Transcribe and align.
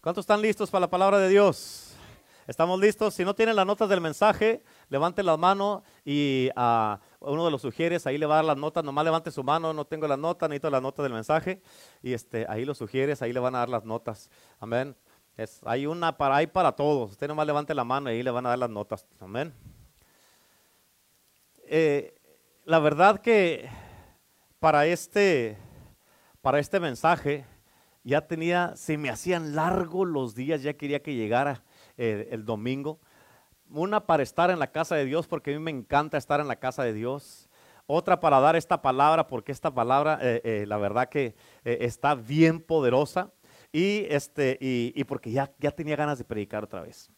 ¿Cuántos 0.00 0.22
están 0.22 0.40
listos 0.40 0.70
para 0.70 0.80
la 0.80 0.90
palabra 0.90 1.18
de 1.18 1.28
Dios? 1.28 1.92
¿Estamos 2.46 2.80
listos? 2.80 3.12
Si 3.12 3.22
no 3.22 3.34
tienen 3.34 3.54
las 3.54 3.66
notas 3.66 3.86
del 3.86 4.00
mensaje, 4.00 4.62
levanten 4.88 5.26
la 5.26 5.36
mano 5.36 5.82
y 6.06 6.48
a 6.56 6.98
uno 7.20 7.44
de 7.44 7.50
los 7.50 7.60
sugieres 7.60 8.06
ahí 8.06 8.16
le 8.16 8.24
va 8.24 8.36
a 8.36 8.36
dar 8.36 8.46
las 8.46 8.56
notas. 8.56 8.82
Nomás 8.82 9.04
levante 9.04 9.30
su 9.30 9.44
mano, 9.44 9.74
no 9.74 9.84
tengo 9.84 10.08
las 10.08 10.18
notas, 10.18 10.48
necesito 10.48 10.70
las 10.70 10.80
notas 10.80 11.02
del 11.02 11.12
mensaje. 11.12 11.60
Y 12.02 12.14
este, 12.14 12.46
ahí 12.48 12.64
los 12.64 12.78
sugieres, 12.78 13.20
ahí 13.20 13.34
le 13.34 13.40
van 13.40 13.54
a 13.54 13.58
dar 13.58 13.68
las 13.68 13.84
notas. 13.84 14.30
Amén. 14.58 14.96
Es, 15.36 15.60
hay 15.66 15.84
una 15.84 16.16
para 16.16 16.36
ahí 16.36 16.46
para 16.46 16.72
todos. 16.72 17.10
Usted 17.10 17.28
nomás 17.28 17.46
levante 17.46 17.74
la 17.74 17.84
mano 17.84 18.10
y 18.10 18.14
ahí 18.14 18.22
le 18.22 18.30
van 18.30 18.46
a 18.46 18.48
dar 18.48 18.58
las 18.58 18.70
notas. 18.70 19.06
Amén. 19.20 19.52
Eh, 21.66 22.18
la 22.64 22.78
verdad 22.78 23.20
que 23.20 23.68
para 24.60 24.86
este, 24.86 25.58
para 26.40 26.58
este 26.58 26.80
mensaje 26.80 27.44
ya 28.02 28.26
tenía, 28.26 28.72
se 28.76 28.96
me 28.96 29.10
hacían 29.10 29.54
largos 29.54 30.08
los 30.08 30.34
días, 30.34 30.62
ya 30.62 30.74
quería 30.74 31.02
que 31.02 31.14
llegara 31.14 31.62
eh, 31.96 32.28
el 32.30 32.44
domingo. 32.44 32.98
Una 33.68 34.06
para 34.06 34.22
estar 34.22 34.50
en 34.50 34.58
la 34.58 34.72
casa 34.72 34.96
de 34.96 35.04
Dios, 35.04 35.28
porque 35.28 35.54
a 35.54 35.58
mí 35.58 35.62
me 35.62 35.70
encanta 35.70 36.18
estar 36.18 36.40
en 36.40 36.48
la 36.48 36.56
casa 36.56 36.82
de 36.82 36.92
Dios. 36.92 37.48
Otra 37.86 38.20
para 38.20 38.40
dar 38.40 38.56
esta 38.56 38.82
palabra, 38.82 39.26
porque 39.26 39.52
esta 39.52 39.72
palabra, 39.72 40.18
eh, 40.22 40.40
eh, 40.44 40.64
la 40.66 40.76
verdad 40.76 41.08
que 41.08 41.34
está 41.64 42.14
bien 42.14 42.60
poderosa. 42.60 43.32
Y, 43.72 44.06
este, 44.08 44.58
y, 44.60 45.04
porque 45.04 45.30
ya, 45.30 45.52
ya 45.58 45.70
tenía 45.70 45.94
ganas 45.94 46.18
de 46.18 46.24
predicar 46.24 46.64
otra 46.64 46.80
vez. 46.80 47.08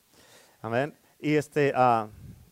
Amén. 0.60 0.94
Y, 1.18 1.34
este, 1.34 1.72
ah, 1.74 2.08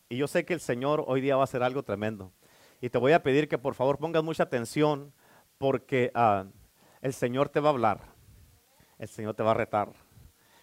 y 0.09 0.17
yo 0.17 0.27
sé 0.27 0.47
que 0.47 0.55
el 0.55 0.61
Señor 0.61 1.05
hoy 1.07 1.21
día 1.21 1.37
va 1.37 1.43
a 1.43 1.45
hacer 1.45 1.63
algo 1.63 1.83
tremendo. 1.83 2.33
Y 2.81 2.89
te 2.89 2.97
voy 2.97 3.13
a 3.13 3.23
pedir 3.23 3.47
que 3.47 3.59
por 3.59 3.75
favor 3.75 3.99
pongas 3.99 4.25
mucha 4.25 4.45
atención, 4.45 5.13
porque 5.59 6.11
ah, 6.15 6.47
el 7.03 7.13
Señor 7.13 7.51
te 7.51 7.61
va 7.61 7.69
a 7.69 7.73
hablar 7.73 8.10
el 9.01 9.09
Señor 9.09 9.35
te 9.35 9.43
va 9.43 9.53
a 9.53 9.55
retar. 9.55 9.93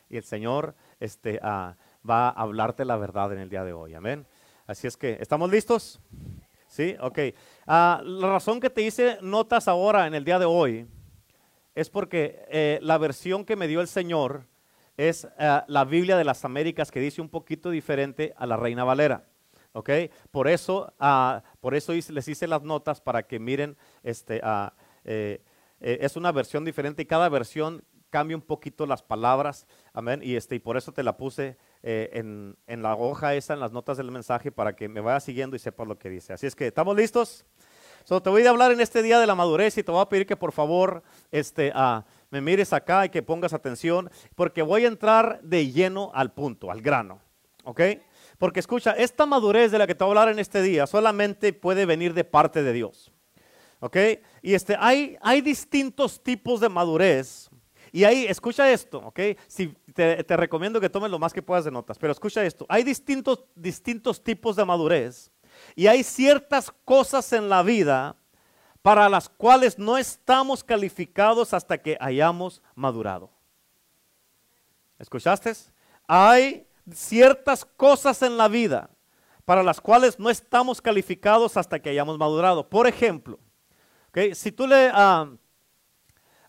Y 0.10 0.16
el 0.16 0.24
Señor 0.24 0.76
este, 1.00 1.40
ah, 1.44 1.76
va 2.08 2.30
a 2.30 2.42
hablarte 2.42 2.86
la 2.86 2.96
verdad 2.96 3.34
en 3.34 3.40
el 3.40 3.50
día 3.50 3.64
de 3.64 3.74
hoy. 3.74 3.96
Amén. 3.96 4.26
Así 4.68 4.88
es 4.88 4.96
que, 4.96 5.18
¿estamos 5.20 5.52
listos? 5.52 6.00
Sí, 6.68 6.96
ok. 7.02 7.20
Ah, 7.66 8.02
la 8.06 8.30
razón 8.30 8.60
que 8.60 8.70
te 8.70 8.84
hice 8.84 9.18
notas 9.22 9.68
ahora 9.68 10.08
en 10.08 10.14
el 10.14 10.24
día 10.24 10.40
de 10.40 10.46
hoy 10.46 10.88
es 11.76 11.90
porque 11.90 12.46
eh, 12.50 12.80
la 12.82 12.98
versión 12.98 13.44
que 13.44 13.56
me 13.56 13.68
dio 13.68 13.82
el 13.82 13.88
Señor 13.88 14.46
es 14.96 15.28
ah, 15.40 15.66
la 15.68 15.84
Biblia 15.84 16.16
de 16.16 16.24
las 16.24 16.46
Américas 16.46 16.92
que 16.92 17.00
dice 17.00 17.22
un 17.22 17.30
poquito 17.30 17.72
diferente 17.72 18.34
a 18.38 18.46
la 18.46 18.56
Reina 18.56 18.84
Valera. 18.84 19.26
¿ok? 19.74 19.90
Por 20.32 20.48
eso, 20.48 20.94
por 21.60 21.76
eso 21.76 21.94
les 21.94 22.28
hice 22.28 22.48
las 22.48 22.64
notas 22.64 23.00
para 23.02 23.24
que 23.24 23.40
miren, 23.40 23.78
este, 24.02 24.42
eh, 25.06 25.42
eh, 25.80 25.98
es 26.02 26.16
una 26.16 26.32
versión 26.32 26.66
diferente 26.66 27.04
y 27.04 27.06
cada 27.06 27.30
versión 27.30 27.84
cambia 28.10 28.38
un 28.38 28.42
poquito 28.42 28.86
las 28.86 29.04
palabras, 29.04 29.68
amén, 29.94 30.22
y, 30.24 30.36
este, 30.36 30.56
y 30.56 30.60
por 30.60 30.78
eso 30.78 30.92
te 30.92 31.04
la 31.04 31.18
puse 31.18 31.58
eh, 31.84 32.10
en, 32.14 32.58
en, 32.68 32.82
la 32.82 32.96
hoja 32.96 33.36
esa, 33.36 33.54
en 33.54 33.60
las 33.60 33.72
notas 33.72 33.98
del 33.98 34.12
mensaje, 34.12 34.52
para 34.52 34.76
que 34.76 34.88
me 34.88 35.02
vayas 35.02 35.24
siguiendo 35.24 35.56
y 35.56 35.60
sepas 35.60 35.88
lo 35.88 35.98
que 35.98 36.10
dice. 36.10 36.34
Así 36.34 36.48
es 36.48 36.56
que, 36.56 36.68
¿estamos 36.68 36.96
listos? 36.96 37.46
So, 38.08 38.22
te 38.22 38.30
voy 38.30 38.46
a 38.46 38.52
hablar 38.52 38.72
en 38.72 38.80
este 38.80 39.04
día 39.04 39.20
de 39.20 39.28
la 39.28 39.36
madurez 39.36 39.78
y 39.78 39.84
te 39.84 39.92
voy 39.92 40.02
a 40.02 40.08
pedir 40.08 40.26
que 40.26 40.38
por 40.38 40.54
favor 40.54 41.04
este, 41.30 41.74
uh, 41.76 42.04
me 42.30 42.40
mires 42.40 42.72
acá 42.72 43.06
y 43.06 43.10
que 43.10 43.22
pongas 43.22 43.52
atención, 43.52 44.10
porque 44.34 44.62
voy 44.62 44.86
a 44.86 44.88
entrar 44.88 45.42
de 45.44 45.70
lleno 45.70 46.12
al 46.14 46.32
punto, 46.34 46.72
al 46.72 46.82
grano, 46.82 47.20
¿ok? 47.66 47.82
Porque 48.38 48.62
escucha, 48.62 48.92
esta 48.92 49.26
madurez 49.26 49.72
de 49.72 49.78
la 49.78 49.88
que 49.88 49.96
te 49.96 50.06
voy 50.06 50.12
a 50.16 50.22
hablar 50.22 50.34
en 50.34 50.40
este 50.40 50.62
día 50.62 50.88
solamente 50.88 51.52
puede 51.52 51.86
venir 51.86 52.14
de 52.14 52.24
parte 52.24 52.64
de 52.64 52.72
Dios. 52.72 53.12
¿Ok? 53.80 53.98
Y 54.42 54.54
este, 54.54 54.76
hay, 54.80 55.18
hay 55.22 55.42
distintos 55.42 56.24
tipos 56.24 56.60
de 56.60 56.70
madurez 56.70 57.50
y 57.98 58.04
ahí, 58.04 58.28
escucha 58.28 58.72
esto, 58.72 59.00
¿ok? 59.00 59.20
Si 59.48 59.70
te, 59.96 60.22
recomiendo 60.38 60.80
que 60.80 60.88
tomes 60.88 61.10
lo 61.10 61.18
más 61.18 61.34
que 61.34 61.42
puedas 61.42 61.66
de 61.66 61.72
notas, 61.72 61.98
pero 61.98 62.12
escucha 62.12 62.46
esto. 62.46 62.64
Hay 62.70 62.84
distintos, 62.84 63.44
distintos 63.56 64.24
tipos 64.24 64.56
de 64.56 64.64
madurez 64.64 65.32
y 65.76 65.88
hay 65.88 66.04
ciertas 66.04 66.72
cosas 66.86 67.34
en 67.34 67.50
la 67.50 67.64
vida 67.64 68.16
para 68.84 69.10
las 69.10 69.28
cuales 69.28 69.80
no 69.80 69.98
estamos 69.98 70.64
calificados 70.64 71.56
hasta 71.56 71.80
que 71.80 71.98
hayamos 72.00 72.62
madurado. 72.76 73.32
¿Escuchaste? 75.00 75.54
Hay 76.08 76.68
ciertas 76.94 77.66
cosas 77.66 78.22
en 78.22 78.38
la 78.38 78.48
vida 78.48 78.92
para 79.44 79.64
las 79.64 79.82
cuales 79.82 80.20
no 80.20 80.30
estamos 80.30 80.84
calificados 80.84 81.58
hasta 81.58 81.80
que 81.80 81.90
hayamos 81.90 82.20
madurado. 82.20 82.70
Por 82.70 82.86
ejemplo, 82.86 83.40
¿okay? 84.10 84.36
si 84.36 84.52
tú 84.52 84.68
le... 84.68 84.92
Ah, 84.94 85.32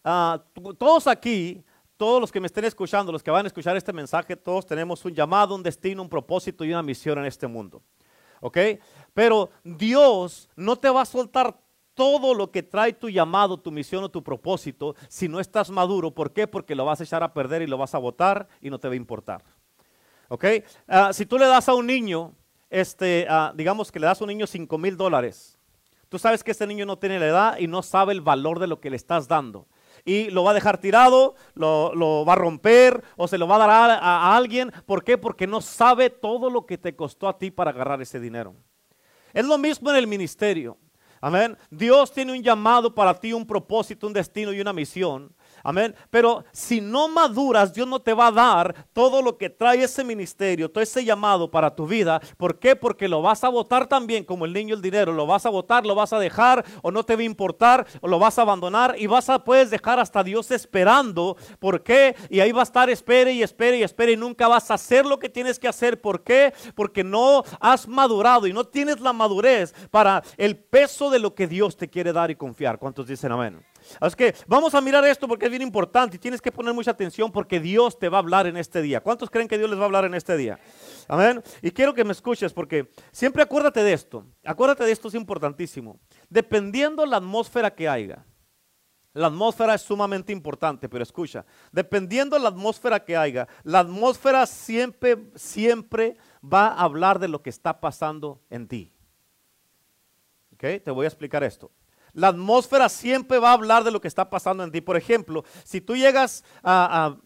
Ah, 0.05 0.43
todos 0.79 1.07
aquí, 1.07 1.65
todos 1.97 2.21
los 2.21 2.31
que 2.31 2.41
me 2.41 2.47
estén 2.47 2.65
escuchando, 2.65 3.11
los 3.11 3.23
que 3.23 3.31
van 3.31 3.45
a 3.45 3.49
escuchar 3.49 3.77
este 3.77 3.93
mensaje, 3.93 4.37
todos 4.37 4.65
tenemos 4.65 5.05
un 5.05 5.13
llamado, 5.13 5.55
un 5.55 5.63
destino, 5.63 6.01
un 6.01 6.09
propósito 6.09 6.65
y 6.65 6.71
una 6.71 6.83
misión 6.83 7.19
en 7.19 7.27
este 7.27 7.47
mundo. 7.47 7.83
¿Ok? 8.41 8.57
Pero 9.13 9.51
Dios 9.65 10.49
no 10.55 10.77
te 10.77 10.89
va 10.89 11.03
a 11.03 11.05
soltar 11.05 11.59
todo 11.95 12.33
lo 12.33 12.53
que 12.53 12.63
trae 12.63 12.93
tu 12.93 13.11
llamado, 13.11 13.59
tu 13.59 13.73
misión 13.73 14.05
o 14.05 14.09
tu 14.09 14.23
propósito 14.23 14.95
si 15.09 15.29
no 15.29 15.41
estás 15.41 15.71
maduro. 15.71 16.13
¿Por 16.13 16.33
qué? 16.33 16.47
Porque 16.47 16.77
lo 16.77 16.85
vas 16.85 17.01
a 17.01 17.05
echar 17.05 17.25
a 17.25 17.35
perder 17.35 17.63
y 17.63 17.67
lo 17.67 17.77
vas 17.77 17.97
a 17.97 17.99
botar 17.99 18.47
y 18.61 18.71
no 18.71 18.79
te 18.79 18.87
va 18.87 18.95
a 18.95 18.97
importar. 18.97 19.43
¿Ok? 20.29 20.45
Ah, 20.87 21.13
si 21.13 21.27
tú 21.27 21.37
le 21.37 21.47
das 21.47 21.69
a 21.69 21.75
un 21.75 21.87
niño, 21.87 22.33
este, 22.71 23.27
ah, 23.29 23.53
digamos 23.57 23.91
que 23.91 23.99
le 23.99 24.07
das 24.07 24.21
a 24.21 24.25
un 24.25 24.29
niño 24.29 24.47
5 24.47 24.79
mil 24.79 24.97
dólares, 24.97 25.59
tú 26.09 26.21
sabes 26.21 26.45
que 26.45 26.53
ese 26.53 26.69
niño 26.69 26.87
no 26.87 26.97
tiene 26.97 27.19
la 27.19 27.27
edad 27.27 27.59
y 27.59 27.67
no 27.67 27.83
sabe 27.83 28.13
el 28.13 28.21
valor 28.21 28.61
de 28.61 28.69
lo 28.69 28.79
que 28.79 28.91
le 28.91 28.97
estás 28.97 29.27
dando 29.27 29.67
y 30.09 30.31
lo 30.31 30.43
va 30.43 30.53
a 30.53 30.55
dejar 30.55 30.79
tirado, 30.79 31.35
lo, 31.55 32.25
va 32.27 32.33
a 32.33 32.37
romper 32.37 33.05
o 33.17 33.29
se 33.29 33.37
lo 33.37 33.47
va 33.47 33.57
a 33.57 33.59
dar 33.59 33.91
a, 33.91 34.35
alguien. 34.35 34.73
¿Por 34.87 35.05
qué? 35.05 35.19
Porque 35.19 35.47
no 35.47 35.61
sabe 35.61 36.09
todo 36.09 36.49
lo 36.49 36.65
que 36.65 36.79
te 36.79 36.97
costó 36.97 37.29
a 37.29 37.37
ti 37.37 37.51
para 37.51 37.73
agarrar 37.73 38.01
ese 38.01 38.19
dinero. 38.19 38.57
Es 39.35 39.45
lo 39.45 39.59
mismo 39.59 39.91
en 39.91 39.97
el 39.97 40.07
ministerio. 40.07 40.79
Amén. 41.21 41.59
Dios 41.71 42.11
tiene 42.11 42.33
un 42.33 42.43
llamado 42.43 42.95
para 42.95 43.13
ti, 43.13 43.35
un 43.35 43.47
propósito, 43.47 44.07
un 44.07 44.15
destino 44.15 44.51
y 44.55 44.63
una 44.63 44.73
misión. 44.73 45.35
Amén. 45.63 45.95
Pero 46.11 46.45
si 46.53 46.81
no 46.81 47.09
maduras, 47.09 47.73
Dios 47.73 47.87
no 47.87 48.01
te 48.01 48.15
va 48.15 48.29
a 48.29 48.33
dar 48.33 48.87
todo 48.93 49.23
lo 49.23 49.37
que 49.37 49.51
trae 49.51 49.83
ese 49.83 50.05
ministerio, 50.05 50.71
todo 50.71 50.83
ese 50.83 51.05
llamado 51.05 51.51
para 51.51 51.75
tu 51.75 51.87
vida. 51.87 52.21
¿Por 52.37 52.59
qué? 52.59 52.77
Porque 52.77 53.09
lo 53.09 53.23
vas 53.23 53.45
a 53.45 53.49
votar 53.49 53.87
también 53.87 54.25
como 54.25 54.45
el 54.45 54.53
niño 54.53 54.75
el 54.75 54.83
dinero. 54.83 55.13
Lo 55.13 55.27
vas 55.27 55.47
a 55.47 55.51
votar, 55.51 55.87
lo 55.87 55.95
vas 55.95 56.13
a 56.13 56.19
dejar 56.19 56.65
o 56.83 56.91
no 56.91 57.03
te 57.03 57.17
va 57.17 57.23
a 57.23 57.25
importar 57.25 57.87
o 58.01 58.09
lo 58.09 58.19
vas 58.19 58.39
a 58.39 58.43
abandonar 58.43 58.95
y 58.99 59.07
vas 59.07 59.29
a 59.29 59.39
puedes 59.45 59.71
dejar 59.71 59.99
hasta 59.99 60.23
Dios 60.23 60.51
esperando. 60.51 61.37
¿Por 61.59 61.83
qué? 61.83 62.15
Y 62.29 62.41
ahí 62.41 62.53
va 62.53 62.61
a 62.61 62.65
estar 62.65 62.91
espere 62.91 63.33
y 63.33 63.43
espere 63.43 63.79
y 63.79 63.83
espere 63.83 64.13
y 64.13 64.17
nunca 64.17 64.49
vas 64.49 64.71
a 64.71 64.75
hacer 64.75 65.07
lo 65.07 65.19
que 65.19 65.29
tienes 65.29 65.59
que 65.59 65.69
hacer. 65.69 66.01
¿Por 66.01 66.23
qué? 66.23 66.53
Porque 66.75 67.05
no 67.05 67.45
has 67.61 67.89
madurado 67.89 68.47
y 68.47 68.53
no 68.53 68.65
tienes 68.65 69.01
la 69.01 69.13
madurez 69.13 69.75
para 69.91 70.23
el 70.37 70.57
peso 70.57 71.11
de 71.11 71.19
lo 71.19 71.35
que 71.35 71.47
Dios 71.47 71.77
te 71.77 71.89
quiere 71.89 72.13
dar 72.13 72.31
y 72.31 72.37
confiar. 72.37 72.79
¿Cuántos 72.79 73.07
dicen 73.07 73.33
amén? 73.33 73.59
Así 74.01 74.17
que 74.17 74.35
vamos 74.47 74.75
a 74.75 74.81
mirar 74.81 75.05
esto 75.05 75.27
porque 75.29 75.47
es 75.47 75.51
bien 75.51 75.63
importante 75.63 76.17
y 76.17 76.19
tienes 76.19 76.41
que 76.41 76.53
poner 76.53 76.75
mucha 76.75 76.91
atención 76.91 77.31
porque 77.33 77.61
Dios 77.61 77.99
te 77.99 78.09
va 78.09 78.19
a 78.19 78.21
hablar 78.21 78.47
en 78.47 78.57
este 78.57 78.83
día. 78.83 79.01
¿Cuántos 79.01 79.31
creen 79.31 79.49
que 79.49 79.59
Dios 79.59 79.71
les 79.71 79.79
va 79.79 79.83
a 79.83 79.87
hablar 79.87 80.05
en 80.05 80.15
este 80.15 80.37
día? 80.37 80.59
Amén. 81.09 81.43
Y 81.63 81.71
quiero 81.71 81.95
que 81.95 82.05
me 82.05 82.13
escuches 82.13 82.53
porque 82.53 82.91
siempre 83.13 83.43
acuérdate 83.43 83.83
de 83.83 83.93
esto. 83.93 84.27
Acuérdate 84.45 84.85
de 84.85 84.93
esto, 84.93 85.09
es 85.09 85.15
importantísimo. 85.15 85.99
Dependiendo 86.29 87.05
la 87.07 87.17
atmósfera 87.19 87.75
que 87.75 87.89
haya. 87.89 88.25
La 89.15 89.29
atmósfera 89.29 89.75
es 89.75 89.83
sumamente 89.83 90.33
importante, 90.33 90.89
pero 90.89 91.03
escucha, 91.03 91.45
dependiendo 91.73 92.39
la 92.39 92.51
atmósfera 92.51 93.05
que 93.05 93.17
haya, 93.17 93.49
la 93.65 93.81
atmósfera 93.81 94.47
siempre, 94.47 95.31
siempre 95.35 96.17
va 96.41 96.69
a 96.69 96.83
hablar 96.83 97.19
de 97.19 97.27
lo 97.27 97.43
que 97.43 97.51
está 97.51 97.81
pasando 97.81 98.41
en 98.49 98.69
ti. 98.69 98.93
¿Ok? 100.53 100.85
Te 100.85 100.91
voy 100.91 101.05
a 101.05 101.09
explicar 101.09 101.43
esto. 101.43 101.73
La 102.13 102.29
atmósfera 102.29 102.89
siempre 102.89 103.39
va 103.39 103.51
a 103.51 103.55
hablar 103.55 103.85
de 103.85 103.91
lo 103.91 104.01
que 104.01 104.09
está 104.09 104.31
pasando 104.31 104.65
en 104.65 104.73
ti. 104.73 104.81
Por 104.81 104.97
ejemplo, 104.97 105.45
si 105.65 105.81
tú 105.81 105.97
llegas 105.97 106.45
a, 106.63 107.17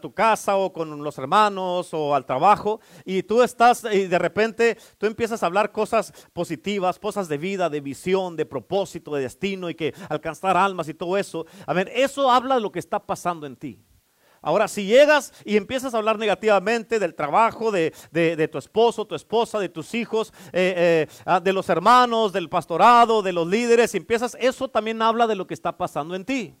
tu 0.00 0.12
casa 0.12 0.56
o 0.56 0.72
con 0.72 1.02
los 1.02 1.16
hermanos 1.16 1.94
o 1.94 2.14
al 2.14 2.26
trabajo 2.26 2.80
y 3.04 3.22
tú 3.22 3.42
estás 3.42 3.82
y 3.90 4.06
de 4.06 4.18
repente 4.18 4.76
tú 4.98 5.06
empiezas 5.06 5.42
a 5.42 5.46
hablar 5.46 5.72
cosas 5.72 6.12
positivas, 6.34 6.98
cosas 6.98 7.28
de 7.28 7.38
vida, 7.38 7.70
de 7.70 7.80
visión, 7.80 8.36
de 8.36 8.44
propósito, 8.44 9.14
de 9.14 9.22
destino 9.22 9.70
y 9.70 9.74
que 9.74 9.94
alcanzar 10.10 10.56
almas 10.56 10.88
y 10.88 10.94
todo 10.94 11.16
eso. 11.16 11.46
A 11.66 11.72
ver, 11.72 11.90
eso 11.94 12.30
habla 12.30 12.56
de 12.56 12.60
lo 12.60 12.70
que 12.70 12.78
está 12.78 13.00
pasando 13.00 13.46
en 13.46 13.56
ti. 13.56 13.80
Ahora, 14.42 14.68
si 14.68 14.86
llegas 14.86 15.32
y 15.44 15.56
empiezas 15.56 15.92
a 15.92 15.98
hablar 15.98 16.18
negativamente 16.18 16.98
del 16.98 17.14
trabajo, 17.14 17.70
de, 17.70 17.92
tu 18.50 18.58
esposo, 18.58 19.04
tu 19.04 19.14
esposa, 19.14 19.58
de 19.58 19.68
tus 19.68 19.94
hijos, 19.94 20.32
eh, 20.52 21.06
eh, 21.10 21.14
ah, 21.26 21.40
de 21.40 21.52
los 21.52 21.68
hermanos, 21.68 22.32
del 22.32 22.48
pastorado, 22.48 23.22
de 23.22 23.32
los 23.32 23.46
líderes, 23.46 23.94
y 23.94 23.98
empiezas, 23.98 24.36
eso 24.40 24.68
también 24.68 25.02
habla 25.02 25.26
de 25.26 25.36
lo 25.36 25.46
que 25.46 25.54
está 25.54 25.76
pasando 25.76 26.14
en 26.14 26.24
ti. 26.24 26.54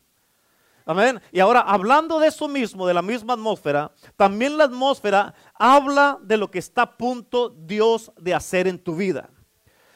Amén. 0.84 1.20
Y 1.32 1.40
ahora, 1.40 1.60
hablando 1.60 2.18
de 2.18 2.28
eso 2.28 2.48
mismo, 2.48 2.86
de 2.86 2.94
la 2.94 3.02
misma 3.02 3.34
atmósfera, 3.34 3.92
también 4.16 4.58
la 4.58 4.64
atmósfera 4.64 5.34
habla 5.54 6.18
de 6.22 6.36
lo 6.36 6.50
que 6.50 6.58
está 6.58 6.82
a 6.82 6.96
punto 6.96 7.48
Dios 7.48 8.12
de 8.18 8.34
hacer 8.34 8.66
en 8.66 8.78
tu 8.78 8.96
vida. 8.96 9.30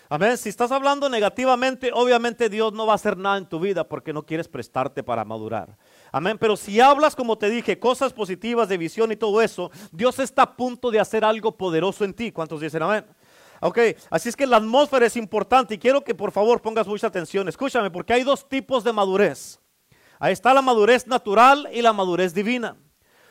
Amén. 0.09 0.39
Si 0.39 0.49
estás 0.49 0.71
hablando 0.71 1.09
negativamente, 1.09 1.91
obviamente 1.93 2.49
Dios 2.49 2.73
no 2.73 2.87
va 2.87 2.93
a 2.93 2.97
hacer 2.97 3.17
nada 3.17 3.39
en 3.39 3.47
tu 3.47 3.59
vida 3.59 3.89
porque 3.89 4.13
no 4.13 4.25
quieres 4.25 4.49
prestarte 4.49 5.03
para 5.03 5.25
madurar. 5.25 5.77
Amén. 6.15 6.39
Pero 6.39 6.57
si 6.57 6.81
hablas, 6.81 7.17
como 7.17 7.37
te 7.37 7.51
dije, 7.51 7.77
cosas 7.77 8.13
positivas 8.13 8.69
de 8.69 8.79
visión 8.79 9.11
y 9.11 9.17
todo 9.17 9.43
eso, 9.43 9.73
Dios 9.91 10.21
está 10.21 10.43
a 10.43 10.57
punto 10.57 10.93
de 10.93 11.01
hacer 11.01 11.25
algo 11.25 11.57
poderoso 11.57 12.05
en 12.05 12.15
ti. 12.15 12.31
¿Cuántos 12.31 12.61
dicen 12.61 12.85
amén? 12.85 13.05
Ok, 13.61 13.79
así 14.11 14.29
es 14.29 14.37
que 14.37 14.47
la 14.47 14.59
atmósfera 14.59 15.07
es 15.07 15.17
importante 15.17 15.75
y 15.75 15.79
quiero 15.79 16.05
que 16.05 16.15
por 16.15 16.31
favor 16.31 16.63
pongas 16.63 16.87
mucha 16.87 17.09
atención. 17.09 17.49
Escúchame, 17.49 17.91
porque 17.91 18.13
hay 18.13 18.23
dos 18.23 18.49
tipos 18.49 18.85
de 18.85 18.93
madurez. 18.93 19.59
Ahí 20.21 20.33
está 20.33 20.55
la 20.55 20.63
madurez 20.63 21.09
natural 21.09 21.69
y 21.73 21.83
la 21.83 21.93
madurez 21.93 22.33
divina. 22.33 22.77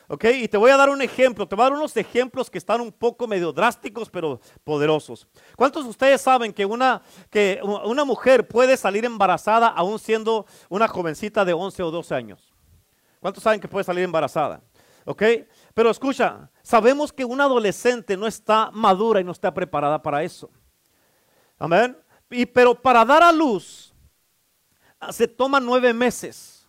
¿Ok? 0.08 0.26
Y 0.42 0.48
te 0.48 0.58
voy 0.58 0.70
a 0.70 0.76
dar 0.76 0.90
un 0.90 1.00
ejemplo, 1.00 1.48
te 1.48 1.56
voy 1.56 1.62
a 1.62 1.70
dar 1.70 1.78
unos 1.78 1.96
ejemplos 1.96 2.50
que 2.50 2.58
están 2.58 2.82
un 2.82 2.92
poco 2.92 3.26
medio 3.26 3.50
drásticos, 3.50 4.10
pero 4.10 4.42
poderosos. 4.62 5.26
¿Cuántos 5.56 5.84
de 5.84 5.90
ustedes 5.90 6.20
saben 6.20 6.52
que 6.52 6.66
una, 6.66 7.00
que 7.30 7.60
una 7.62 8.04
mujer 8.04 8.46
puede 8.46 8.76
salir 8.76 9.06
embarazada 9.06 9.68
aún 9.68 9.98
siendo 9.98 10.44
una 10.68 10.86
jovencita 10.86 11.46
de 11.46 11.54
11 11.54 11.82
o 11.82 11.90
12 11.90 12.14
años? 12.14 12.53
¿Cuántos 13.24 13.42
saben 13.42 13.58
que 13.58 13.66
puede 13.66 13.84
salir 13.84 14.04
embarazada? 14.04 14.60
¿Ok? 15.06 15.22
Pero 15.72 15.88
escucha, 15.88 16.50
sabemos 16.62 17.10
que 17.10 17.24
una 17.24 17.44
adolescente 17.44 18.18
no 18.18 18.26
está 18.26 18.70
madura 18.70 19.18
y 19.18 19.24
no 19.24 19.32
está 19.32 19.54
preparada 19.54 20.02
para 20.02 20.22
eso. 20.22 20.50
Amén. 21.58 21.96
Y, 22.28 22.44
pero 22.44 22.74
para 22.74 23.02
dar 23.02 23.22
a 23.22 23.32
luz 23.32 23.94
se 25.08 25.26
toma 25.26 25.58
nueve 25.58 25.94
meses. 25.94 26.68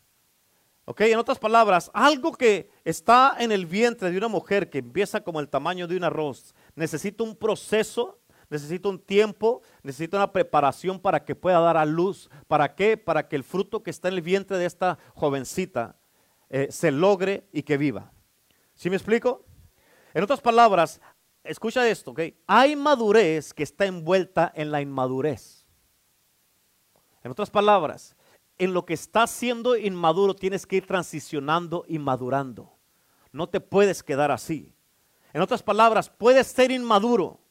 Ok, 0.85 1.01
en 1.01 1.19
otras 1.19 1.39
palabras, 1.39 1.91
algo 1.93 2.31
que 2.31 2.71
está 2.85 3.35
en 3.37 3.51
el 3.51 3.65
vientre 3.65 4.09
de 4.09 4.17
una 4.17 4.29
mujer 4.29 4.69
que 4.69 4.77
empieza 4.77 5.25
como 5.25 5.41
el 5.41 5.49
tamaño 5.49 5.89
de 5.89 5.97
un 5.97 6.05
arroz, 6.05 6.55
necesita 6.73 7.25
un 7.25 7.35
proceso, 7.35 8.17
necesita 8.49 8.87
un 8.87 8.99
tiempo, 8.99 9.61
necesita 9.83 10.15
una 10.15 10.31
preparación 10.31 11.01
para 11.01 11.25
que 11.25 11.35
pueda 11.35 11.59
dar 11.59 11.75
a 11.75 11.83
luz. 11.83 12.29
¿Para 12.47 12.75
qué? 12.75 12.95
Para 12.95 13.27
que 13.27 13.35
el 13.35 13.43
fruto 13.43 13.83
que 13.83 13.89
está 13.89 14.07
en 14.07 14.13
el 14.13 14.21
vientre 14.21 14.57
de 14.57 14.65
esta 14.65 14.97
jovencita 15.15 15.97
eh, 16.49 16.67
se 16.71 16.91
logre 16.91 17.47
y 17.51 17.63
que 17.63 17.77
viva. 17.77 18.11
¿Sí 18.73 18.89
me 18.89 18.95
explico? 18.95 19.45
En 20.13 20.23
otras 20.23 20.41
palabras, 20.41 21.01
escucha 21.43 21.87
esto, 21.87 22.11
¿ok? 22.11 22.21
Hay 22.47 22.75
madurez 22.75 23.53
que 23.53 23.63
está 23.63 23.85
envuelta 23.85 24.51
en 24.55 24.71
la 24.71 24.81
inmadurez. 24.81 25.65
En 27.23 27.31
otras 27.31 27.49
palabras, 27.49 28.15
en 28.57 28.73
lo 28.73 28.85
que 28.85 28.93
estás 28.93 29.31
siendo 29.31 29.75
inmaduro 29.75 30.35
tienes 30.35 30.65
que 30.65 30.77
ir 30.77 30.85
transicionando 30.85 31.83
y 31.87 31.99
madurando. 31.99 32.77
No 33.31 33.49
te 33.49 33.59
puedes 33.59 34.03
quedar 34.03 34.31
así. 34.31 34.73
En 35.33 35.41
otras 35.41 35.61
palabras, 35.61 36.09
puedes 36.09 36.47
ser 36.47 36.71
inmaduro, 36.71 37.41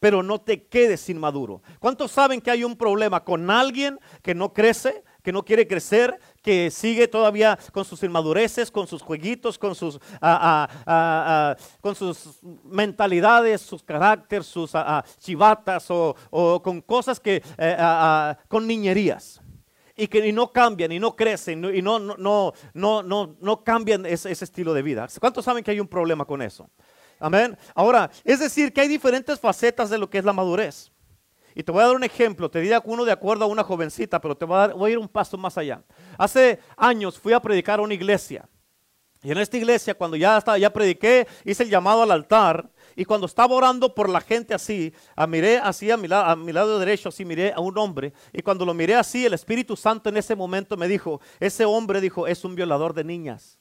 pero 0.00 0.22
no 0.22 0.40
te 0.40 0.66
quedes 0.66 1.08
inmaduro. 1.10 1.62
¿Cuántos 1.78 2.10
saben 2.10 2.40
que 2.40 2.50
hay 2.50 2.64
un 2.64 2.76
problema 2.76 3.24
con 3.24 3.50
alguien 3.50 4.00
que 4.22 4.34
no 4.34 4.52
crece, 4.52 5.04
que 5.22 5.32
no 5.32 5.44
quiere 5.44 5.66
crecer, 5.66 6.18
que 6.44 6.70
sigue 6.70 7.08
todavía 7.08 7.58
con 7.72 7.86
sus 7.86 8.02
inmadureces, 8.02 8.70
con 8.70 8.86
sus 8.86 9.00
jueguitos, 9.00 9.58
con 9.58 9.74
sus, 9.74 9.98
ah, 10.20 10.68
ah, 10.68 10.68
ah, 10.86 11.56
con 11.80 11.94
sus 11.94 12.38
mentalidades, 12.64 13.62
sus 13.62 13.82
caracteres, 13.82 14.46
sus 14.46 14.72
chivatas 15.18 15.86
o, 15.88 16.14
con 16.62 16.82
cosas 16.82 17.18
que, 17.18 17.42
eh, 17.56 18.34
con 18.46 18.66
niñerías? 18.66 19.40
y 19.96 20.08
que 20.08 20.32
no 20.32 20.50
cambian 20.50 20.90
y 20.90 20.98
no 20.98 21.14
crecen 21.14 21.64
y 21.72 21.80
no, 21.80 22.00
no, 22.00 22.16
no, 22.74 23.02
no, 23.04 23.36
no, 23.40 23.64
cambian 23.64 24.04
ese, 24.06 24.32
estilo 24.32 24.74
de 24.74 24.82
vida. 24.82 25.06
¿Cuántos 25.20 25.44
saben 25.44 25.62
que 25.62 25.70
hay 25.70 25.78
un 25.78 25.86
problema 25.86 26.24
con 26.24 26.42
eso? 26.42 26.68
Amén. 27.20 27.56
Ahora, 27.76 28.10
es 28.24 28.40
decir, 28.40 28.72
que 28.72 28.80
hay 28.80 28.88
diferentes 28.88 29.38
facetas 29.38 29.90
de 29.90 29.98
lo 29.98 30.10
que 30.10 30.18
es 30.18 30.24
la 30.24 30.32
madurez. 30.32 30.90
Y 31.54 31.62
te 31.62 31.70
voy 31.70 31.82
a 31.82 31.86
dar 31.86 31.96
un 31.96 32.04
ejemplo, 32.04 32.50
te 32.50 32.60
diré 32.60 32.78
uno 32.84 33.04
de 33.04 33.12
acuerdo 33.12 33.44
a 33.44 33.48
una 33.48 33.62
jovencita, 33.62 34.20
pero 34.20 34.36
te 34.36 34.44
voy 34.44 34.58
a, 34.58 34.66
voy 34.68 34.90
a 34.90 34.92
ir 34.92 34.98
un 34.98 35.08
paso 35.08 35.38
más 35.38 35.56
allá. 35.56 35.82
Hace 36.18 36.58
años 36.76 37.18
fui 37.18 37.32
a 37.32 37.40
predicar 37.40 37.78
a 37.78 37.82
una 37.82 37.94
iglesia. 37.94 38.48
Y 39.24 39.30
en 39.30 39.38
esta 39.38 39.56
iglesia, 39.56 39.94
cuando 39.94 40.18
ya, 40.18 40.36
estaba, 40.36 40.58
ya 40.58 40.70
prediqué, 40.70 41.26
hice 41.44 41.62
el 41.62 41.70
llamado 41.70 42.02
al 42.02 42.10
altar. 42.10 42.70
Y 42.94 43.06
cuando 43.06 43.26
estaba 43.26 43.54
orando 43.54 43.94
por 43.94 44.10
la 44.10 44.20
gente 44.20 44.52
así, 44.52 44.92
miré 45.26 45.56
así 45.56 45.90
a 45.90 45.96
mi, 45.96 46.08
lado, 46.08 46.24
a 46.26 46.36
mi 46.36 46.52
lado 46.52 46.78
derecho, 46.78 47.08
así 47.08 47.24
miré 47.24 47.50
a 47.52 47.60
un 47.60 47.78
hombre. 47.78 48.12
Y 48.34 48.42
cuando 48.42 48.66
lo 48.66 48.74
miré 48.74 48.94
así, 48.96 49.24
el 49.24 49.32
Espíritu 49.32 49.76
Santo 49.76 50.10
en 50.10 50.18
ese 50.18 50.36
momento 50.36 50.76
me 50.76 50.88
dijo, 50.88 51.22
ese 51.40 51.64
hombre 51.64 52.02
dijo, 52.02 52.26
es 52.26 52.44
un 52.44 52.54
violador 52.54 52.92
de 52.92 53.02
niñas. 53.02 53.58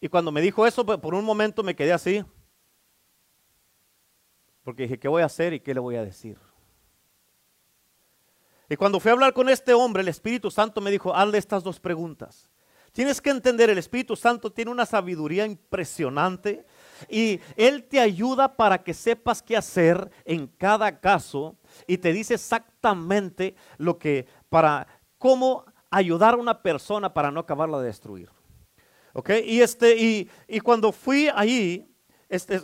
Y 0.00 0.08
cuando 0.08 0.32
me 0.32 0.40
dijo 0.40 0.66
eso, 0.66 0.86
pues, 0.86 0.98
por 0.98 1.14
un 1.14 1.24
momento 1.24 1.62
me 1.62 1.76
quedé 1.76 1.92
así. 1.92 2.24
Porque 4.64 4.84
dije, 4.84 4.98
¿qué 4.98 5.08
voy 5.08 5.22
a 5.22 5.26
hacer 5.26 5.52
y 5.52 5.60
qué 5.60 5.74
le 5.74 5.80
voy 5.80 5.96
a 5.96 6.04
decir? 6.04 6.38
Y 8.68 8.76
cuando 8.76 8.98
fui 8.98 9.10
a 9.10 9.12
hablar 9.12 9.34
con 9.34 9.48
este 9.48 9.74
hombre, 9.74 10.02
el 10.02 10.08
Espíritu 10.08 10.50
Santo 10.50 10.80
me 10.80 10.90
dijo, 10.90 11.14
hazle 11.14 11.38
estas 11.38 11.62
dos 11.62 11.78
preguntas. 11.78 12.48
Tienes 12.92 13.20
que 13.20 13.30
entender, 13.30 13.70
el 13.70 13.78
Espíritu 13.78 14.16
Santo 14.16 14.52
tiene 14.52 14.70
una 14.70 14.86
sabiduría 14.86 15.44
impresionante 15.44 16.64
y 17.08 17.40
Él 17.56 17.84
te 17.84 18.00
ayuda 18.00 18.56
para 18.56 18.82
que 18.82 18.94
sepas 18.94 19.42
qué 19.42 19.56
hacer 19.56 20.10
en 20.24 20.46
cada 20.46 21.00
caso 21.00 21.56
y 21.88 21.98
te 21.98 22.12
dice 22.12 22.34
exactamente 22.34 23.56
lo 23.78 23.98
que, 23.98 24.26
para 24.48 24.86
cómo 25.18 25.64
ayudar 25.90 26.34
a 26.34 26.38
una 26.38 26.62
persona 26.62 27.12
para 27.12 27.30
no 27.32 27.40
acabarla 27.40 27.80
de 27.80 27.86
destruir. 27.86 28.30
¿Ok? 29.12 29.30
Y, 29.44 29.60
este, 29.60 29.96
y, 29.96 30.30
y 30.46 30.60
cuando 30.60 30.92
fui 30.92 31.28
allí, 31.34 31.93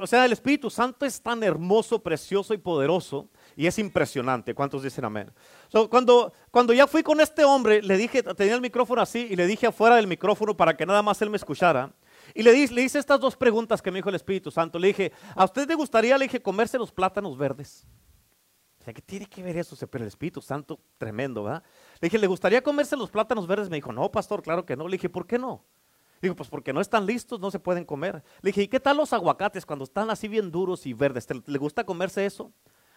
o 0.01 0.07
sea, 0.07 0.25
el 0.25 0.33
Espíritu 0.33 0.71
Santo 0.71 1.07
es 1.07 1.21
tan 1.21 1.43
hermoso, 1.43 2.03
precioso 2.03 2.55
y 2.55 2.59
poderoso 2.59 3.29
y 3.57 3.67
es 3.67 3.79
impresionante. 3.79 4.55
¿Cuántos 4.55 4.83
dicen 4.83 5.05
amén? 5.05 5.31
cuando, 5.89 6.33
cuando 6.51 6.73
ya 6.73 6.87
fui 6.87 7.03
con 7.03 7.21
este 7.21 7.45
hombre, 7.45 7.83
le 7.83 7.97
dije, 7.97 8.23
tenía 8.23 8.55
el 8.55 8.61
micrófono 8.61 9.03
así 9.03 9.29
y 9.31 9.37
le 9.37 9.47
dije 9.47 9.67
afuera 9.67 9.97
del 9.97 10.07
micrófono 10.07 10.57
para 10.57 10.77
que 10.77 10.87
nada 10.87 11.03
más 11.03 11.21
él 11.23 11.31
me 11.31 11.37
escuchara. 11.37 11.93
Y 12.35 12.43
le, 12.43 12.53
le 12.53 12.83
hice 12.83 12.99
estas 12.99 13.21
dos 13.21 13.37
preguntas 13.37 13.83
que 13.83 13.91
me 13.91 13.99
dijo 13.99 14.09
el 14.09 14.15
Espíritu 14.15 14.51
Santo. 14.51 14.79
Le 14.79 14.89
dije, 14.89 15.13
¿a 15.35 15.45
usted 15.45 15.69
le 15.69 15.75
gustaría, 15.75 16.17
le 16.17 16.27
dije, 16.27 16.41
comerse 16.41 16.79
los 16.79 16.93
plátanos 16.93 17.37
verdes? 17.37 17.87
O 18.81 18.85
sea, 18.85 18.95
¿qué 18.95 19.03
tiene 19.03 19.27
que 19.27 19.43
ver 19.43 19.57
eso? 19.59 19.77
Pero 19.89 20.05
el 20.05 20.09
Espíritu 20.09 20.41
Santo, 20.41 20.81
tremendo, 20.97 21.45
¿verdad? 21.45 21.63
Le 22.01 22.07
dije, 22.07 22.19
¿le 22.19 22.27
gustaría 22.27 22.63
comerse 22.63 22.97
los 22.97 23.11
plátanos 23.11 23.47
verdes? 23.47 23.69
Me 23.69 23.77
dijo, 23.77 23.93
no, 23.93 24.11
pastor, 24.11 24.43
claro 24.43 24.65
que 24.65 24.77
no. 24.77 24.89
Le 24.89 24.97
dije, 24.97 25.11
¿por 25.11 25.27
qué 25.27 25.39
no? 25.39 25.65
Digo, 26.21 26.37
pues 26.37 26.49
porque 26.49 26.73
no 26.73 26.81
están 26.81 27.07
listos, 27.07 27.41
no 27.41 27.51
se 27.51 27.59
pueden 27.59 27.85
comer. 27.85 28.23
Le 28.43 28.49
dije, 28.49 28.63
¿y 28.63 28.69
qué 28.69 28.79
tal 28.79 28.99
los 28.99 29.13
aguacates 29.13 29.65
cuando 29.65 29.85
están 29.85 30.11
así 30.11 30.29
bien 30.29 30.51
duros 30.51 30.85
y 30.85 30.93
verdes? 30.93 31.27
¿Le 31.47 31.59
gusta 31.59 31.85
comerse 31.85 32.27
eso? 32.27 32.53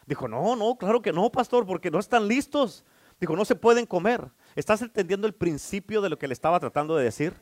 Dijo, 0.05 0.27
no, 0.27 0.55
no, 0.55 0.77
claro 0.77 1.01
que 1.01 1.13
no, 1.13 1.31
pastor, 1.31 1.65
porque 1.65 1.89
no 1.89 1.99
están 1.99 2.27
listos. 2.27 2.83
Dijo, 3.19 3.35
no 3.35 3.45
se 3.45 3.55
pueden 3.55 3.85
comer. 3.85 4.29
¿Estás 4.55 4.81
entendiendo 4.81 5.25
el 5.27 5.33
principio 5.33 6.01
de 6.01 6.09
lo 6.09 6.17
que 6.17 6.27
le 6.27 6.33
estaba 6.33 6.59
tratando 6.59 6.95
de 6.95 7.05
decir? 7.05 7.33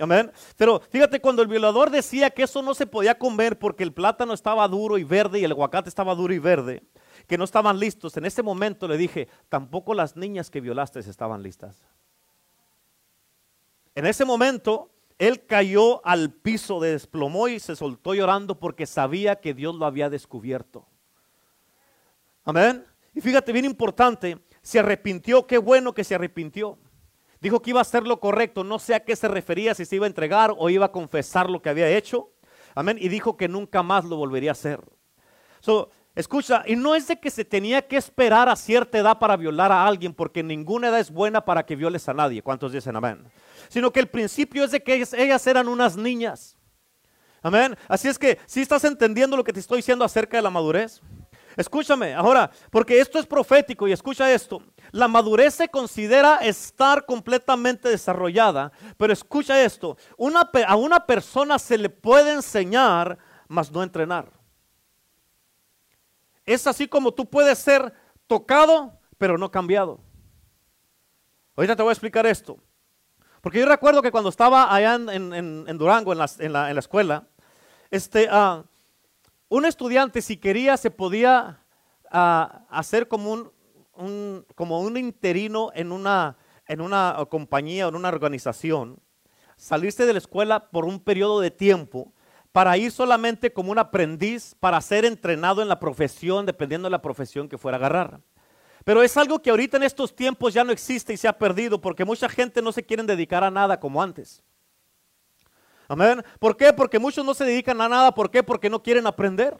Amén. 0.00 0.32
Pero 0.56 0.80
fíjate, 0.80 1.20
cuando 1.20 1.42
el 1.42 1.48
violador 1.48 1.90
decía 1.90 2.30
que 2.30 2.42
eso 2.42 2.62
no 2.62 2.74
se 2.74 2.86
podía 2.86 3.18
comer 3.18 3.58
porque 3.58 3.84
el 3.84 3.92
plátano 3.92 4.32
estaba 4.32 4.66
duro 4.66 4.98
y 4.98 5.04
verde 5.04 5.38
y 5.38 5.44
el 5.44 5.52
aguacate 5.52 5.88
estaba 5.88 6.14
duro 6.14 6.32
y 6.32 6.38
verde, 6.38 6.82
que 7.26 7.36
no 7.36 7.44
estaban 7.44 7.78
listos, 7.78 8.16
en 8.16 8.24
ese 8.24 8.42
momento 8.42 8.88
le 8.88 8.96
dije, 8.96 9.28
tampoco 9.48 9.92
las 9.92 10.16
niñas 10.16 10.50
que 10.50 10.60
violaste 10.60 11.00
estaban 11.00 11.42
listas. 11.42 11.76
En 13.94 14.06
ese 14.06 14.24
momento, 14.24 14.90
él 15.20 15.44
cayó 15.44 16.04
al 16.06 16.32
piso, 16.32 16.80
desplomó 16.80 17.46
y 17.46 17.60
se 17.60 17.76
soltó 17.76 18.14
llorando 18.14 18.58
porque 18.58 18.86
sabía 18.86 19.36
que 19.36 19.52
Dios 19.52 19.74
lo 19.74 19.84
había 19.84 20.08
descubierto. 20.08 20.86
Amén. 22.42 22.86
Y 23.14 23.20
fíjate, 23.20 23.52
bien 23.52 23.66
importante, 23.66 24.38
se 24.62 24.78
arrepintió, 24.78 25.46
qué 25.46 25.58
bueno 25.58 25.92
que 25.92 26.04
se 26.04 26.14
arrepintió. 26.14 26.78
Dijo 27.38 27.60
que 27.60 27.68
iba 27.68 27.80
a 27.80 27.82
hacer 27.82 28.04
lo 28.04 28.18
correcto, 28.18 28.64
no 28.64 28.78
sé 28.78 28.94
a 28.94 29.04
qué 29.04 29.14
se 29.14 29.28
refería, 29.28 29.74
si 29.74 29.84
se 29.84 29.96
iba 29.96 30.06
a 30.06 30.08
entregar 30.08 30.54
o 30.56 30.70
iba 30.70 30.86
a 30.86 30.92
confesar 30.92 31.50
lo 31.50 31.60
que 31.60 31.68
había 31.68 31.90
hecho. 31.90 32.30
Amén. 32.74 32.96
Y 32.98 33.10
dijo 33.10 33.36
que 33.36 33.46
nunca 33.46 33.82
más 33.82 34.06
lo 34.06 34.16
volvería 34.16 34.52
a 34.52 34.52
hacer. 34.52 34.80
So, 35.60 35.90
escucha, 36.14 36.64
y 36.66 36.76
no 36.76 36.94
es 36.94 37.08
de 37.08 37.20
que 37.20 37.30
se 37.30 37.44
tenía 37.44 37.86
que 37.86 37.98
esperar 37.98 38.48
a 38.48 38.56
cierta 38.56 38.96
edad 38.96 39.18
para 39.18 39.36
violar 39.36 39.70
a 39.70 39.86
alguien, 39.86 40.14
porque 40.14 40.42
ninguna 40.42 40.88
edad 40.88 41.00
es 41.00 41.10
buena 41.10 41.44
para 41.44 41.66
que 41.66 41.76
violes 41.76 42.08
a 42.08 42.14
nadie. 42.14 42.40
¿Cuántos 42.40 42.72
dicen 42.72 42.96
amén? 42.96 43.30
Sino 43.70 43.92
que 43.92 44.00
el 44.00 44.08
principio 44.08 44.64
es 44.64 44.72
de 44.72 44.82
que 44.82 44.94
ellas, 44.94 45.46
eran 45.46 45.68
unas 45.68 45.96
niñas. 45.96 46.56
Amén. 47.40 47.78
Así 47.86 48.08
es 48.08 48.18
que, 48.18 48.38
si 48.44 48.60
estás 48.60 48.82
entendiendo 48.82 49.36
lo 49.36 49.44
que 49.44 49.52
te 49.52 49.60
estoy 49.60 49.76
diciendo 49.76 50.04
acerca 50.04 50.36
de 50.36 50.42
la 50.42 50.50
madurez. 50.50 51.00
Escúchame, 51.56 52.12
ahora, 52.12 52.50
porque 52.70 53.00
esto 53.00 53.20
es 53.20 53.26
profético 53.26 53.86
y 53.86 53.92
escucha 53.92 54.32
esto. 54.32 54.60
La 54.90 55.06
madurez 55.06 55.54
se 55.54 55.68
considera 55.68 56.38
estar 56.38 57.06
completamente 57.06 57.88
desarrollada, 57.88 58.72
pero 58.96 59.12
escucha 59.12 59.62
esto. 59.62 59.96
a 60.66 60.76
una 60.76 61.06
persona 61.06 61.56
se 61.60 61.78
le 61.78 61.90
puede 61.90 62.32
enseñar, 62.32 63.18
mas 63.46 63.70
no 63.70 63.84
entrenar. 63.84 64.32
Es 66.44 66.66
así 66.66 66.88
como 66.88 67.14
tú 67.14 67.30
puedes 67.30 67.60
ser 67.60 67.92
tocado, 68.26 68.98
pero 69.16 69.38
no 69.38 69.48
cambiado. 69.48 70.00
Ahorita 71.54 71.76
te 71.76 71.82
voy 71.82 71.90
a 71.90 71.92
explicar 71.92 72.26
esto. 72.26 72.58
Porque 73.40 73.60
yo 73.60 73.66
recuerdo 73.66 74.02
que 74.02 74.10
cuando 74.10 74.28
estaba 74.28 74.74
allá 74.74 74.94
en, 74.94 75.78
Durango, 75.78 76.12
en 76.12 76.52
la, 76.52 76.70
escuela, 76.72 77.26
este, 77.90 78.28
uh, 78.30 78.64
un 79.48 79.64
estudiante 79.64 80.22
si 80.22 80.36
quería 80.36 80.76
se 80.76 80.90
podía 80.90 81.60
ah, 82.10 82.66
hacer 82.70 83.08
como 83.08 83.52
un, 83.94 84.46
como 84.54 84.80
un 84.80 84.96
interino 84.96 85.70
en 85.74 85.92
una, 85.92 86.36
en 86.66 86.80
una 86.80 87.16
compañía 87.28 87.86
o 87.86 87.88
en 87.88 87.96
una 87.96 88.08
organización 88.08 89.00
salirse 89.60 90.06
de 90.06 90.14
la 90.14 90.18
escuela 90.18 90.70
por 90.70 90.86
un 90.86 91.00
periodo 91.00 91.40
de 91.40 91.50
tiempo 91.50 92.12
para 92.50 92.76
ir 92.78 92.90
solamente 92.90 93.52
como 93.52 93.70
un 93.70 93.78
aprendiz, 93.78 94.56
para 94.58 94.80
ser 94.80 95.04
entrenado 95.04 95.62
en 95.62 95.68
la 95.68 95.78
profesión, 95.78 96.46
dependiendo 96.46 96.86
de 96.86 96.90
la 96.90 97.02
profesión 97.02 97.48
que 97.48 97.58
fuera 97.58 97.76
a 97.76 97.78
agarrar. 97.78 98.20
Pero 98.84 99.02
es 99.02 99.16
algo 99.16 99.40
que 99.40 99.50
ahorita 99.50 99.76
en 99.76 99.82
estos 99.82 100.14
tiempos 100.14 100.54
ya 100.54 100.64
no 100.64 100.72
existe 100.72 101.12
y 101.12 101.16
se 101.16 101.28
ha 101.28 101.36
perdido 101.36 101.80
porque 101.80 102.04
mucha 102.04 102.28
gente 102.28 102.62
no 102.62 102.72
se 102.72 102.82
quiere 102.82 103.02
dedicar 103.02 103.44
a 103.44 103.50
nada 103.50 103.78
como 103.78 104.02
antes. 104.02 104.42
Amén. 105.88 106.22
¿Por 106.38 106.56
qué? 106.56 106.72
Porque 106.72 106.98
muchos 106.98 107.24
no 107.24 107.34
se 107.34 107.44
dedican 107.44 107.80
a 107.80 107.88
nada. 107.88 108.14
¿Por 108.14 108.30
qué? 108.30 108.42
Porque 108.42 108.70
no 108.70 108.82
quieren 108.82 109.06
aprender. 109.06 109.56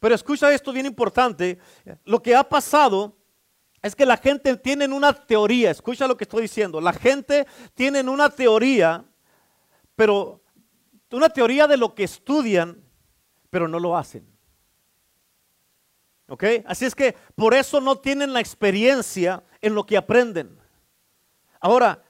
Pero 0.00 0.14
escucha 0.14 0.52
esto 0.52 0.72
bien 0.72 0.86
importante. 0.86 1.58
Lo 2.04 2.22
que 2.22 2.34
ha 2.34 2.42
pasado 2.42 3.16
es 3.82 3.94
que 3.94 4.06
la 4.06 4.16
gente 4.16 4.56
tiene 4.56 4.86
una 4.86 5.12
teoría. 5.12 5.70
Escucha 5.70 6.08
lo 6.08 6.16
que 6.16 6.24
estoy 6.24 6.42
diciendo. 6.42 6.80
La 6.80 6.94
gente 6.94 7.46
tiene 7.74 8.00
una 8.02 8.30
teoría, 8.30 9.04
pero 9.94 10.42
una 11.12 11.28
teoría 11.28 11.66
de 11.66 11.76
lo 11.76 11.94
que 11.94 12.04
estudian, 12.04 12.82
pero 13.50 13.68
no 13.68 13.78
lo 13.78 13.96
hacen. 13.96 14.33
¿Ok? 16.28 16.44
Así 16.66 16.84
es 16.86 16.94
que 16.94 17.14
por 17.34 17.54
eso 17.54 17.80
no 17.80 17.96
tienen 17.96 18.32
la 18.32 18.40
experiencia 18.40 19.42
en 19.60 19.74
lo 19.74 19.84
que 19.84 19.96
aprenden. 19.96 20.58
Ahora, 21.60 22.02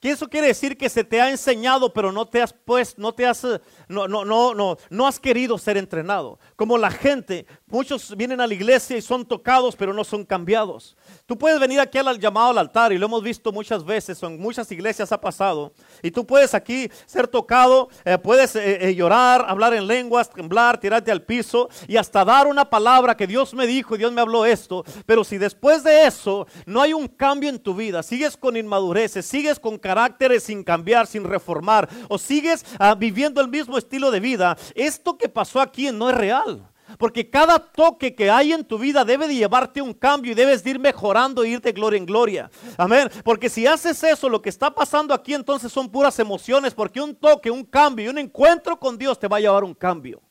¿qué 0.00 0.10
eso 0.10 0.28
quiere 0.28 0.48
decir 0.48 0.76
que 0.76 0.88
se 0.88 1.04
te 1.04 1.20
ha 1.20 1.30
enseñado, 1.30 1.92
pero 1.92 2.12
no 2.12 2.26
te 2.26 2.42
has 2.42 2.52
pues, 2.52 2.96
no 2.98 3.12
te 3.12 3.26
has, 3.26 3.44
no, 3.88 4.08
no, 4.08 4.24
no, 4.24 4.54
no, 4.54 4.76
no 4.90 5.06
has 5.06 5.18
querido 5.18 5.58
ser 5.58 5.76
entrenado? 5.76 6.38
Como 6.56 6.78
la 6.78 6.90
gente, 6.90 7.46
muchos 7.66 8.16
vienen 8.16 8.40
a 8.40 8.46
la 8.46 8.54
iglesia 8.54 8.96
y 8.96 9.02
son 9.02 9.24
tocados, 9.24 9.76
pero 9.76 9.92
no 9.92 10.04
son 10.04 10.24
cambiados. 10.24 10.96
Tú 11.26 11.36
puedes 11.36 11.58
venir 11.60 11.80
aquí 11.80 11.98
al 11.98 12.18
llamado 12.18 12.50
al 12.50 12.58
altar 12.58 12.92
y 12.92 12.98
lo 12.98 13.06
hemos 13.06 13.22
visto 13.22 13.52
muchas 13.52 13.84
veces, 13.84 14.22
en 14.22 14.40
muchas 14.40 14.70
iglesias 14.72 15.12
ha 15.12 15.20
pasado. 15.20 15.72
Y 16.02 16.10
tú 16.10 16.26
puedes 16.26 16.54
aquí 16.54 16.90
ser 17.06 17.28
tocado, 17.28 17.88
eh, 18.04 18.18
puedes 18.18 18.56
eh, 18.56 18.88
eh, 18.88 18.94
llorar, 18.94 19.44
hablar 19.48 19.74
en 19.74 19.86
lenguas, 19.86 20.30
temblar, 20.30 20.78
tirarte 20.78 21.10
al 21.10 21.22
piso 21.22 21.68
y 21.88 21.96
hasta 21.96 22.24
dar 22.24 22.46
una 22.46 22.68
palabra 22.68 23.16
que 23.16 23.26
Dios 23.26 23.54
me 23.54 23.66
dijo 23.66 23.94
y 23.94 23.98
Dios 23.98 24.12
me 24.12 24.20
habló 24.20 24.44
esto. 24.44 24.84
Pero 25.04 25.24
si 25.24 25.38
después 25.38 25.82
de 25.84 26.06
eso 26.06 26.46
no 26.64 26.80
hay 26.80 26.92
un 26.92 27.08
cambio 27.08 27.48
en 27.48 27.58
tu 27.58 27.74
vida, 27.74 28.02
sigues 28.02 28.36
con 28.36 28.56
inmadureces, 28.56 29.26
sigues 29.26 29.58
con 29.58 29.78
caracteres 29.86 30.42
sin 30.42 30.64
cambiar, 30.64 31.06
sin 31.06 31.24
reformar, 31.24 31.88
o 32.08 32.18
sigues 32.18 32.64
ah, 32.78 32.94
viviendo 32.94 33.40
el 33.40 33.48
mismo 33.48 33.78
estilo 33.78 34.10
de 34.10 34.18
vida, 34.20 34.56
esto 34.74 35.16
que 35.16 35.28
pasó 35.28 35.60
aquí 35.60 35.90
no 35.92 36.10
es 36.10 36.16
real. 36.16 36.68
Porque 36.98 37.28
cada 37.28 37.58
toque 37.58 38.14
que 38.14 38.30
hay 38.30 38.52
en 38.52 38.64
tu 38.64 38.78
vida 38.78 39.04
debe 39.04 39.26
de 39.28 39.34
llevarte 39.34 39.82
un 39.82 39.92
cambio 39.92 40.32
y 40.32 40.34
debes 40.34 40.62
de 40.62 40.70
ir 40.70 40.78
mejorando 40.78 41.42
e 41.42 41.48
ir 41.48 41.60
de 41.60 41.72
gloria 41.72 41.98
en 41.98 42.06
gloria. 42.06 42.50
Amén. 42.76 43.10
Porque 43.24 43.48
si 43.48 43.66
haces 43.66 44.02
eso, 44.04 44.28
lo 44.28 44.40
que 44.40 44.48
está 44.48 44.70
pasando 44.70 45.12
aquí 45.12 45.34
entonces 45.34 45.72
son 45.72 45.90
puras 45.90 46.18
emociones. 46.20 46.74
Porque 46.74 47.00
un 47.00 47.14
toque, 47.16 47.50
un 47.50 47.64
cambio 47.64 48.06
y 48.06 48.08
un 48.08 48.18
encuentro 48.18 48.78
con 48.78 48.96
Dios 48.96 49.18
te 49.18 49.26
va 49.26 49.38
a 49.38 49.40
llevar 49.40 49.64
un 49.64 49.74
cambio. 49.74 50.22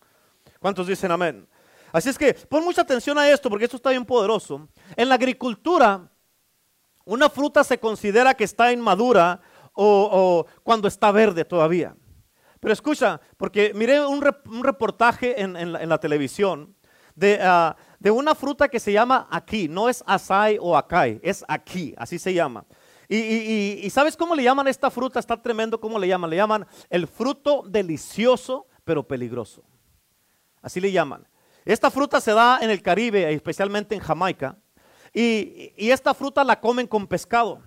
¿Cuántos 0.59 0.87
dicen 0.87 1.11
amén? 1.11 1.45
Así 1.91 2.09
es 2.09 2.17
que 2.17 2.33
pon 2.33 2.63
mucha 2.63 2.81
atención 2.81 3.17
a 3.17 3.29
esto 3.29 3.49
porque 3.49 3.65
esto 3.65 3.77
está 3.77 3.89
bien 3.89 4.05
poderoso. 4.05 4.67
En 4.95 5.09
la 5.09 5.15
agricultura, 5.15 6.09
una 7.05 7.29
fruta 7.29 7.63
se 7.63 7.79
considera 7.79 8.33
que 8.33 8.43
está 8.43 8.71
inmadura 8.71 9.39
o 9.73 10.45
cuando 10.63 10.87
está 10.87 11.11
verde 11.11 11.45
todavía. 11.45 11.95
Pero 12.65 12.73
escucha, 12.73 13.21
porque 13.37 13.73
miré 13.75 14.03
un, 14.03 14.23
reportaje 14.63 15.39
en, 15.39 15.71
la, 15.71 15.99
televisión 15.99 16.75
ah, 17.39 17.75
de, 17.99 18.09
una 18.09 18.33
fruta 18.33 18.67
que 18.69 18.79
se 18.79 18.91
llama 18.91 19.27
aquí, 19.29 19.67
no 19.67 19.87
es 19.87 20.03
asai 20.07 20.57
o 20.59 20.75
acai, 20.75 21.19
es 21.21 21.45
aquí, 21.47 21.93
así 21.95 22.17
se 22.17 22.33
llama. 22.33 22.65
Y, 23.07 23.87
¿sabes 23.91 24.17
cómo 24.17 24.33
le 24.33 24.41
llaman 24.41 24.67
esta 24.67 24.89
fruta? 24.89 25.19
Está 25.19 25.39
tremendo 25.39 25.79
cómo 25.79 25.99
le 25.99 26.07
llaman. 26.07 26.27
Le 26.27 26.37
llaman 26.37 26.65
el 26.89 27.05
fruto 27.05 27.63
delicioso 27.67 28.65
pero 28.83 29.07
peligroso. 29.07 29.63
Así 30.59 30.81
le 30.81 30.91
llaman. 30.91 31.27
Esta 31.65 31.91
fruta 31.91 32.19
se 32.19 32.33
da 32.33 32.57
en 32.63 32.71
el 32.71 32.81
Caribe, 32.81 33.31
especialmente 33.31 33.93
en 33.93 34.01
Jamaica. 34.01 34.57
Y 35.21 35.89
esta 35.89 36.13
fruta 36.13 36.43
la 36.43 36.59
comen 36.59 36.87
con 36.87 37.07
pescado. 37.07 37.63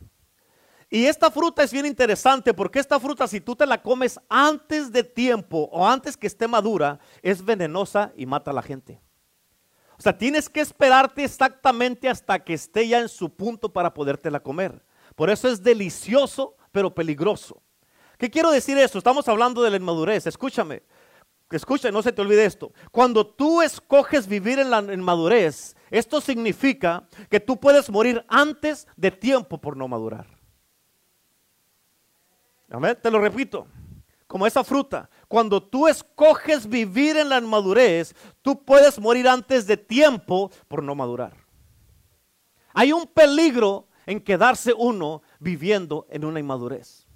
Y 0.91 1.05
esta 1.05 1.31
fruta 1.31 1.63
es 1.63 1.73
bien 1.73 1.85
interesante 1.85 2.55
porque 2.55 2.79
esta 2.79 2.99
fruta 2.99 3.27
si 3.29 3.41
tú 3.41 3.55
te 3.55 3.67
la 3.67 3.83
comes 3.83 4.19
antes 4.29 4.91
de 4.91 5.05
tiempo 5.05 5.69
o 5.71 5.87
antes 5.87 6.17
que 6.17 6.27
esté 6.27 6.49
madura, 6.49 6.99
es 7.23 7.45
venenosa 7.45 8.13
y 8.17 8.25
mata 8.25 8.51
a 8.51 8.55
la 8.55 8.63
gente. 8.63 9.01
O 9.99 10.03
sea, 10.03 10.17
tienes 10.17 10.49
que 10.49 10.61
esperarte 10.61 11.25
exactamente 11.25 12.09
hasta 12.09 12.39
que 12.39 12.55
esté 12.55 12.89
ya 12.89 13.01
en 13.01 13.09
su 13.09 13.35
punto 13.35 13.71
para 13.71 13.93
podértela 13.93 14.41
comer. 14.41 14.83
Por 15.15 15.29
eso 15.29 15.49
es 15.49 15.63
delicioso, 15.63 16.57
pero 16.71 16.95
peligroso. 16.95 17.61
¿Qué 18.17 18.31
quiero 18.31 18.51
decir 18.51 18.79
esto? 18.79 18.99
Estamos 18.99 19.29
hablando 19.29 19.63
de 19.63 19.71
la 19.71 19.77
inmadurez. 19.77 20.27
Escúchame. 20.27 20.83
Escucha, 21.51 21.91
no 21.91 22.03
se 22.03 22.13
te 22.13 22.21
olvide 22.21 22.45
esto. 22.45 22.73
Cuando 22.93 23.27
tú 23.27 23.63
escoges 23.63 24.27
vivir 24.27 24.59
en 24.59 24.71
la 24.71 24.81
inmadurez, 24.81 25.77
esto 25.91 26.21
significa 26.21 27.09
que 27.31 27.41
tú 27.41 27.59
puedes 27.59 27.89
morir 27.89 28.25
antes 28.29 28.87
de 28.97 29.11
tiempo 29.11 29.59
por 29.59 29.77
no 29.77 29.89
madurar. 29.89 30.27
Amén. 32.71 32.99
Te 33.01 33.11
lo 33.11 33.19
repito. 33.19 33.67
Como 34.27 34.47
esa 34.47 34.63
fruta. 34.63 35.09
Cuando 35.27 35.63
tú 35.63 35.89
escoges 35.89 36.69
vivir 36.69 37.17
en 37.17 37.31
la 37.31 37.39
inmadurez, 37.39 38.15
tú 38.43 38.63
puedes 38.63 38.99
morir 38.99 39.27
antes 39.27 39.67
de 39.67 39.79
tiempo 39.79 40.51
por 40.69 40.83
no 40.83 40.95
madurar. 40.95 41.35
Hay 42.75 42.93
un 42.93 43.07
peligro 43.07 43.89
en 44.05 44.21
quedarse 44.21 44.75
uno 44.77 45.23
viviendo 45.41 46.07
en 46.11 46.27
una 46.27 46.41
inmadurez. 46.41 47.08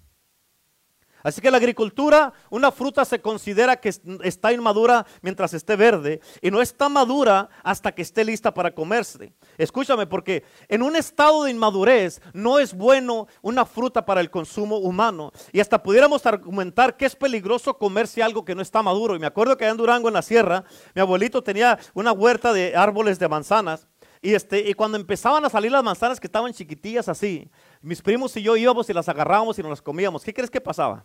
Así 1.22 1.40
que 1.40 1.50
la 1.50 1.58
agricultura, 1.58 2.32
una 2.50 2.72
fruta 2.72 3.04
se 3.04 3.20
considera 3.20 3.76
que 3.76 3.94
está 4.22 4.52
inmadura 4.52 5.06
mientras 5.20 5.54
esté 5.54 5.76
verde 5.76 6.20
y 6.40 6.50
no 6.50 6.60
está 6.60 6.88
madura 6.88 7.48
hasta 7.62 7.92
que 7.92 8.02
esté 8.02 8.24
lista 8.24 8.52
para 8.52 8.74
comerse. 8.74 9.32
Escúchame, 9.58 10.06
porque 10.06 10.44
en 10.68 10.82
un 10.82 10.96
estado 10.96 11.44
de 11.44 11.50
inmadurez 11.50 12.20
no 12.32 12.58
es 12.58 12.74
bueno 12.74 13.26
una 13.42 13.64
fruta 13.64 14.04
para 14.04 14.20
el 14.20 14.30
consumo 14.30 14.78
humano. 14.78 15.32
Y 15.52 15.60
hasta 15.60 15.82
pudiéramos 15.82 16.26
argumentar 16.26 16.96
que 16.96 17.06
es 17.06 17.16
peligroso 17.16 17.78
comerse 17.78 18.22
algo 18.22 18.44
que 18.44 18.54
no 18.54 18.62
está 18.62 18.82
maduro. 18.82 19.14
Y 19.14 19.18
me 19.18 19.26
acuerdo 19.26 19.56
que 19.56 19.66
en 19.66 19.76
Durango, 19.76 20.08
en 20.08 20.14
la 20.14 20.22
sierra, 20.22 20.64
mi 20.94 21.00
abuelito 21.00 21.42
tenía 21.42 21.78
una 21.94 22.12
huerta 22.12 22.52
de 22.52 22.74
árboles 22.76 23.18
de 23.18 23.28
manzanas. 23.28 23.86
Y, 24.20 24.34
este, 24.34 24.68
y 24.68 24.74
cuando 24.74 24.96
empezaban 24.96 25.44
a 25.44 25.50
salir 25.50 25.72
las 25.72 25.82
manzanas 25.82 26.20
que 26.20 26.28
estaban 26.28 26.52
chiquitillas 26.52 27.08
así, 27.08 27.50
mis 27.80 28.00
primos 28.00 28.36
y 28.36 28.42
yo 28.42 28.56
íbamos 28.56 28.88
y 28.88 28.92
las 28.92 29.08
agarrábamos 29.08 29.58
y 29.58 29.62
nos 29.62 29.70
las 29.70 29.82
comíamos. 29.82 30.22
¿Qué 30.22 30.32
crees 30.32 30.50
que 30.50 30.60
pasaba? 30.60 31.04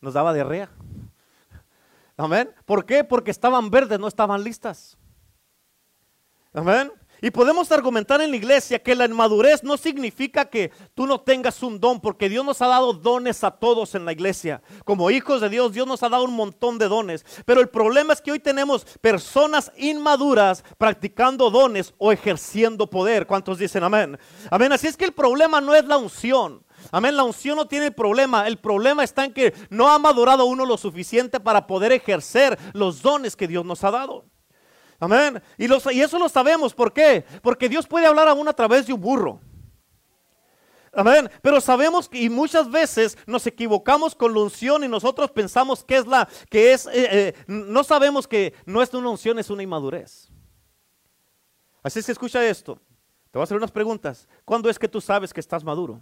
Nos 0.00 0.14
daba 0.14 0.34
diarrea. 0.34 0.70
Amén. 2.16 2.50
¿Por 2.64 2.86
qué? 2.86 3.04
Porque 3.04 3.30
estaban 3.30 3.70
verdes, 3.70 3.98
no 3.98 4.08
estaban 4.08 4.42
listas. 4.42 4.96
Amén. 6.52 6.90
Y 7.22 7.30
podemos 7.30 7.72
argumentar 7.72 8.20
en 8.20 8.30
la 8.30 8.36
iglesia 8.36 8.82
que 8.82 8.94
la 8.94 9.06
inmadurez 9.06 9.64
no 9.64 9.78
significa 9.78 10.44
que 10.44 10.70
tú 10.94 11.06
no 11.06 11.20
tengas 11.20 11.62
un 11.62 11.80
don, 11.80 12.00
porque 12.00 12.28
Dios 12.28 12.44
nos 12.44 12.60
ha 12.60 12.66
dado 12.66 12.92
dones 12.92 13.42
a 13.42 13.50
todos 13.50 13.94
en 13.94 14.04
la 14.04 14.12
iglesia. 14.12 14.62
Como 14.84 15.10
hijos 15.10 15.40
de 15.40 15.48
Dios, 15.48 15.72
Dios 15.72 15.86
nos 15.86 16.02
ha 16.02 16.10
dado 16.10 16.24
un 16.24 16.34
montón 16.34 16.78
de 16.78 16.88
dones. 16.88 17.24
Pero 17.46 17.60
el 17.60 17.68
problema 17.68 18.12
es 18.12 18.20
que 18.20 18.32
hoy 18.32 18.38
tenemos 18.38 18.84
personas 19.00 19.72
inmaduras 19.78 20.62
practicando 20.76 21.50
dones 21.50 21.94
o 21.96 22.12
ejerciendo 22.12 22.88
poder. 22.88 23.26
¿Cuántos 23.26 23.58
dicen 23.58 23.82
amén? 23.82 24.18
Amén. 24.50 24.72
Así 24.72 24.86
es 24.86 24.96
que 24.96 25.06
el 25.06 25.12
problema 25.12 25.60
no 25.60 25.74
es 25.74 25.86
la 25.86 25.96
unción. 25.96 26.65
Amén, 26.90 27.16
la 27.16 27.24
unción 27.24 27.56
no 27.56 27.66
tiene 27.66 27.90
problema. 27.90 28.46
El 28.46 28.58
problema 28.58 29.04
está 29.04 29.24
en 29.24 29.32
que 29.32 29.54
no 29.70 29.88
ha 29.88 29.98
madurado 29.98 30.44
uno 30.46 30.64
lo 30.64 30.76
suficiente 30.76 31.40
para 31.40 31.66
poder 31.66 31.92
ejercer 31.92 32.58
los 32.72 33.02
dones 33.02 33.36
que 33.36 33.48
Dios 33.48 33.64
nos 33.64 33.84
ha 33.84 33.90
dado. 33.90 34.24
Amén. 34.98 35.42
Y, 35.58 35.66
eso 36.00 36.18
lo 36.18 36.28
sabemos. 36.28 36.74
¿Por 36.74 36.92
qué? 36.92 37.24
Porque 37.42 37.68
Dios 37.68 37.86
puede 37.86 38.06
hablar 38.06 38.28
a 38.28 38.34
uno 38.34 38.50
a 38.50 38.54
través 38.54 38.86
de 38.86 38.92
un 38.92 39.00
burro. 39.00 39.40
Amén. 40.92 41.30
Pero 41.42 41.60
sabemos 41.60 42.08
que 42.08 42.22
y 42.22 42.30
muchas 42.30 42.70
veces 42.70 43.18
nos 43.26 43.46
equivocamos 43.46 44.14
con 44.14 44.32
la 44.32 44.40
unción 44.40 44.82
y 44.82 44.88
nosotros 44.88 45.30
pensamos 45.30 45.84
que 45.84 45.98
es 45.98 46.06
la 46.06 46.26
que 46.48 46.72
es. 46.72 46.86
Eh, 46.86 46.92
eh, 46.94 47.34
no 47.46 47.84
sabemos 47.84 48.26
que 48.26 48.54
no 48.64 48.80
es 48.80 48.92
una 48.94 49.10
unción, 49.10 49.38
es 49.38 49.50
una 49.50 49.62
inmadurez. 49.62 50.30
Así 51.82 52.02
que 52.02 52.12
escucha 52.12 52.44
esto. 52.44 52.80
Te 53.30 53.38
voy 53.38 53.42
a 53.42 53.44
hacer 53.44 53.56
unas 53.58 53.70
preguntas. 53.70 54.26
¿Cuándo 54.44 54.70
es 54.70 54.78
que 54.78 54.88
tú 54.88 55.00
sabes 55.00 55.32
que 55.34 55.40
estás 55.40 55.62
maduro? 55.62 56.00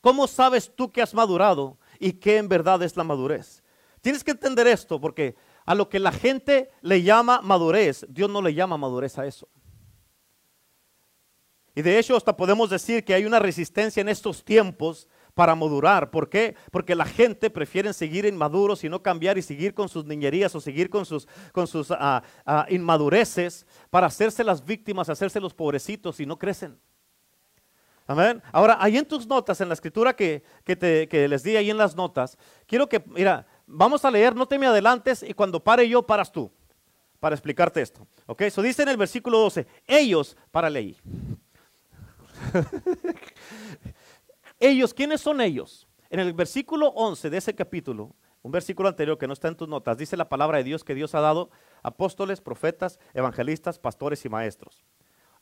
¿Cómo 0.00 0.26
sabes 0.26 0.72
tú 0.74 0.90
que 0.90 1.02
has 1.02 1.14
madurado 1.14 1.78
y 1.98 2.12
qué 2.12 2.38
en 2.38 2.48
verdad 2.48 2.82
es 2.82 2.96
la 2.96 3.04
madurez? 3.04 3.62
Tienes 4.00 4.24
que 4.24 4.30
entender 4.30 4.66
esto 4.66 5.00
porque 5.00 5.36
a 5.66 5.74
lo 5.74 5.88
que 5.88 5.98
la 5.98 6.12
gente 6.12 6.70
le 6.80 7.02
llama 7.02 7.40
madurez, 7.42 8.06
Dios 8.08 8.30
no 8.30 8.40
le 8.40 8.54
llama 8.54 8.78
madurez 8.78 9.18
a 9.18 9.26
eso. 9.26 9.48
Y 11.74 11.82
de 11.82 11.98
hecho 11.98 12.16
hasta 12.16 12.36
podemos 12.36 12.70
decir 12.70 13.04
que 13.04 13.14
hay 13.14 13.24
una 13.24 13.38
resistencia 13.38 14.00
en 14.00 14.08
estos 14.08 14.44
tiempos 14.44 15.06
para 15.34 15.54
madurar. 15.54 16.10
¿Por 16.10 16.28
qué? 16.28 16.56
Porque 16.70 16.94
la 16.94 17.04
gente 17.04 17.50
prefiere 17.50 17.92
seguir 17.92 18.24
inmaduros 18.24 18.82
y 18.84 18.88
no 18.88 19.02
cambiar 19.02 19.38
y 19.38 19.42
seguir 19.42 19.74
con 19.74 19.88
sus 19.88 20.04
niñerías 20.04 20.54
o 20.54 20.60
seguir 20.60 20.90
con 20.90 21.06
sus, 21.06 21.26
ah, 21.90 22.22
ah, 22.44 22.66
inmadureces 22.68 23.66
para 23.90 24.08
hacerse 24.08 24.42
las 24.44 24.64
víctimas, 24.64 25.08
hacerse 25.08 25.40
los 25.40 25.54
pobrecitos 25.54 26.20
y 26.20 26.26
no 26.26 26.38
crecen. 26.38 26.78
Amén. 28.10 28.42
Ahora, 28.50 28.76
ahí 28.80 28.98
en 28.98 29.06
tus 29.06 29.24
notas, 29.24 29.60
en 29.60 29.68
la 29.68 29.74
escritura 29.74 30.16
que, 30.16 30.42
que 30.64 31.28
les 31.28 31.44
di 31.44 31.54
ahí 31.54 31.70
en 31.70 31.78
las 31.78 31.94
notas, 31.94 32.36
quiero 32.66 32.88
que, 32.88 33.00
mira, 33.06 33.46
vamos 33.68 34.04
a 34.04 34.10
leer, 34.10 34.34
no 34.34 34.48
te 34.48 34.58
me 34.58 34.66
adelantes 34.66 35.22
y 35.22 35.32
cuando 35.32 35.62
pare 35.62 35.88
yo, 35.88 36.02
paras 36.02 36.32
tú, 36.32 36.50
para 37.20 37.36
explicarte 37.36 37.80
esto. 37.80 38.04
Ok, 38.26 38.40
eso 38.40 38.62
dice 38.62 38.82
en 38.82 38.88
el 38.88 38.96
versículo 38.96 39.38
12, 39.38 39.64
ellos, 39.86 40.36
para 40.50 40.66
ahí. 40.66 40.96
ellos, 44.58 44.92
¿quiénes 44.92 45.20
son 45.20 45.40
ellos? 45.40 45.86
En 46.08 46.18
el 46.18 46.32
versículo 46.32 46.88
11 46.88 47.30
de 47.30 47.38
ese 47.38 47.54
capítulo, 47.54 48.16
un 48.42 48.50
versículo 48.50 48.88
anterior 48.88 49.18
que 49.18 49.28
no 49.28 49.34
está 49.34 49.46
en 49.46 49.54
tus 49.54 49.68
notas, 49.68 49.96
dice 49.96 50.16
la 50.16 50.28
palabra 50.28 50.58
de 50.58 50.64
Dios 50.64 50.82
que 50.82 50.96
Dios 50.96 51.14
ha 51.14 51.20
dado 51.20 51.50
apóstoles, 51.80 52.40
profetas, 52.40 52.98
evangelistas, 53.14 53.78
pastores 53.78 54.24
y 54.24 54.28
maestros. 54.28 54.84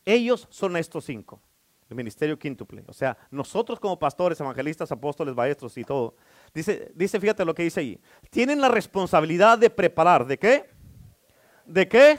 Ellos 0.04 0.46
son 0.50 0.76
estos 0.76 1.06
cinco, 1.06 1.40
el 1.88 1.96
ministerio 1.96 2.38
quíntuple. 2.38 2.84
O 2.86 2.92
sea, 2.92 3.16
nosotros 3.30 3.80
como 3.80 3.98
pastores, 3.98 4.40
evangelistas, 4.40 4.92
apóstoles, 4.92 5.34
maestros 5.34 5.76
y 5.78 5.84
todo. 5.84 6.14
Dice, 6.52 6.92
dice, 6.94 7.18
fíjate 7.18 7.44
lo 7.44 7.54
que 7.54 7.62
dice 7.62 7.80
ahí. 7.80 8.00
Tienen 8.30 8.60
la 8.60 8.68
responsabilidad 8.68 9.58
de 9.58 9.70
preparar, 9.70 10.26
¿de 10.26 10.38
qué? 10.38 10.70
¿De 11.64 11.88
qué? 11.88 12.18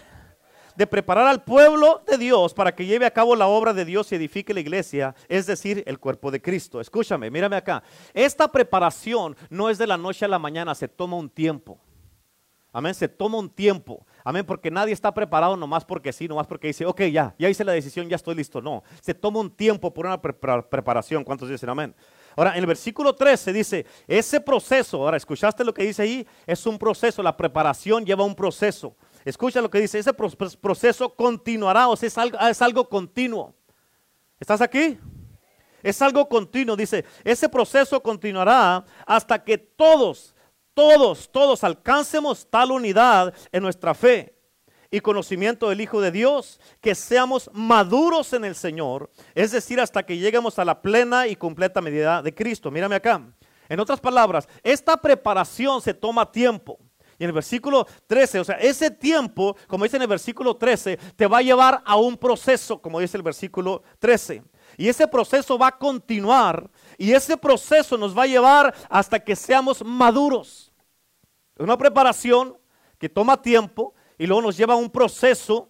de 0.79 0.87
preparar 0.87 1.27
al 1.27 1.43
pueblo 1.43 2.01
de 2.07 2.17
Dios 2.17 2.53
para 2.53 2.73
que 2.73 2.85
lleve 2.85 3.05
a 3.05 3.11
cabo 3.11 3.35
la 3.35 3.47
obra 3.47 3.73
de 3.73 3.83
Dios 3.83 4.09
y 4.13 4.15
edifique 4.15 4.53
la 4.53 4.61
iglesia, 4.61 5.13
es 5.27 5.45
decir, 5.45 5.83
el 5.85 5.99
cuerpo 5.99 6.31
de 6.31 6.41
Cristo. 6.41 6.79
Escúchame, 6.79 7.29
mírame 7.29 7.57
acá. 7.57 7.83
Esta 8.13 8.49
preparación 8.49 9.35
no 9.49 9.69
es 9.69 9.77
de 9.77 9.85
la 9.85 9.97
noche 9.97 10.23
a 10.23 10.29
la 10.29 10.39
mañana, 10.39 10.73
se 10.73 10.87
toma 10.87 11.17
un 11.17 11.29
tiempo. 11.29 11.81
Amén, 12.71 12.93
se 12.93 13.09
toma 13.09 13.39
un 13.39 13.49
tiempo. 13.49 14.05
Amén, 14.29 14.45
porque 14.45 14.69
nadie 14.69 14.93
está 14.93 15.11
preparado 15.11 15.57
nomás 15.57 15.83
porque 15.83 16.13
sí, 16.13 16.27
nomás 16.27 16.45
porque 16.45 16.67
dice, 16.67 16.85
ok, 16.85 17.01
ya, 17.05 17.33
ya 17.39 17.49
hice 17.49 17.63
la 17.63 17.71
decisión, 17.71 18.07
ya 18.07 18.15
estoy 18.15 18.35
listo. 18.35 18.61
No, 18.61 18.83
se 19.01 19.15
toma 19.15 19.39
un 19.39 19.49
tiempo 19.49 19.91
por 19.91 20.05
una 20.05 20.21
preparación. 20.21 21.23
¿Cuántos 21.23 21.49
dicen 21.49 21.67
amén? 21.67 21.95
Ahora, 22.35 22.51
en 22.51 22.59
el 22.59 22.67
versículo 22.67 23.15
13 23.15 23.51
dice, 23.51 23.87
ese 24.07 24.39
proceso, 24.39 24.97
ahora, 24.97 25.17
¿escuchaste 25.17 25.63
lo 25.63 25.73
que 25.73 25.81
dice 25.81 26.03
ahí? 26.03 26.27
Es 26.45 26.63
un 26.67 26.77
proceso, 26.77 27.23
la 27.23 27.35
preparación 27.35 28.05
lleva 28.05 28.23
un 28.23 28.35
proceso. 28.35 28.95
Escucha 29.25 29.61
lo 29.61 29.69
que 29.71 29.81
dice, 29.81 29.97
ese 29.97 30.13
proceso 30.13 31.15
continuará, 31.15 31.87
o 31.87 31.95
sea, 31.95 32.05
es 32.05 32.17
algo, 32.19 32.37
es 32.37 32.61
algo 32.61 32.87
continuo. 32.87 33.55
¿Estás 34.39 34.61
aquí? 34.61 34.99
Es 35.81 36.03
algo 36.03 36.29
continuo, 36.29 36.75
dice, 36.75 37.03
ese 37.23 37.49
proceso 37.49 37.99
continuará 38.03 38.85
hasta 39.07 39.43
que 39.43 39.57
todos, 39.57 40.35
todos, 40.79 41.29
todos 41.29 41.65
alcancemos 41.65 42.47
tal 42.49 42.71
unidad 42.71 43.33
en 43.51 43.63
nuestra 43.63 43.93
fe 43.93 44.33
y 44.89 45.01
conocimiento 45.01 45.67
del 45.67 45.81
Hijo 45.81 45.99
de 45.99 46.09
Dios, 46.09 46.57
que 46.79 46.95
seamos 46.95 47.49
maduros 47.51 48.31
en 48.31 48.45
el 48.45 48.55
Señor, 48.55 49.11
es 49.35 49.51
decir, 49.51 49.81
hasta 49.81 50.03
que 50.03 50.17
lleguemos 50.17 50.57
a 50.57 50.63
la 50.63 50.81
plena 50.81 51.27
y 51.27 51.35
completa 51.35 51.81
medida 51.81 52.21
de 52.21 52.33
Cristo. 52.33 52.71
Mírame 52.71 52.95
acá. 52.95 53.21
En 53.67 53.81
otras 53.81 53.99
palabras, 53.99 54.47
esta 54.63 54.95
preparación 54.95 55.81
se 55.81 55.93
toma 55.93 56.31
tiempo. 56.31 56.79
Y 57.17 57.25
en 57.25 57.31
el 57.31 57.33
versículo 57.33 57.85
13, 58.07 58.39
o 58.39 58.43
sea, 58.45 58.55
ese 58.55 58.89
tiempo, 58.89 59.57
como 59.67 59.83
dice 59.83 59.97
en 59.97 60.03
el 60.03 60.07
versículo 60.07 60.55
13, 60.55 60.95
te 61.17 61.27
va 61.27 61.39
a 61.39 61.41
llevar 61.41 61.83
a 61.83 61.97
un 61.97 62.15
proceso, 62.15 62.81
como 62.81 63.01
dice 63.01 63.17
el 63.17 63.23
versículo 63.23 63.83
13. 63.99 64.41
Y 64.77 64.87
ese 64.87 65.05
proceso 65.09 65.57
va 65.57 65.67
a 65.67 65.77
continuar 65.77 66.71
y 66.97 67.11
ese 67.11 67.35
proceso 67.35 67.97
nos 67.97 68.17
va 68.17 68.23
a 68.23 68.27
llevar 68.27 68.73
hasta 68.89 69.19
que 69.19 69.35
seamos 69.35 69.83
maduros. 69.83 70.68
Es 71.59 71.63
una 71.63 71.77
preparación 71.77 72.57
que 72.97 73.09
toma 73.09 73.41
tiempo 73.41 73.93
y 74.17 74.25
luego 74.25 74.41
nos 74.41 74.55
lleva 74.55 74.75
a 74.75 74.77
un 74.77 74.89
proceso 74.89 75.67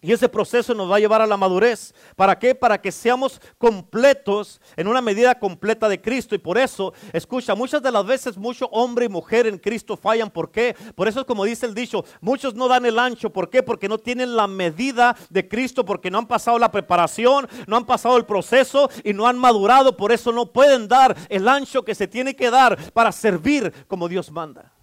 y 0.00 0.12
ese 0.12 0.28
proceso 0.28 0.74
nos 0.74 0.88
va 0.88 0.96
a 0.96 1.00
llevar 1.00 1.22
a 1.22 1.26
la 1.26 1.36
madurez. 1.36 1.92
¿Para 2.14 2.38
qué? 2.38 2.54
Para 2.54 2.80
que 2.80 2.92
seamos 2.92 3.40
completos 3.58 4.60
en 4.76 4.86
una 4.86 5.00
medida 5.00 5.36
completa 5.36 5.88
de 5.88 6.00
Cristo. 6.00 6.36
Y 6.36 6.38
por 6.38 6.56
eso, 6.56 6.92
escucha, 7.12 7.56
muchas 7.56 7.82
de 7.82 7.90
las 7.90 8.06
veces 8.06 8.36
mucho 8.36 8.66
hombre 8.66 9.06
y 9.06 9.08
mujer 9.08 9.48
en 9.48 9.58
Cristo 9.58 9.96
fallan. 9.96 10.30
¿Por 10.30 10.52
qué? 10.52 10.76
Por 10.94 11.08
eso 11.08 11.20
es 11.20 11.26
como 11.26 11.44
dice 11.44 11.66
el 11.66 11.74
dicho, 11.74 12.04
muchos 12.20 12.54
no 12.54 12.68
dan 12.68 12.86
el 12.86 13.00
ancho. 13.00 13.30
¿Por 13.30 13.50
qué? 13.50 13.64
Porque 13.64 13.88
no 13.88 13.98
tienen 13.98 14.36
la 14.36 14.46
medida 14.46 15.16
de 15.30 15.48
Cristo, 15.48 15.84
porque 15.84 16.12
no 16.12 16.18
han 16.18 16.28
pasado 16.28 16.60
la 16.60 16.70
preparación, 16.70 17.48
no 17.66 17.76
han 17.76 17.86
pasado 17.86 18.16
el 18.18 18.24
proceso 18.24 18.88
y 19.02 19.14
no 19.14 19.26
han 19.26 19.38
madurado. 19.38 19.96
Por 19.96 20.12
eso 20.12 20.30
no 20.30 20.52
pueden 20.52 20.86
dar 20.86 21.16
el 21.28 21.48
ancho 21.48 21.84
que 21.84 21.96
se 21.96 22.06
tiene 22.06 22.36
que 22.36 22.52
dar 22.52 22.92
para 22.92 23.10
servir 23.10 23.72
como 23.88 24.06
Dios 24.06 24.30
manda. 24.30 24.73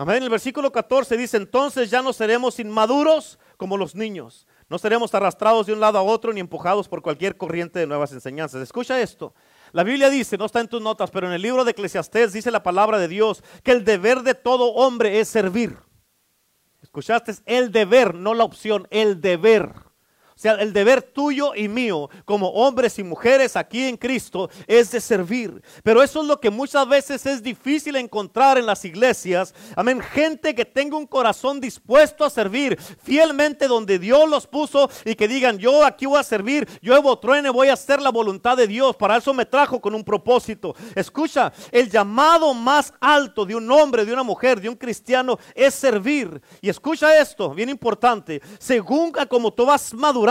Amén. 0.00 0.22
El 0.22 0.30
versículo 0.30 0.70
14 0.70 1.16
dice, 1.16 1.36
entonces 1.36 1.90
ya 1.90 2.02
no 2.02 2.12
seremos 2.12 2.60
inmaduros 2.60 3.36
como 3.56 3.76
los 3.76 3.96
niños. 3.96 4.46
No 4.68 4.78
seremos 4.78 5.12
arrastrados 5.12 5.66
de 5.66 5.72
un 5.72 5.80
lado 5.80 5.98
a 5.98 6.02
otro 6.02 6.32
ni 6.32 6.38
empujados 6.38 6.88
por 6.88 7.02
cualquier 7.02 7.36
corriente 7.36 7.80
de 7.80 7.86
nuevas 7.88 8.12
enseñanzas. 8.12 8.62
Escucha 8.62 9.00
esto. 9.00 9.34
La 9.72 9.82
Biblia 9.82 10.08
dice, 10.08 10.38
no 10.38 10.44
está 10.44 10.60
en 10.60 10.68
tus 10.68 10.80
notas, 10.80 11.10
pero 11.10 11.26
en 11.26 11.32
el 11.32 11.42
libro 11.42 11.64
de 11.64 11.72
Eclesiastés 11.72 12.32
dice 12.32 12.52
la 12.52 12.62
palabra 12.62 12.98
de 12.98 13.08
Dios 13.08 13.42
que 13.64 13.72
el 13.72 13.84
deber 13.84 14.22
de 14.22 14.34
todo 14.34 14.72
hombre 14.74 15.18
es 15.18 15.28
servir. 15.28 15.76
¿Escuchaste? 16.80 17.34
El 17.44 17.72
deber, 17.72 18.14
no 18.14 18.34
la 18.34 18.44
opción, 18.44 18.86
el 18.90 19.20
deber. 19.20 19.72
Sea, 20.38 20.52
el 20.52 20.72
deber 20.72 21.02
tuyo 21.02 21.52
y 21.56 21.66
mío 21.66 22.08
como 22.24 22.50
hombres 22.50 22.96
y 23.00 23.02
mujeres 23.02 23.56
aquí 23.56 23.82
en 23.88 23.96
Cristo 23.96 24.48
es 24.68 24.92
de 24.92 25.00
servir. 25.00 25.60
Pero 25.82 26.00
eso 26.00 26.22
es 26.22 26.28
lo 26.28 26.38
que 26.38 26.48
muchas 26.48 26.88
veces 26.88 27.26
es 27.26 27.42
difícil 27.42 27.96
encontrar 27.96 28.56
en 28.56 28.64
las 28.64 28.84
iglesias. 28.84 29.52
Amén. 29.74 30.00
Gente 30.00 30.54
que 30.54 30.64
tenga 30.64 30.96
un 30.96 31.08
corazón 31.08 31.60
dispuesto 31.60 32.24
a 32.24 32.30
servir 32.30 32.78
fielmente 33.02 33.66
donde 33.66 33.98
Dios 33.98 34.30
los 34.30 34.46
puso 34.46 34.88
y 35.04 35.16
que 35.16 35.26
digan, 35.26 35.58
yo 35.58 35.84
aquí 35.84 36.06
voy 36.06 36.20
a 36.20 36.22
servir, 36.22 36.68
yo 36.80 36.94
Evo 36.94 37.18
Truene 37.18 37.50
voy 37.50 37.66
a 37.70 37.72
hacer 37.72 38.00
la 38.00 38.10
voluntad 38.10 38.56
de 38.56 38.68
Dios. 38.68 38.94
Para 38.94 39.16
eso 39.16 39.34
me 39.34 39.44
trajo 39.44 39.80
con 39.80 39.92
un 39.92 40.04
propósito. 40.04 40.76
Escucha, 40.94 41.52
el 41.72 41.90
llamado 41.90 42.54
más 42.54 42.94
alto 43.00 43.44
de 43.44 43.56
un 43.56 43.68
hombre, 43.72 44.04
de 44.04 44.12
una 44.12 44.22
mujer, 44.22 44.60
de 44.60 44.68
un 44.68 44.76
cristiano 44.76 45.36
es 45.52 45.74
servir. 45.74 46.40
Y 46.60 46.68
escucha 46.68 47.18
esto, 47.20 47.52
bien 47.54 47.70
importante. 47.70 48.40
Según 48.60 49.10
como 49.28 49.52
tú 49.52 49.66
vas 49.66 49.92
madurando, 49.92 50.27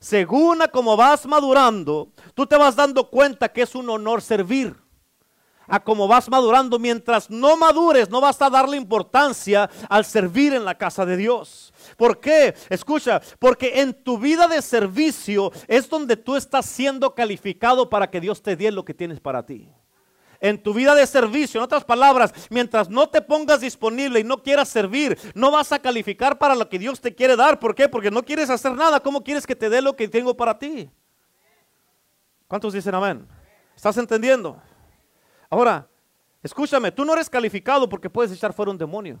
según 0.00 0.62
a 0.62 0.68
como 0.68 0.96
vas 0.96 1.26
madurando, 1.26 2.12
tú 2.34 2.46
te 2.46 2.56
vas 2.56 2.76
dando 2.76 3.10
cuenta 3.10 3.48
que 3.50 3.62
es 3.62 3.74
un 3.74 3.88
honor 3.88 4.22
servir. 4.22 4.76
A 5.66 5.82
como 5.82 6.06
vas 6.06 6.28
madurando, 6.28 6.78
mientras 6.78 7.30
no 7.30 7.56
madures, 7.56 8.10
no 8.10 8.20
vas 8.20 8.40
a 8.42 8.50
darle 8.50 8.76
importancia 8.76 9.70
al 9.88 10.04
servir 10.04 10.52
en 10.52 10.66
la 10.66 10.76
casa 10.76 11.06
de 11.06 11.16
Dios. 11.16 11.72
¿Por 11.96 12.20
qué? 12.20 12.54
Escucha, 12.68 13.22
porque 13.38 13.80
en 13.80 13.94
tu 13.94 14.18
vida 14.18 14.46
de 14.46 14.60
servicio 14.60 15.50
es 15.66 15.88
donde 15.88 16.18
tú 16.18 16.36
estás 16.36 16.66
siendo 16.66 17.14
calificado 17.14 17.88
para 17.88 18.10
que 18.10 18.20
Dios 18.20 18.42
te 18.42 18.56
dé 18.56 18.70
lo 18.70 18.84
que 18.84 18.92
tienes 18.92 19.20
para 19.20 19.46
ti 19.46 19.70
en 20.44 20.62
tu 20.62 20.74
vida 20.74 20.94
de 20.94 21.06
servicio. 21.06 21.58
En 21.58 21.64
otras 21.64 21.84
palabras, 21.84 22.34
mientras 22.50 22.90
no 22.90 23.08
te 23.08 23.22
pongas 23.22 23.62
disponible 23.62 24.20
y 24.20 24.24
no 24.24 24.42
quieras 24.42 24.68
servir, 24.68 25.18
no 25.34 25.50
vas 25.50 25.72
a 25.72 25.78
calificar 25.78 26.36
para 26.36 26.54
lo 26.54 26.68
que 26.68 26.78
Dios 26.78 27.00
te 27.00 27.14
quiere 27.14 27.34
dar. 27.34 27.58
¿Por 27.58 27.74
qué? 27.74 27.88
Porque 27.88 28.10
no 28.10 28.22
quieres 28.22 28.50
hacer 28.50 28.72
nada. 28.72 29.00
¿Cómo 29.00 29.24
quieres 29.24 29.46
que 29.46 29.56
te 29.56 29.70
dé 29.70 29.80
lo 29.80 29.96
que 29.96 30.06
tengo 30.06 30.36
para 30.36 30.58
ti? 30.58 30.90
¿Cuántos 32.46 32.74
dicen 32.74 32.94
amén? 32.94 33.26
¿Estás 33.74 33.96
entendiendo? 33.96 34.60
Ahora, 35.48 35.88
escúchame, 36.42 36.92
tú 36.92 37.06
no 37.06 37.14
eres 37.14 37.30
calificado 37.30 37.88
porque 37.88 38.10
puedes 38.10 38.30
echar 38.30 38.52
fuera 38.52 38.70
un 38.70 38.76
demonio. 38.76 39.18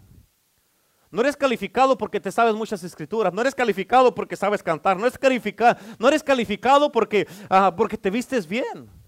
No 1.10 1.22
eres 1.22 1.38
calificado 1.38 1.96
porque 1.96 2.20
te 2.20 2.30
sabes 2.30 2.54
muchas 2.54 2.84
escrituras. 2.84 3.32
No 3.32 3.40
eres 3.40 3.54
calificado 3.54 4.14
porque 4.14 4.36
sabes 4.36 4.62
cantar. 4.62 4.98
No 4.98 5.06
eres 5.06 5.16
calificado, 5.16 5.80
no 5.98 6.08
eres 6.08 6.22
calificado 6.22 6.92
porque, 6.92 7.26
ah, 7.48 7.72
porque 7.74 7.96
te 7.96 8.10
vistes 8.10 8.46
bien. 8.46 9.03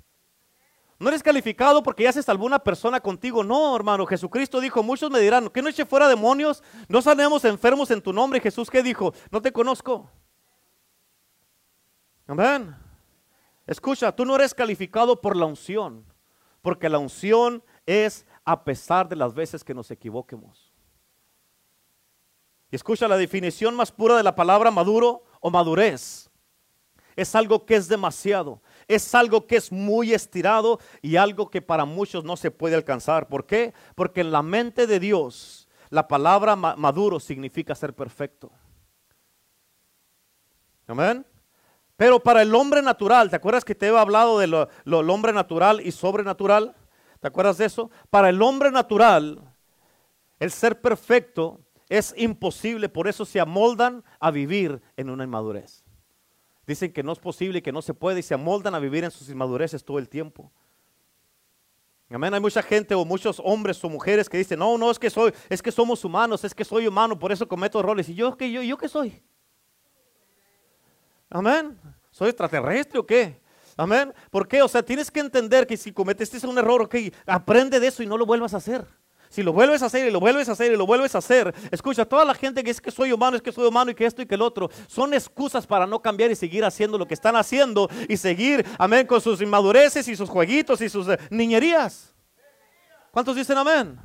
No 0.99 1.09
eres 1.09 1.23
calificado 1.23 1.83
porque 1.83 2.05
ya 2.05 2.13
se 2.13 2.23
salvó 2.23 2.47
una 2.47 2.59
persona 2.59 3.01
contigo. 3.01 3.45
No, 3.45 3.77
hermano. 3.77 4.07
Jesucristo 4.07 4.61
dijo, 4.61 4.83
muchos 4.83 5.11
me 5.11 5.21
dirán, 5.21 5.51
¿qué 5.51 5.61
no 5.61 5.69
eche 5.69 5.85
fuera 5.85 6.09
demonios? 6.09 6.63
No 6.89 7.03
sanemos 7.03 7.45
enfermos 7.45 7.91
en 7.91 8.01
tu 8.01 8.13
nombre. 8.13 8.41
Jesús, 8.41 8.71
¿qué 8.71 8.83
dijo? 8.83 9.13
No 9.31 9.43
te 9.43 9.53
conozco. 9.53 10.11
Amén. 12.27 12.75
Escucha, 13.67 14.11
tú 14.13 14.25
no 14.25 14.37
eres 14.37 14.55
calificado 14.55 15.21
por 15.21 15.37
la 15.37 15.45
unción, 15.45 16.05
porque 16.63 16.89
la 16.89 16.99
unción 16.99 17.63
es 17.85 18.25
a 18.45 18.65
pesar 18.65 19.09
de 19.09 19.17
las 19.17 19.35
veces 19.35 19.65
que 19.65 19.75
nos 19.75 19.91
equivoquemos. 19.91 20.73
Y 22.71 22.77
escucha 22.77 23.07
la 23.07 23.17
definición 23.17 23.75
más 23.75 23.93
pura 23.93 24.17
de 24.17 24.23
la 24.23 24.35
palabra 24.35 24.71
maduro 24.71 25.25
o 25.41 25.51
madurez. 25.51 26.31
Es 27.17 27.35
algo 27.35 27.65
que 27.65 27.75
es 27.75 27.89
demasiado 27.89 28.61
es 28.89 29.15
algo 29.15 29.47
que 29.47 29.57
es 29.57 29.73
muy 29.73 30.13
estirado 30.13 30.79
y 31.03 31.17
algo 31.17 31.51
que 31.51 31.63
para 31.63 31.85
muchos 31.85 32.25
no 32.25 32.37
se 32.37 32.51
puede 32.51 32.77
alcanzar. 32.77 33.29
¿Por 33.29 33.47
qué? 33.47 33.75
Porque 33.95 34.21
en 34.21 34.31
la 34.31 34.43
mente 34.43 34.87
de 34.87 35.01
Dios 35.01 35.69
la 35.91 36.09
palabra 36.09 36.57
maduro 36.57 37.21
significa 37.21 37.75
ser 37.75 37.95
perfecto. 37.95 38.51
Amén. 40.87 41.27
Pero 41.97 42.21
para 42.21 42.43
el 42.43 42.55
hombre 42.55 42.83
natural, 42.83 43.31
¿te 43.31 43.37
acuerdas 43.37 43.65
que 43.65 43.75
te 43.75 43.87
he 43.87 43.97
hablado 43.97 44.39
de 44.39 44.47
lo, 44.47 44.69
hombre 44.85 45.33
natural 45.33 45.81
y 45.81 45.93
sobrenatural? 45.93 46.75
¿Te 47.21 47.29
acuerdas 47.29 47.59
de 47.59 47.65
eso? 47.65 47.91
Para 48.11 48.29
el 48.29 48.43
hombre 48.43 48.71
natural, 48.71 49.41
el 50.39 50.51
ser 50.51 50.81
perfecto 50.81 51.61
es 51.89 52.13
imposible, 52.17 52.89
por 52.89 53.09
eso 53.09 53.25
se 53.25 53.41
amoldan 53.41 54.05
a 54.21 54.31
vivir 54.31 54.83
en 54.97 55.09
una 55.09 55.25
inmadurez. 55.25 55.86
Dicen 56.67 56.93
que 56.93 57.03
no 57.03 57.13
es 57.13 57.19
posible, 57.19 57.63
que 57.63 57.73
no 57.73 57.81
se 57.81 57.95
puede 57.95 58.21
y 58.21 58.23
se 58.23 58.35
amoldan 58.35 58.75
a 58.75 58.79
vivir 58.79 59.05
en 59.05 59.11
sus 59.11 59.29
inmadureces 59.29 59.85
todo 59.85 59.99
el 59.99 60.09
tiempo. 60.09 60.51
Amén. 62.11 62.35
Hay 62.35 62.41
mucha 62.41 62.63
gente 62.63 62.95
o 62.95 63.05
muchos 63.05 63.41
hombres 63.45 63.83
o 63.83 63.89
mujeres 63.89 64.29
que 64.29 64.39
dicen, 64.39 64.59
no, 64.59 64.79
no, 64.79 64.91
es 64.91 64.99
que 64.99 65.11
soy, 65.11 65.33
es 65.49 65.61
que 65.61 65.73
somos 65.73 66.05
humanos, 66.05 66.45
es 66.45 66.55
que 66.55 66.65
soy 66.65 66.87
humano, 66.87 67.19
por 67.19 67.33
eso 67.33 67.47
cometo 67.47 67.81
errores. 67.81 68.09
¿Y 68.09 68.15
yo 68.15 68.37
qué, 68.37 68.51
yo, 68.51 68.63
yo 68.63 68.77
qué 68.79 68.89
soy? 68.89 69.23
Amén. 71.29 71.79
¿Soy 72.11 72.29
extraterrestre 72.29 72.99
o 72.99 73.07
qué? 73.07 73.41
Amén. 73.77 74.15
¿Por 74.31 74.49
qué? 74.49 74.63
O 74.63 74.69
sea, 74.69 74.83
tienes 74.83 75.11
que 75.11 75.21
entender 75.21 75.67
que 75.67 75.77
si 75.77 75.93
cometiste 75.93 76.45
un 76.47 76.59
error, 76.59 76.83
ok, 76.83 76.95
aprende 77.27 77.79
de 77.79 77.89
eso 77.89 78.03
y 78.03 78.07
no 78.07 78.17
lo 78.17 78.25
vuelvas 78.25 78.55
a 78.55 78.59
hacer. 78.59 78.87
Si 79.37 79.43
lo 79.43 79.53
vuelves 79.53 79.83
a 79.83 79.87
hacer 79.87 80.09
y 80.09 80.11
lo 80.11 80.19
vuelves 80.19 80.49
a 80.49 80.53
hacer 80.53 80.73
y 80.73 80.77
lo 80.79 80.87
vuelves 80.87 81.15
a 81.15 81.19
hacer, 81.19 81.55
escucha, 81.71 82.07
toda 82.07 82.25
la 82.25 82.33
gente 82.33 82.65
que 82.65 82.71
es 82.71 82.81
que 82.81 82.91
soy 82.91 83.13
humano, 83.13 83.37
es 83.37 83.43
que 83.43 83.53
soy 83.53 83.67
humano 83.67 83.91
y 83.91 83.95
que 83.95 84.07
esto 84.07 84.23
y 84.23 84.27
que 84.27 84.35
el 84.35 84.41
otro, 84.41 84.71
son 84.87 85.13
excusas 85.13 85.67
para 85.67 85.87
no 85.87 86.01
cambiar 86.01 86.31
y 86.31 86.35
seguir 86.35 86.65
haciendo 86.65 86.97
lo 86.97 87.07
que 87.07 87.13
están 87.13 87.37
haciendo 87.37 87.87
y 88.09 88.17
seguir, 88.17 88.65
amén, 88.79 89.07
con 89.07 89.21
sus 89.21 89.43
inmadureces 89.43 90.09
y 90.09 90.17
sus 90.17 90.31
jueguitos 90.31 90.81
y 90.81 90.89
sus 90.89 91.07
eh, 91.09 91.19
niñerías. 91.29 92.15
¿Cuántos 93.11 93.37
dicen 93.37 93.59
amén? 93.59 93.99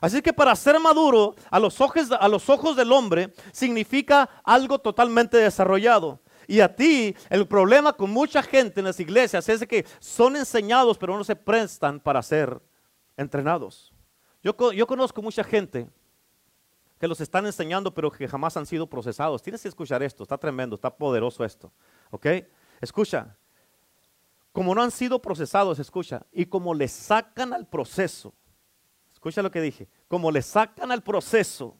Así 0.00 0.22
que 0.22 0.32
para 0.32 0.54
ser 0.54 0.78
maduro 0.78 1.34
a 1.50 1.58
los, 1.58 1.80
ojos, 1.80 2.12
a 2.12 2.28
los 2.28 2.48
ojos 2.48 2.76
del 2.76 2.92
hombre 2.92 3.34
significa 3.50 4.30
algo 4.44 4.78
totalmente 4.78 5.38
desarrollado. 5.38 6.20
Y 6.46 6.60
a 6.60 6.72
ti, 6.72 7.16
el 7.30 7.48
problema 7.48 7.92
con 7.92 8.12
mucha 8.12 8.44
gente 8.44 8.78
en 8.78 8.86
las 8.86 9.00
iglesias 9.00 9.48
es 9.48 9.66
que 9.66 9.84
son 9.98 10.36
enseñados, 10.36 10.98
pero 10.98 11.18
no 11.18 11.24
se 11.24 11.34
prestan 11.34 11.98
para 11.98 12.22
ser 12.22 12.62
entrenados. 13.16 13.93
Yo, 14.44 14.86
conozco 14.86 15.22
mucha 15.22 15.42
gente 15.42 15.88
que 16.98 17.08
los 17.08 17.18
están 17.22 17.46
enseñando, 17.46 17.94
pero 17.94 18.10
que 18.10 18.28
jamás 18.28 18.54
han 18.58 18.66
sido 18.66 18.86
procesados. 18.86 19.42
Tienes 19.42 19.62
que 19.62 19.68
escuchar 19.68 20.02
esto, 20.02 20.22
está 20.22 20.36
tremendo, 20.36 20.74
está 20.74 20.94
poderoso 20.94 21.42
esto. 21.46 21.72
¿Ok? 22.10 22.26
Escucha, 22.78 23.34
como 24.52 24.74
no 24.74 24.82
han 24.82 24.90
sido 24.90 25.22
procesados, 25.22 25.78
escucha, 25.78 26.26
y 26.30 26.44
como 26.44 26.74
le 26.74 26.88
sacan 26.88 27.54
al 27.54 27.66
proceso, 27.66 28.34
escucha 29.14 29.40
lo 29.40 29.50
que 29.50 29.62
dije, 29.62 29.88
como 30.08 30.30
le 30.30 30.42
sacan 30.42 30.92
al 30.92 31.02
proceso, 31.02 31.74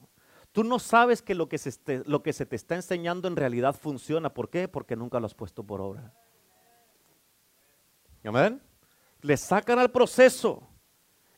tú 0.51 0.63
no 0.63 0.79
sabes 0.79 1.21
que 1.21 1.35
lo 1.35 1.47
que, 1.47 1.59
se 1.59 1.69
se 1.71 2.45
te 2.47 2.55
está 2.55 2.73
enseñando 2.73 3.27
en 3.27 3.35
realidad 3.35 3.75
funciona. 3.79 4.33
¿Por 4.33 4.49
qué? 4.49 4.67
Porque 4.67 4.95
nunca 4.95 5.19
lo 5.19 5.27
has 5.27 5.35
puesto 5.35 5.63
por 5.63 5.81
obra. 5.81 6.11
Amén. 8.23 8.59
Le 9.21 9.37
sacan 9.37 9.77
al 9.77 9.91
proceso 9.91 10.67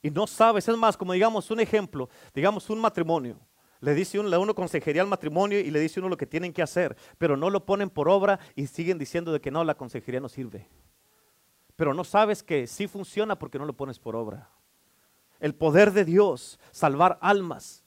y 0.08 0.10
no 0.10 0.26
sabes, 0.26 0.70
es 0.70 0.78
más, 0.78 0.96
como 0.96 1.12
digamos 1.12 1.52
un 1.52 1.60
ejemplo, 1.60 2.10
digamos 2.34 2.70
un 2.70 2.80
matrimonio. 2.80 3.38
Le 3.82 3.94
dice 3.94 4.18
uno, 4.18 4.40
uno 4.40 4.56
consejería 4.56 5.02
al 5.02 5.10
matrimonio 5.10 5.60
y 5.60 5.70
le 5.70 5.82
dice 5.82 6.00
uno 6.00 6.08
lo 6.08 6.16
que 6.16 6.26
tienen 6.26 6.54
que 6.54 6.62
hacer, 6.62 6.96
pero 7.18 7.36
no 7.36 7.50
lo 7.50 7.66
ponen 7.66 7.90
por 7.90 8.08
obra 8.08 8.40
y 8.56 8.68
siguen 8.68 8.98
diciendo 8.98 9.34
de 9.34 9.42
que 9.42 9.52
no, 9.52 9.66
la 9.66 9.76
consejería 9.76 10.22
no 10.22 10.30
sirve. 10.30 10.70
Pero 11.76 11.94
no 11.94 12.06
sabes 12.06 12.42
que 12.42 12.68
sí 12.68 12.88
funciona 12.88 13.38
porque 13.38 13.60
no 13.60 13.66
lo 13.66 13.74
pones 13.74 14.00
por 14.00 14.16
obra. 14.16 14.50
El 15.42 15.54
poder 15.54 15.92
de 15.92 16.06
Dios, 16.06 16.58
salvar 16.72 17.20
almas, 17.22 17.84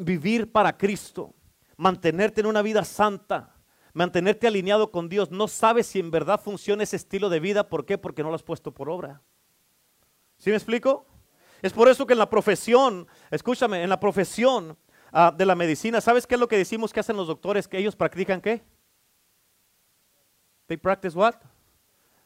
vivir 0.00 0.50
para 0.50 0.78
Cristo, 0.78 1.34
mantenerte 1.76 2.40
en 2.40 2.46
una 2.46 2.62
vida 2.62 2.84
santa, 2.84 3.54
mantenerte 3.92 4.46
alineado 4.46 4.90
con 4.90 5.10
Dios. 5.10 5.30
No 5.30 5.46
sabes 5.46 5.88
si 5.88 6.00
en 6.00 6.10
verdad 6.10 6.40
funciona 6.40 6.84
ese 6.84 6.96
estilo 6.96 7.28
de 7.28 7.38
vida. 7.38 7.68
¿Por 7.68 7.84
qué? 7.84 7.98
Porque 7.98 8.22
no 8.22 8.30
lo 8.30 8.34
has 8.36 8.42
puesto 8.42 8.72
por 8.72 8.88
obra. 8.88 9.20
¿Sí 10.38 10.50
me 10.50 10.56
explico? 10.56 11.06
Es 11.62 11.72
por 11.72 11.88
eso 11.88 12.06
que 12.06 12.12
en 12.12 12.18
la 12.18 12.30
profesión, 12.30 13.06
escúchame, 13.30 13.82
en 13.82 13.88
la 13.88 13.98
profesión 13.98 14.76
ah, 15.12 15.32
de 15.36 15.46
la 15.46 15.54
medicina, 15.54 16.00
¿sabes 16.00 16.26
qué 16.26 16.34
es 16.34 16.40
lo 16.40 16.48
que 16.48 16.58
decimos 16.58 16.92
que 16.92 17.00
hacen 17.00 17.16
los 17.16 17.26
doctores? 17.26 17.66
Que 17.66 17.78
ellos 17.78 17.96
practican 17.96 18.40
qué? 18.40 18.62
They 20.66 20.76
practice 20.76 21.16
what? 21.16 21.34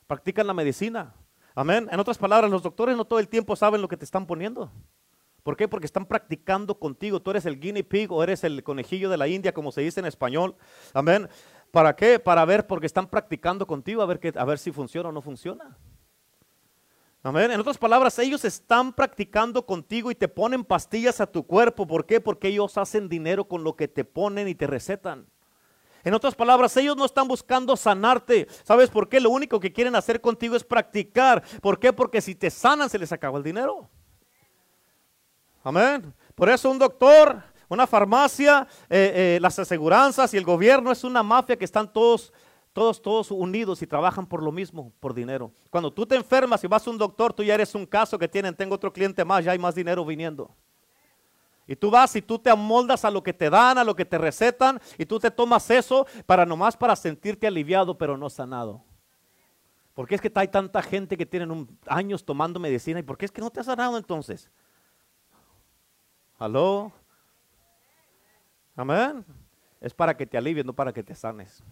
Practican 0.07 0.47
la 0.47 0.55
medicina. 0.55 1.15
Amén. 1.55 1.89
En 1.91 2.01
otras 2.01 2.19
palabras, 2.19 2.51
los 2.51 2.63
doctores 2.63 2.97
no 2.97 3.05
todo 3.05 3.19
el 3.19 3.29
tiempo 3.29 3.55
saben 3.55 3.81
lo 3.83 3.89
que 3.89 3.97
te 3.97 4.05
están 4.05 4.27
poniendo. 4.27 4.71
¿Por 5.43 5.57
qué? 5.57 5.69
Porque 5.69 5.87
están 5.87 6.07
practicando 6.07 6.79
contigo. 6.79 7.21
Tú 7.21 7.31
eres 7.31 7.47
el 7.47 7.59
guinea 7.59 7.83
pig 7.83 8.11
o 8.13 8.23
eres 8.23 8.45
el 8.45 8.63
conejillo 8.63 9.09
de 9.09 9.17
la 9.17 9.29
India, 9.29 9.53
como 9.53 9.73
se 9.73 9.81
dice 9.81 10.01
en 10.01 10.07
español. 10.07 10.55
Amén. 10.93 11.29
¿Para 11.71 11.95
qué? 11.95 12.19
Para 12.19 12.45
ver, 12.45 12.67
porque 12.67 12.87
están 12.87 13.07
practicando 13.07 13.67
contigo, 13.67 14.03
a 14.03 14.07
ver, 14.07 14.21
a 14.37 14.45
ver 14.45 14.59
si 14.59 14.73
funciona 14.73 15.09
o 15.09 15.13
no 15.13 15.23
funciona. 15.23 15.77
Amén. 17.23 17.51
En 17.51 17.61
otras 17.61 17.77
palabras, 17.77 18.19
ellos 18.19 18.47
están 18.47 18.95
practicando 18.95 19.67
contigo 19.67 20.11
y 20.11 20.15
te 20.15 20.27
ponen 20.27 20.65
pastillas 20.65 21.21
a 21.21 21.27
tu 21.27 21.47
cuerpo. 21.47 21.87
¿Por 21.87 22.07
qué? 22.07 22.19
Porque 22.19 22.49
ellos 22.49 22.79
hacen 22.79 23.11
dinero 23.11 23.47
con 23.47 23.63
lo 23.63 23.77
que 23.77 23.89
te 23.89 24.05
ponen 24.05 24.49
y 24.49 24.55
te 24.55 24.67
recetan. 24.67 25.27
En 26.03 26.15
otras 26.15 26.35
palabras, 26.35 26.75
ellos 26.79 26.97
no 26.97 27.05
están 27.05 27.29
buscando 27.29 27.77
sanarte. 27.77 28.47
¿Sabes 28.65 28.89
por 28.89 29.07
qué? 29.07 29.21
Lo 29.21 29.29
único 29.29 29.61
que 29.61 29.71
quieren 29.71 29.95
hacer 29.97 30.23
contigo 30.23 30.57
es 30.57 30.65
practicar. 30.65 31.43
¿Por 31.61 31.79
qué? 31.79 31.93
Porque 31.93 32.23
si 32.23 32.35
te 32.35 32.49
sanan 32.49 32.89
se 32.89 32.99
les 32.99 33.13
acaba 33.13 33.37
el 33.37 33.45
dinero. 33.45 33.91
Amén. 35.63 36.15
Por 36.35 36.49
eso 36.49 36.71
un 36.71 36.79
doctor, 36.79 37.43
una 37.69 37.87
farmacia, 37.87 38.67
eh, 38.89 39.37
eh, 39.37 39.39
las 39.43 39.59
aseguranzas 39.59 40.33
y 40.33 40.39
el 40.39 40.45
gobierno 40.45 40.91
es 40.91 41.05
una 41.05 41.23
mafia 41.23 41.57
que 41.57 41.67
están 41.67 41.93
todos 41.93 42.33
todos, 42.81 43.03
todos 43.03 43.31
unidos 43.31 43.83
y 43.83 43.87
trabajan 43.87 44.25
por 44.25 44.43
lo 44.43 44.51
mismo, 44.51 44.91
por 45.01 45.13
dinero. 45.13 45.53
Cuando 45.69 45.93
tú 45.93 46.07
te 46.07 46.17
enfermas 46.17 46.65
y 46.65 46.67
vas 46.67 46.87
a 46.87 46.91
un 46.91 46.97
doctor, 46.97 47.31
tú 47.31 47.43
ya 47.43 47.53
eres 47.53 47.75
un 47.75 47.85
caso 47.85 48.19
que 48.19 48.27
tienen, 48.27 48.55
tengo 48.55 48.75
otro 48.75 48.91
cliente 48.91 49.23
más, 49.23 49.45
ya 49.45 49.53
hay 49.53 49.59
más 49.59 49.75
dinero 49.75 50.03
viniendo. 50.03 50.51
Y 51.67 51.77
tú 51.77 51.91
vas 51.91 52.17
y 52.17 52.23
tú 52.23 52.39
te 52.39 52.49
amoldas 52.49 53.05
a 53.05 53.11
lo 53.11 53.23
que 53.23 53.35
te 53.35 53.51
dan, 53.51 53.77
a 53.77 53.85
lo 53.85 53.95
que 53.95 54.07
te 54.07 54.17
recetan, 54.17 54.81
y 54.97 55.05
tú 55.05 55.21
te 55.21 55.31
tomas 55.31 55.71
eso 55.71 56.07
para 56.25 56.47
nomás 56.47 56.75
para 56.75 56.97
sentirte 56.97 57.47
aliviado, 57.47 57.99
pero 57.99 58.17
no 58.17 58.31
sanado. 58.31 58.83
Porque 59.93 60.15
es 60.15 60.23
que 60.23 60.33
hay 60.35 60.49
tanta 60.49 60.81
gente 60.81 61.19
que 61.19 61.27
tienen 61.27 61.69
años 61.87 62.25
tomando 62.25 62.59
medicina, 62.59 62.99
y 62.99 63.03
por 63.03 63.19
qué 63.19 63.27
es 63.27 63.31
que 63.31 63.43
no 63.43 63.51
te 63.51 63.61
has 63.61 63.67
sanado 63.67 63.99
entonces? 63.99 64.51
¿Aló? 66.39 66.91
Amén. 68.75 69.23
Es 69.83 69.93
para 69.93 70.17
que 70.17 70.27
te 70.27 70.39
alivies, 70.39 70.65
no 70.65 70.73
para 70.73 70.95
que 70.95 71.03
te 71.03 71.15
sanes 71.15 71.63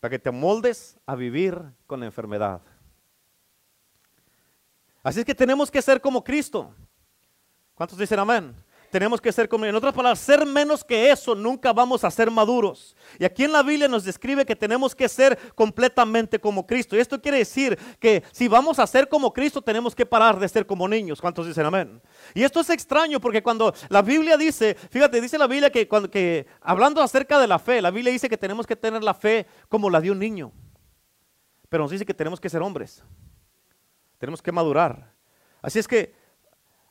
para 0.00 0.10
que 0.10 0.18
te 0.18 0.30
moldes 0.30 0.98
a 1.06 1.14
vivir 1.14 1.60
con 1.86 2.00
la 2.00 2.06
enfermedad. 2.06 2.60
Así 5.02 5.20
es 5.20 5.26
que 5.26 5.34
tenemos 5.34 5.70
que 5.70 5.82
ser 5.82 6.00
como 6.00 6.22
Cristo. 6.22 6.74
¿Cuántos 7.74 7.98
dicen 7.98 8.18
amén? 8.18 8.54
Tenemos 8.90 9.20
que 9.20 9.32
ser 9.32 9.48
como, 9.48 9.66
en 9.66 9.74
otras 9.74 9.92
palabras, 9.92 10.18
ser 10.18 10.46
menos 10.46 10.82
que 10.82 11.10
eso, 11.10 11.34
nunca 11.34 11.72
vamos 11.72 12.04
a 12.04 12.10
ser 12.10 12.30
maduros. 12.30 12.96
Y 13.18 13.24
aquí 13.24 13.44
en 13.44 13.52
la 13.52 13.62
Biblia 13.62 13.88
nos 13.88 14.04
describe 14.04 14.46
que 14.46 14.56
tenemos 14.56 14.94
que 14.94 15.08
ser 15.08 15.38
completamente 15.54 16.38
como 16.38 16.66
Cristo. 16.66 16.96
Y 16.96 17.00
esto 17.00 17.20
quiere 17.20 17.38
decir 17.38 17.78
que 17.98 18.22
si 18.32 18.48
vamos 18.48 18.78
a 18.78 18.86
ser 18.86 19.08
como 19.08 19.32
Cristo, 19.32 19.60
tenemos 19.60 19.94
que 19.94 20.06
parar 20.06 20.38
de 20.38 20.48
ser 20.48 20.66
como 20.66 20.88
niños. 20.88 21.20
¿Cuántos 21.20 21.46
dicen 21.46 21.66
amén? 21.66 22.00
Y 22.34 22.42
esto 22.42 22.60
es 22.60 22.70
extraño 22.70 23.20
porque 23.20 23.42
cuando 23.42 23.74
la 23.88 24.02
Biblia 24.02 24.36
dice, 24.36 24.74
fíjate, 24.74 25.20
dice 25.20 25.38
la 25.38 25.46
Biblia 25.46 25.70
que, 25.70 25.86
cuando, 25.86 26.10
que 26.10 26.46
hablando 26.60 27.02
acerca 27.02 27.38
de 27.38 27.46
la 27.46 27.58
fe, 27.58 27.82
la 27.82 27.90
Biblia 27.90 28.12
dice 28.12 28.28
que 28.28 28.38
tenemos 28.38 28.66
que 28.66 28.76
tener 28.76 29.04
la 29.04 29.14
fe 29.14 29.46
como 29.68 29.90
la 29.90 30.00
de 30.00 30.10
un 30.10 30.18
niño. 30.18 30.52
Pero 31.68 31.84
nos 31.84 31.90
dice 31.90 32.06
que 32.06 32.14
tenemos 32.14 32.40
que 32.40 32.48
ser 32.48 32.62
hombres. 32.62 33.02
Tenemos 34.18 34.42
que 34.42 34.50
madurar. 34.50 35.12
Así 35.60 35.78
es 35.78 35.86
que 35.86 36.14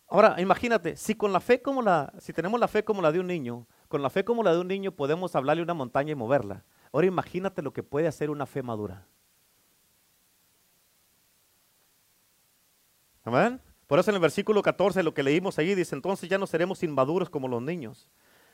Ahora, 0.10 0.40
imagínate, 0.40 0.96
si 0.96 1.16
con 1.16 1.34
la 1.34 1.42
fe 1.42 1.62
como 1.62 1.82
la, 1.82 2.14
si 2.20 2.32
tenemos 2.32 2.60
la 2.60 2.70
fe 2.70 2.84
como 2.84 3.02
la 3.02 3.12
de 3.12 3.20
un 3.20 3.28
niño, 3.28 3.68
con 3.90 4.02
la 4.02 4.10
fe 4.10 4.24
como 4.24 4.42
la 4.42 4.54
de 4.54 4.60
un 4.60 4.68
niño 4.68 4.94
podemos 4.94 5.36
hablarle 5.36 5.62
a 5.62 5.64
una 5.66 5.74
montaña 5.74 6.14
y 6.14 6.16
moverla. 6.16 6.64
Ahora 6.94 7.08
imagínate 7.08 7.62
lo 7.62 7.74
que 7.74 7.84
puede 7.84 8.08
hacer 8.08 8.30
una 8.30 8.46
fe 8.46 8.64
madura. 8.64 9.06
Amén. 13.26 13.60
Por 13.88 14.00
eso 14.00 14.12
en 14.12 14.16
el 14.16 14.22
versículo 14.22 14.62
14 14.62 15.04
lo 15.04 15.14
que 15.14 15.24
leímos 15.24 15.60
ahí 15.60 15.76
dice, 15.76 15.94
entonces 15.94 16.30
ya 16.30 16.38
no 16.38 16.48
seremos 16.48 16.84
inmaduros 16.84 17.30
como 17.30 17.50
los 17.50 17.62
niños. 17.62 18.10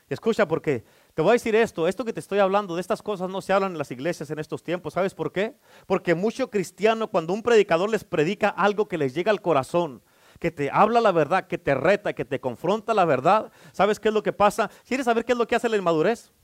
escucha 0.08 0.48
porque 0.48 0.84
te 1.14 1.22
voy 1.22 1.30
a 1.30 1.32
decir 1.34 1.54
esto, 1.54 1.86
esto 1.86 2.04
que 2.04 2.12
te 2.12 2.20
estoy 2.20 2.40
hablando, 2.40 2.74
de 2.74 2.80
estas 2.80 3.00
cosas 3.00 3.30
no 3.30 3.40
se 3.40 3.52
hablan 3.52 3.72
en 3.72 3.78
las 3.78 3.92
iglesias 3.92 4.30
en 4.30 4.40
estos 4.40 4.64
tiempos. 4.64 4.94
¿Sabes 4.94 5.14
por 5.14 5.30
qué? 5.30 5.56
Porque 5.86 6.16
mucho 6.16 6.50
cristiano 6.50 7.08
cuando 7.08 7.32
un 7.32 7.44
predicador 7.44 7.88
les 7.88 8.02
predica 8.02 8.48
algo 8.48 8.88
que 8.88 8.98
les 8.98 9.14
llega 9.14 9.30
al 9.30 9.40
corazón, 9.40 10.02
que 10.44 10.50
te 10.50 10.68
habla 10.70 11.00
la 11.00 11.10
verdad, 11.10 11.46
que 11.46 11.56
te 11.56 11.74
reta, 11.74 12.12
que 12.12 12.26
te 12.26 12.38
confronta 12.38 12.92
la 12.92 13.06
verdad, 13.06 13.50
¿sabes 13.72 13.98
qué 13.98 14.08
es 14.08 14.14
lo 14.14 14.22
que 14.22 14.34
pasa? 14.34 14.70
¿Quieres 14.86 15.06
saber 15.06 15.24
qué 15.24 15.32
es 15.32 15.38
lo 15.38 15.46
que 15.46 15.56
hace 15.56 15.70
la 15.70 15.78
inmadurez? 15.78 16.34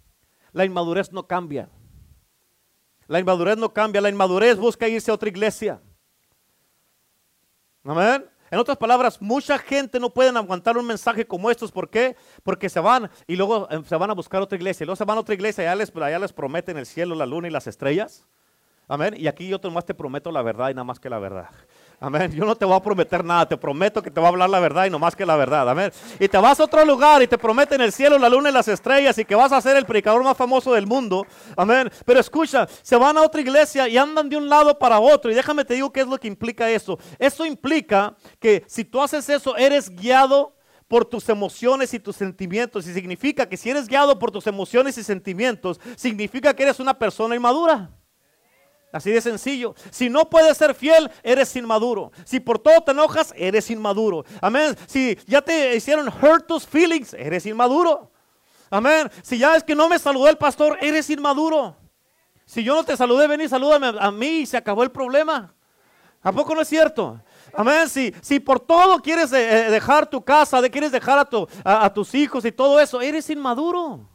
La 0.52 0.64
inmadurez 0.64 1.12
no 1.12 1.26
cambia. 1.26 1.68
La 3.08 3.20
inmadurez 3.20 3.58
no 3.58 3.74
cambia, 3.74 4.00
la 4.00 4.08
inmadurez 4.08 4.56
busca 4.56 4.88
irse 4.88 5.10
a 5.10 5.14
otra 5.14 5.28
iglesia. 5.28 5.82
Amén. 7.84 8.24
En 8.50 8.58
otras 8.58 8.78
palabras, 8.78 9.20
mucha 9.20 9.58
gente 9.58 10.00
no 10.00 10.08
pueden 10.08 10.38
aguantar 10.38 10.78
un 10.78 10.86
mensaje 10.86 11.26
como 11.26 11.50
estos. 11.50 11.70
¿Por 11.70 11.90
qué? 11.90 12.16
Porque 12.42 12.70
se 12.70 12.80
van 12.80 13.10
y 13.26 13.36
luego 13.36 13.68
eh, 13.70 13.82
se 13.84 13.96
van 13.96 14.08
a 14.08 14.14
buscar 14.14 14.40
otra 14.40 14.56
iglesia. 14.56 14.84
Y 14.84 14.86
luego 14.86 14.96
se 14.96 15.04
van 15.04 15.18
a 15.18 15.20
otra 15.20 15.34
iglesia 15.34 15.64
y 15.64 15.66
allá 15.66 15.76
les, 15.76 15.92
les 15.94 16.32
prometen 16.32 16.78
el 16.78 16.86
cielo, 16.86 17.14
la 17.14 17.26
luna 17.26 17.48
y 17.48 17.50
las 17.50 17.66
estrellas. 17.66 18.26
Amén. 18.88 19.12
Y 19.14 19.26
aquí 19.26 19.46
yo 19.46 19.60
más 19.70 19.84
te 19.84 19.92
prometo 19.92 20.32
la 20.32 20.40
verdad 20.40 20.70
y 20.70 20.72
nada 20.72 20.84
más 20.84 20.98
que 20.98 21.10
la 21.10 21.18
verdad. 21.18 21.50
Amén. 22.02 22.32
Yo 22.32 22.46
no 22.46 22.56
te 22.56 22.64
voy 22.64 22.74
a 22.74 22.80
prometer 22.80 23.22
nada, 23.22 23.46
te 23.46 23.58
prometo 23.58 24.02
que 24.02 24.10
te 24.10 24.18
voy 24.18 24.24
a 24.24 24.28
hablar 24.30 24.48
la 24.48 24.58
verdad 24.58 24.86
y 24.86 24.90
no 24.90 24.98
más 24.98 25.14
que 25.14 25.26
la 25.26 25.36
verdad. 25.36 25.68
Amén. 25.68 25.92
Y 26.18 26.28
te 26.28 26.38
vas 26.38 26.58
a 26.58 26.64
otro 26.64 26.82
lugar 26.82 27.22
y 27.22 27.26
te 27.26 27.36
prometen 27.36 27.78
el 27.82 27.92
cielo, 27.92 28.18
la 28.18 28.30
luna 28.30 28.48
y 28.48 28.52
las 28.52 28.68
estrellas 28.68 29.18
y 29.18 29.24
que 29.26 29.34
vas 29.34 29.52
a 29.52 29.60
ser 29.60 29.76
el 29.76 29.84
predicador 29.84 30.24
más 30.24 30.34
famoso 30.34 30.72
del 30.72 30.86
mundo. 30.86 31.26
Amén. 31.58 31.90
Pero 32.06 32.18
escucha, 32.18 32.66
se 32.80 32.96
van 32.96 33.18
a 33.18 33.22
otra 33.22 33.42
iglesia 33.42 33.86
y 33.86 33.98
andan 33.98 34.30
de 34.30 34.38
un 34.38 34.48
lado 34.48 34.78
para 34.78 34.98
otro. 34.98 35.30
Y 35.30 35.34
déjame 35.34 35.62
te 35.62 35.74
digo 35.74 35.92
qué 35.92 36.00
es 36.00 36.06
lo 36.06 36.16
que 36.16 36.26
implica 36.26 36.70
eso. 36.70 36.98
Eso 37.18 37.44
implica 37.44 38.16
que 38.38 38.64
si 38.66 38.82
tú 38.82 39.02
haces 39.02 39.28
eso, 39.28 39.54
eres 39.58 39.90
guiado 39.90 40.56
por 40.88 41.04
tus 41.04 41.28
emociones 41.28 41.92
y 41.92 42.00
tus 42.00 42.16
sentimientos. 42.16 42.86
Y 42.86 42.94
significa 42.94 43.46
que 43.46 43.58
si 43.58 43.68
eres 43.68 43.86
guiado 43.86 44.18
por 44.18 44.30
tus 44.30 44.46
emociones 44.46 44.96
y 44.96 45.04
sentimientos, 45.04 45.78
significa 45.96 46.54
que 46.54 46.62
eres 46.62 46.80
una 46.80 46.98
persona 46.98 47.36
inmadura. 47.36 47.90
Así 48.92 49.10
de 49.10 49.20
sencillo. 49.20 49.74
Si 49.90 50.10
no 50.10 50.28
puedes 50.28 50.56
ser 50.56 50.74
fiel, 50.74 51.10
eres 51.22 51.54
inmaduro. 51.54 52.10
Si 52.24 52.40
por 52.40 52.58
todo 52.58 52.82
te 52.82 52.90
enojas, 52.90 53.32
eres 53.36 53.70
inmaduro. 53.70 54.24
Amén. 54.40 54.76
Si 54.86 55.16
ya 55.26 55.40
te 55.40 55.76
hicieron 55.76 56.08
hurt 56.08 56.46
tus 56.46 56.66
feelings, 56.66 57.14
eres 57.14 57.46
inmaduro. 57.46 58.10
Amén. 58.68 59.10
Si 59.22 59.38
ya 59.38 59.54
es 59.56 59.62
que 59.62 59.74
no 59.74 59.88
me 59.88 59.98
saludó 59.98 60.28
el 60.28 60.36
pastor, 60.36 60.76
eres 60.80 61.08
inmaduro. 61.08 61.76
Si 62.44 62.64
yo 62.64 62.74
no 62.74 62.82
te 62.82 62.96
saludé, 62.96 63.28
ven 63.28 63.40
y 63.40 63.48
salúdame 63.48 63.92
a 63.98 64.10
mí 64.10 64.40
y 64.40 64.46
se 64.46 64.56
acabó 64.56 64.82
el 64.82 64.90
problema. 64.90 65.54
¿A 66.20 66.32
poco 66.32 66.54
no 66.54 66.62
es 66.62 66.68
cierto? 66.68 67.20
Amén. 67.54 67.88
Si, 67.88 68.12
si 68.20 68.40
por 68.40 68.58
todo 68.58 69.00
quieres 69.00 69.32
eh, 69.32 69.70
dejar 69.70 70.08
tu 70.08 70.22
casa, 70.24 70.60
quieres 70.68 70.90
dejar 70.90 71.28
a, 71.64 71.84
a 71.84 71.94
tus 71.94 72.12
hijos 72.14 72.44
y 72.44 72.50
todo 72.50 72.80
eso, 72.80 73.00
eres 73.00 73.30
inmaduro. 73.30 74.09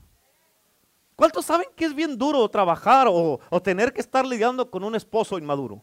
¿Cuántos 1.16 1.46
saben 1.46 1.68
que 1.76 1.86
es 1.86 1.96
bien 1.96 2.18
duro 2.18 2.48
trabajar 2.50 3.08
o, 3.10 3.40
tener 3.64 3.94
que 3.94 4.02
estar 4.02 4.26
lidiando 4.26 4.70
con 4.70 4.84
un 4.84 4.96
esposo 4.96 5.38
inmaduro? 5.38 5.82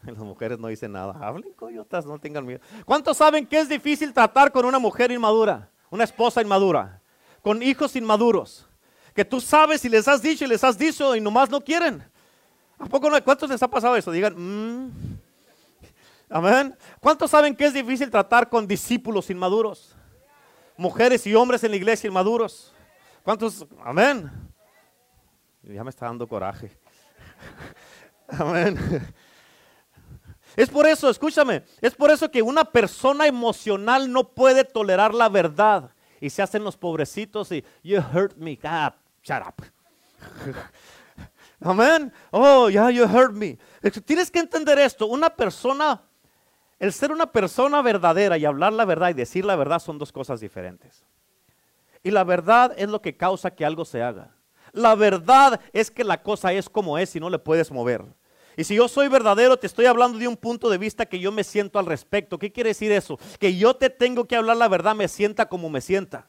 Las 0.02 0.18
mujeres 0.18 0.58
no 0.58 0.68
dicen 0.68 0.92
nada. 0.92 1.16
Hablen 1.20 1.52
coyotas, 1.54 2.04
no 2.04 2.18
tengan 2.18 2.44
miedo. 2.44 2.60
¿Cuántos 2.84 3.16
saben 3.16 3.46
que 3.46 3.58
es 3.58 3.68
difícil 3.68 4.12
tratar 4.12 4.52
con 4.52 4.66
una 4.66 4.78
mujer 4.78 5.10
inmadura? 5.10 5.70
Una 5.90 6.04
esposa 6.04 6.42
inmadura. 6.42 7.00
Con 7.42 7.62
hijos 7.62 7.96
inmaduros. 7.96 8.66
Que 9.14 9.24
tú 9.24 9.40
sabes 9.40 9.84
y 9.84 9.88
les 9.88 10.06
has 10.06 10.20
dicho 10.20 10.44
y 10.44 10.48
les 10.48 10.62
has 10.62 10.76
dicho 10.76 11.16
y 11.16 11.20
nomás 11.20 11.48
no 11.50 11.60
quieren. 11.60 12.04
¿A 12.78 12.86
poco 12.86 13.08
no? 13.08 13.22
¿Cuántos 13.24 13.48
les 13.48 13.62
ha 13.62 13.68
pasado 13.68 13.96
eso? 13.96 14.10
Digan, 14.10 14.34
mmm. 14.36 14.90
amén. 16.28 16.76
¿Cuántos 17.00 17.30
saben 17.30 17.56
que 17.56 17.64
es 17.64 17.72
difícil 17.72 18.10
tratar 18.10 18.50
con 18.50 18.66
discípulos 18.66 19.30
inmaduros? 19.30 19.96
Mujeres 20.76 21.26
y 21.26 21.34
hombres 21.34 21.64
en 21.64 21.70
la 21.70 21.76
iglesia 21.76 22.08
inmaduros. 22.08 22.72
¿Cuántos? 23.22 23.66
Amén. 23.84 24.30
Ya 25.62 25.84
me 25.84 25.90
está 25.90 26.06
dando 26.06 26.26
coraje. 26.26 26.70
Amén. 28.28 28.78
Es 30.56 30.68
por 30.68 30.86
eso, 30.86 31.08
escúchame, 31.10 31.64
es 31.80 31.94
por 31.94 32.10
eso 32.10 32.30
que 32.30 32.42
una 32.42 32.64
persona 32.64 33.26
emocional 33.26 34.10
no 34.10 34.30
puede 34.34 34.64
tolerar 34.64 35.14
la 35.14 35.28
verdad. 35.28 35.90
Y 36.20 36.30
se 36.30 36.42
hacen 36.42 36.64
los 36.64 36.76
pobrecitos 36.76 37.50
y, 37.52 37.64
you 37.82 37.98
hurt 37.98 38.36
me, 38.36 38.56
God, 38.56 38.92
shut 39.22 39.42
up. 39.46 39.64
Amén. 41.60 42.12
Oh, 42.30 42.68
yeah, 42.68 42.90
you 42.90 43.04
hurt 43.04 43.32
me. 43.32 43.58
Tienes 44.04 44.30
que 44.30 44.38
entender 44.38 44.78
esto. 44.78 45.06
Una 45.06 45.30
persona, 45.30 46.02
el 46.78 46.92
ser 46.92 47.12
una 47.12 47.30
persona 47.30 47.80
verdadera 47.82 48.36
y 48.38 48.44
hablar 48.44 48.72
la 48.72 48.84
verdad 48.84 49.10
y 49.10 49.14
decir 49.14 49.44
la 49.44 49.56
verdad 49.56 49.78
son 49.78 49.98
dos 49.98 50.12
cosas 50.12 50.40
diferentes. 50.40 51.04
Y 52.02 52.10
la 52.10 52.24
verdad 52.24 52.74
es 52.76 52.88
lo 52.88 53.02
que 53.02 53.16
causa 53.16 53.50
que 53.50 53.64
algo 53.64 53.84
se 53.84 54.02
haga. 54.02 54.34
La 54.72 54.94
verdad 54.94 55.60
es 55.72 55.90
que 55.90 56.04
la 56.04 56.22
cosa 56.22 56.52
es 56.52 56.68
como 56.68 56.98
es 56.98 57.14
y 57.16 57.20
no 57.20 57.28
le 57.28 57.38
puedes 57.38 57.70
mover. 57.70 58.04
Y 58.56 58.64
si 58.64 58.74
yo 58.74 58.88
soy 58.88 59.08
verdadero, 59.08 59.56
te 59.56 59.66
estoy 59.66 59.86
hablando 59.86 60.18
de 60.18 60.28
un 60.28 60.36
punto 60.36 60.68
de 60.68 60.78
vista 60.78 61.06
que 61.06 61.18
yo 61.18 61.32
me 61.32 61.44
siento 61.44 61.78
al 61.78 61.86
respecto. 61.86 62.38
¿Qué 62.38 62.52
quiere 62.52 62.70
decir 62.70 62.92
eso? 62.92 63.18
Que 63.38 63.56
yo 63.56 63.74
te 63.74 63.90
tengo 63.90 64.26
que 64.26 64.36
hablar 64.36 64.56
la 64.56 64.68
verdad, 64.68 64.94
me 64.94 65.08
sienta 65.08 65.48
como 65.48 65.70
me 65.70 65.80
sienta. 65.80 66.28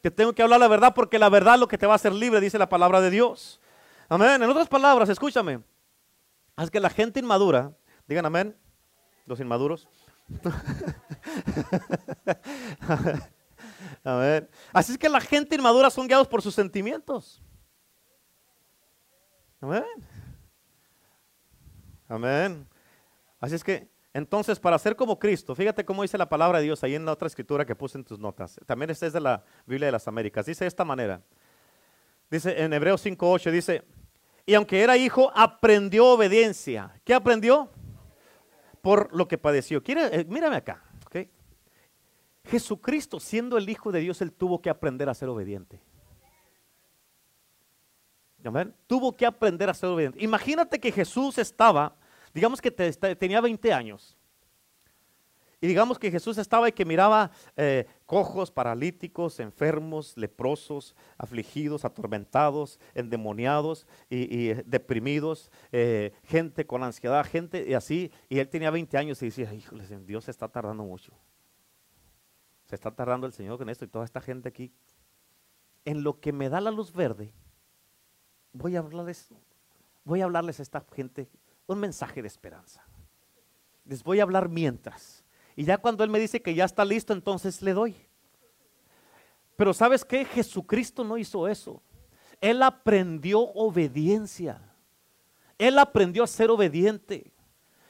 Te 0.00 0.10
tengo 0.10 0.34
que 0.34 0.42
hablar 0.42 0.60
la 0.60 0.68
verdad 0.68 0.94
porque 0.94 1.18
la 1.18 1.28
verdad 1.28 1.54
es 1.54 1.60
lo 1.60 1.68
que 1.68 1.78
te 1.78 1.86
va 1.86 1.94
a 1.94 1.96
hacer 1.96 2.12
libre, 2.12 2.40
dice 2.40 2.58
la 2.58 2.68
palabra 2.68 3.00
de 3.00 3.10
Dios. 3.10 3.60
Amén. 4.08 4.42
En 4.42 4.50
otras 4.50 4.68
palabras, 4.68 5.08
escúchame. 5.08 5.60
Es 6.56 6.70
que 6.70 6.80
la 6.80 6.90
gente 6.90 7.20
inmadura, 7.20 7.72
digan 8.06 8.24
amén, 8.24 8.56
los 9.26 9.40
inmaduros. 9.40 9.88
ver, 14.14 14.48
Así 14.72 14.92
es 14.92 14.98
que 14.98 15.08
la 15.08 15.20
gente 15.20 15.56
inmadura 15.56 15.90
son 15.90 16.06
guiados 16.06 16.28
por 16.28 16.40
sus 16.40 16.54
sentimientos. 16.54 17.42
Amén. 19.60 19.84
Amén. 22.08 22.68
Así 23.40 23.56
es 23.56 23.64
que, 23.64 23.88
entonces, 24.12 24.58
para 24.58 24.78
ser 24.78 24.96
como 24.96 25.18
Cristo, 25.18 25.54
fíjate 25.54 25.84
cómo 25.84 26.02
dice 26.02 26.16
la 26.16 26.28
palabra 26.28 26.58
de 26.58 26.64
Dios 26.64 26.82
ahí 26.84 26.94
en 26.94 27.04
la 27.04 27.12
otra 27.12 27.26
escritura 27.26 27.66
que 27.66 27.74
puse 27.74 27.98
en 27.98 28.04
tus 28.04 28.18
notas. 28.18 28.58
También 28.64 28.90
esta 28.90 29.06
es 29.06 29.12
de 29.12 29.20
la 29.20 29.44
Biblia 29.66 29.86
de 29.86 29.92
las 29.92 30.08
Américas. 30.08 30.46
Dice 30.46 30.64
de 30.64 30.68
esta 30.68 30.84
manera. 30.84 31.20
Dice 32.30 32.62
en 32.62 32.72
Hebreos 32.72 33.04
5.8, 33.04 33.50
dice, 33.50 33.84
y 34.46 34.54
aunque 34.54 34.80
era 34.80 34.96
hijo, 34.96 35.30
aprendió 35.34 36.06
obediencia. 36.06 36.98
¿Qué 37.04 37.12
aprendió? 37.12 37.70
Por 38.80 39.14
lo 39.14 39.26
que 39.26 39.36
padeció. 39.36 39.82
¿Quiere, 39.82 40.20
eh, 40.20 40.24
mírame 40.24 40.56
acá. 40.56 40.82
Jesucristo, 42.46 43.20
siendo 43.20 43.58
el 43.58 43.68
Hijo 43.68 43.92
de 43.92 44.00
Dios, 44.00 44.20
él 44.22 44.32
tuvo 44.32 44.60
que 44.60 44.70
aprender 44.70 45.08
a 45.08 45.14
ser 45.14 45.28
obediente. 45.28 45.80
Tuvo 48.86 49.16
que 49.16 49.26
aprender 49.26 49.68
a 49.68 49.74
ser 49.74 49.88
obediente. 49.88 50.22
Imagínate 50.22 50.78
que 50.78 50.92
Jesús 50.92 51.38
estaba, 51.38 51.96
digamos 52.32 52.60
que 52.60 52.70
tenía 52.70 53.40
20 53.40 53.72
años. 53.72 54.16
Y 55.58 55.66
digamos 55.66 55.98
que 55.98 56.10
Jesús 56.10 56.36
estaba 56.36 56.68
y 56.68 56.72
que 56.72 56.84
miraba 56.84 57.30
eh, 57.56 57.86
cojos, 58.04 58.50
paralíticos, 58.50 59.40
enfermos, 59.40 60.14
leprosos, 60.16 60.94
afligidos, 61.16 61.86
atormentados, 61.86 62.78
endemoniados 62.94 63.86
y, 64.10 64.48
deprimidos, 64.64 65.50
eh, 65.72 66.12
gente 66.24 66.66
con 66.66 66.84
ansiedad, 66.84 67.26
gente 67.26 67.64
y 67.66 67.72
así. 67.72 68.12
Y 68.28 68.38
él 68.38 68.48
tenía 68.48 68.70
20 68.70 68.98
años 68.98 69.22
y 69.22 69.26
decía, 69.26 69.52
híjole, 69.52 69.84
Dios 70.04 70.28
está 70.28 70.46
tardando 70.46 70.84
mucho. 70.84 71.12
Se 72.66 72.74
está 72.74 72.90
tardando 72.90 73.26
el 73.26 73.32
Señor 73.32 73.58
con 73.58 73.68
esto 73.68 73.84
y 73.84 73.88
toda 73.88 74.04
esta 74.04 74.20
gente 74.20 74.48
aquí. 74.48 74.72
En 75.84 76.02
lo 76.02 76.20
que 76.20 76.32
me 76.32 76.48
da 76.48 76.60
la 76.60 76.70
luz 76.70 76.92
verde, 76.92 77.32
voy 78.52 78.76
a 78.76 78.80
hablarles, 78.80 79.28
voy 80.04 80.20
a 80.20 80.24
hablarles 80.24 80.58
a 80.58 80.62
esta 80.62 80.84
gente 80.94 81.28
un 81.66 81.78
mensaje 81.78 82.22
de 82.22 82.28
esperanza. 82.28 82.84
Les 83.84 84.02
voy 84.02 84.18
a 84.20 84.24
hablar 84.24 84.48
mientras. 84.48 85.24
Y 85.54 85.64
ya 85.64 85.78
cuando 85.78 86.02
Él 86.02 86.10
me 86.10 86.18
dice 86.18 86.42
que 86.42 86.54
ya 86.54 86.64
está 86.64 86.84
listo, 86.84 87.12
entonces 87.12 87.62
le 87.62 87.72
doy. 87.72 87.96
Pero 89.56 89.72
¿sabes 89.72 90.04
qué? 90.04 90.24
Jesucristo 90.24 91.04
no 91.04 91.16
hizo 91.16 91.48
eso. 91.48 91.82
Él 92.40 92.62
aprendió 92.62 93.40
obediencia. 93.40 94.60
Él 95.56 95.78
aprendió 95.78 96.24
a 96.24 96.26
ser 96.26 96.50
obediente. 96.50 97.32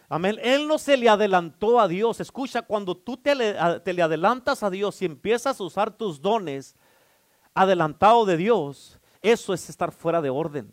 Amén. 0.09 0.39
Él 0.43 0.69
no 0.69 0.79
se 0.79 0.97
le 0.97 1.09
adelantó 1.09 1.81
a 1.81 1.89
Dios. 1.89 2.21
Escucha, 2.21 2.63
cuando 2.63 2.97
tú 2.97 3.17
te 3.17 3.35
le, 3.35 3.59
adelantas 3.59 4.63
a 4.63 4.71
Dios 4.71 5.01
y 5.03 5.07
empiezas 5.07 5.61
a 5.61 5.65
usar 5.65 5.91
tus 5.91 6.21
dones 6.21 6.77
adelantado 7.55 8.25
de 8.25 8.37
Dios, 8.37 9.01
eso 9.21 9.53
es 9.53 9.69
estar 9.69 9.91
fuera 9.91 10.21
de 10.21 10.31
orden. 10.31 10.71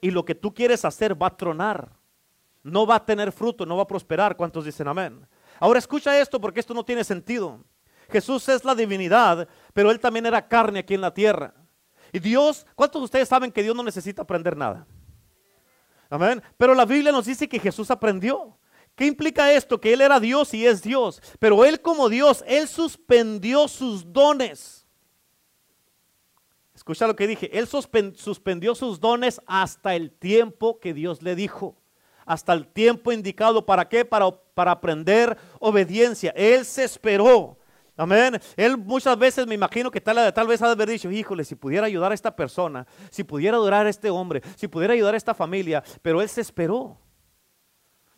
Y 0.00 0.10
lo 0.10 0.24
que 0.24 0.34
tú 0.34 0.54
quieres 0.54 0.84
hacer 0.84 1.20
va 1.20 1.28
a 1.28 1.36
tronar. 1.36 1.90
No 2.62 2.86
va 2.86 2.96
a 2.96 3.04
tener 3.04 3.32
fruto, 3.32 3.64
no 3.64 3.76
va 3.76 3.84
a 3.84 3.88
prosperar. 3.88 4.36
¿Cuántos 4.36 4.64
dicen 4.64 4.88
amén? 4.88 5.26
Ahora 5.58 5.78
escucha 5.78 6.18
esto 6.20 6.40
porque 6.40 6.60
esto 6.60 6.74
no 6.74 6.84
tiene 6.84 7.02
sentido. 7.04 7.64
Jesús 8.08 8.48
es 8.48 8.64
la 8.64 8.74
divinidad, 8.74 9.48
pero 9.72 9.90
Él 9.90 9.98
también 9.98 10.26
era 10.26 10.46
carne 10.46 10.80
aquí 10.80 10.94
en 10.94 11.00
la 11.00 11.12
tierra. 11.12 11.54
Y 12.12 12.18
Dios, 12.18 12.66
¿cuántos 12.74 13.00
de 13.00 13.04
ustedes 13.04 13.28
saben 13.28 13.50
que 13.50 13.62
Dios 13.62 13.74
no 13.74 13.82
necesita 13.82 14.22
aprender 14.22 14.56
nada? 14.56 14.86
Amén. 16.08 16.42
Pero 16.56 16.74
la 16.74 16.84
Biblia 16.84 17.10
nos 17.10 17.26
dice 17.26 17.48
que 17.48 17.58
Jesús 17.58 17.90
aprendió. 17.90 18.56
¿Qué 18.96 19.04
implica 19.04 19.52
esto? 19.52 19.78
Que 19.78 19.92
Él 19.92 20.00
era 20.00 20.18
Dios 20.18 20.54
y 20.54 20.66
es 20.66 20.82
Dios. 20.82 21.22
Pero 21.38 21.64
Él 21.64 21.82
como 21.82 22.08
Dios, 22.08 22.42
Él 22.48 22.66
suspendió 22.66 23.68
sus 23.68 24.10
dones. 24.10 24.86
Escucha 26.74 27.06
lo 27.06 27.14
que 27.14 27.26
dije. 27.26 27.50
Él 27.56 27.68
suspendió 27.68 28.74
sus 28.74 28.98
dones 28.98 29.40
hasta 29.46 29.94
el 29.94 30.10
tiempo 30.10 30.80
que 30.80 30.94
Dios 30.94 31.22
le 31.22 31.34
dijo. 31.34 31.76
Hasta 32.24 32.54
el 32.54 32.66
tiempo 32.66 33.12
indicado. 33.12 33.66
¿Para 33.66 33.86
qué? 33.88 34.06
Para, 34.06 34.30
para 34.30 34.72
aprender 34.72 35.36
obediencia. 35.60 36.32
Él 36.34 36.64
se 36.64 36.84
esperó. 36.84 37.58
Amén. 37.98 38.40
Él 38.56 38.78
muchas 38.78 39.18
veces 39.18 39.46
me 39.46 39.54
imagino 39.54 39.90
que 39.90 40.00
tal, 40.00 40.32
tal 40.32 40.46
vez 40.46 40.62
ha 40.62 40.66
de 40.66 40.72
haber 40.72 40.88
dicho, 40.88 41.10
híjole, 41.10 41.44
si 41.44 41.54
pudiera 41.54 41.86
ayudar 41.86 42.12
a 42.12 42.14
esta 42.14 42.34
persona, 42.34 42.86
si 43.10 43.24
pudiera 43.24 43.56
adorar 43.56 43.86
a 43.86 43.90
este 43.90 44.10
hombre, 44.10 44.42
si 44.56 44.68
pudiera 44.68 44.94
ayudar 44.94 45.14
a 45.14 45.16
esta 45.16 45.34
familia, 45.34 45.82
pero 46.02 46.22
él 46.22 46.28
se 46.28 46.40
esperó. 46.40 46.98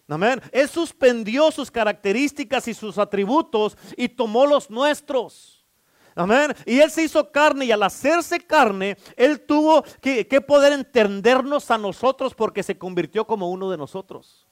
Amén. 0.09 0.41
Él 0.53 0.69
suspendió 0.69 1.51
sus 1.51 1.71
características 1.71 2.67
y 2.67 2.75
sus 2.75 2.97
atributos 2.97 3.77
y 3.95 4.09
tomó 4.09 4.47
los 4.47 4.71
nuestros. 4.71 5.67
Amén. 6.15 6.55
Y 6.65 6.81
Él 6.81 6.91
se 6.91 7.03
hizo 7.03 7.31
carne 7.31 7.67
y 7.67 7.73
al 7.73 7.83
hacerse 7.83 8.41
carne, 8.41 8.97
Él 9.17 9.41
tuvo 9.43 9.85
que, 10.01 10.25
poder 10.41 10.73
entendernos 10.73 11.71
a 11.71 11.79
nosotros 11.79 12.35
porque 12.35 12.63
se 12.63 12.77
convirtió 12.77 13.27
como 13.27 13.51
uno 13.51 13.71
de 13.71 13.77
nosotros. 13.77 14.49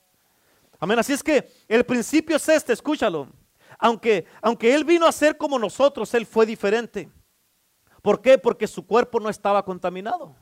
Amén. 0.79 0.99
Así 0.99 1.15
es 1.15 1.23
que 1.23 1.51
el 1.67 1.85
principio 1.85 2.37
es 2.37 2.49
este, 2.49 2.75
escúchalo. 2.75 3.29
Aunque, 3.79 4.27
aunque 4.43 4.75
Él 4.75 4.85
vino 4.85 5.07
a 5.07 5.13
ser 5.13 5.39
como 5.39 5.59
nosotros, 5.59 6.13
Él 6.15 6.27
fue 6.27 6.45
diferente. 6.45 7.11
¿Por 8.03 8.21
qué? 8.21 8.39
Porque 8.39 8.67
su 8.69 8.87
cuerpo 8.87 9.19
no 9.19 9.31
estaba 9.31 9.65
contaminado. 9.65 10.37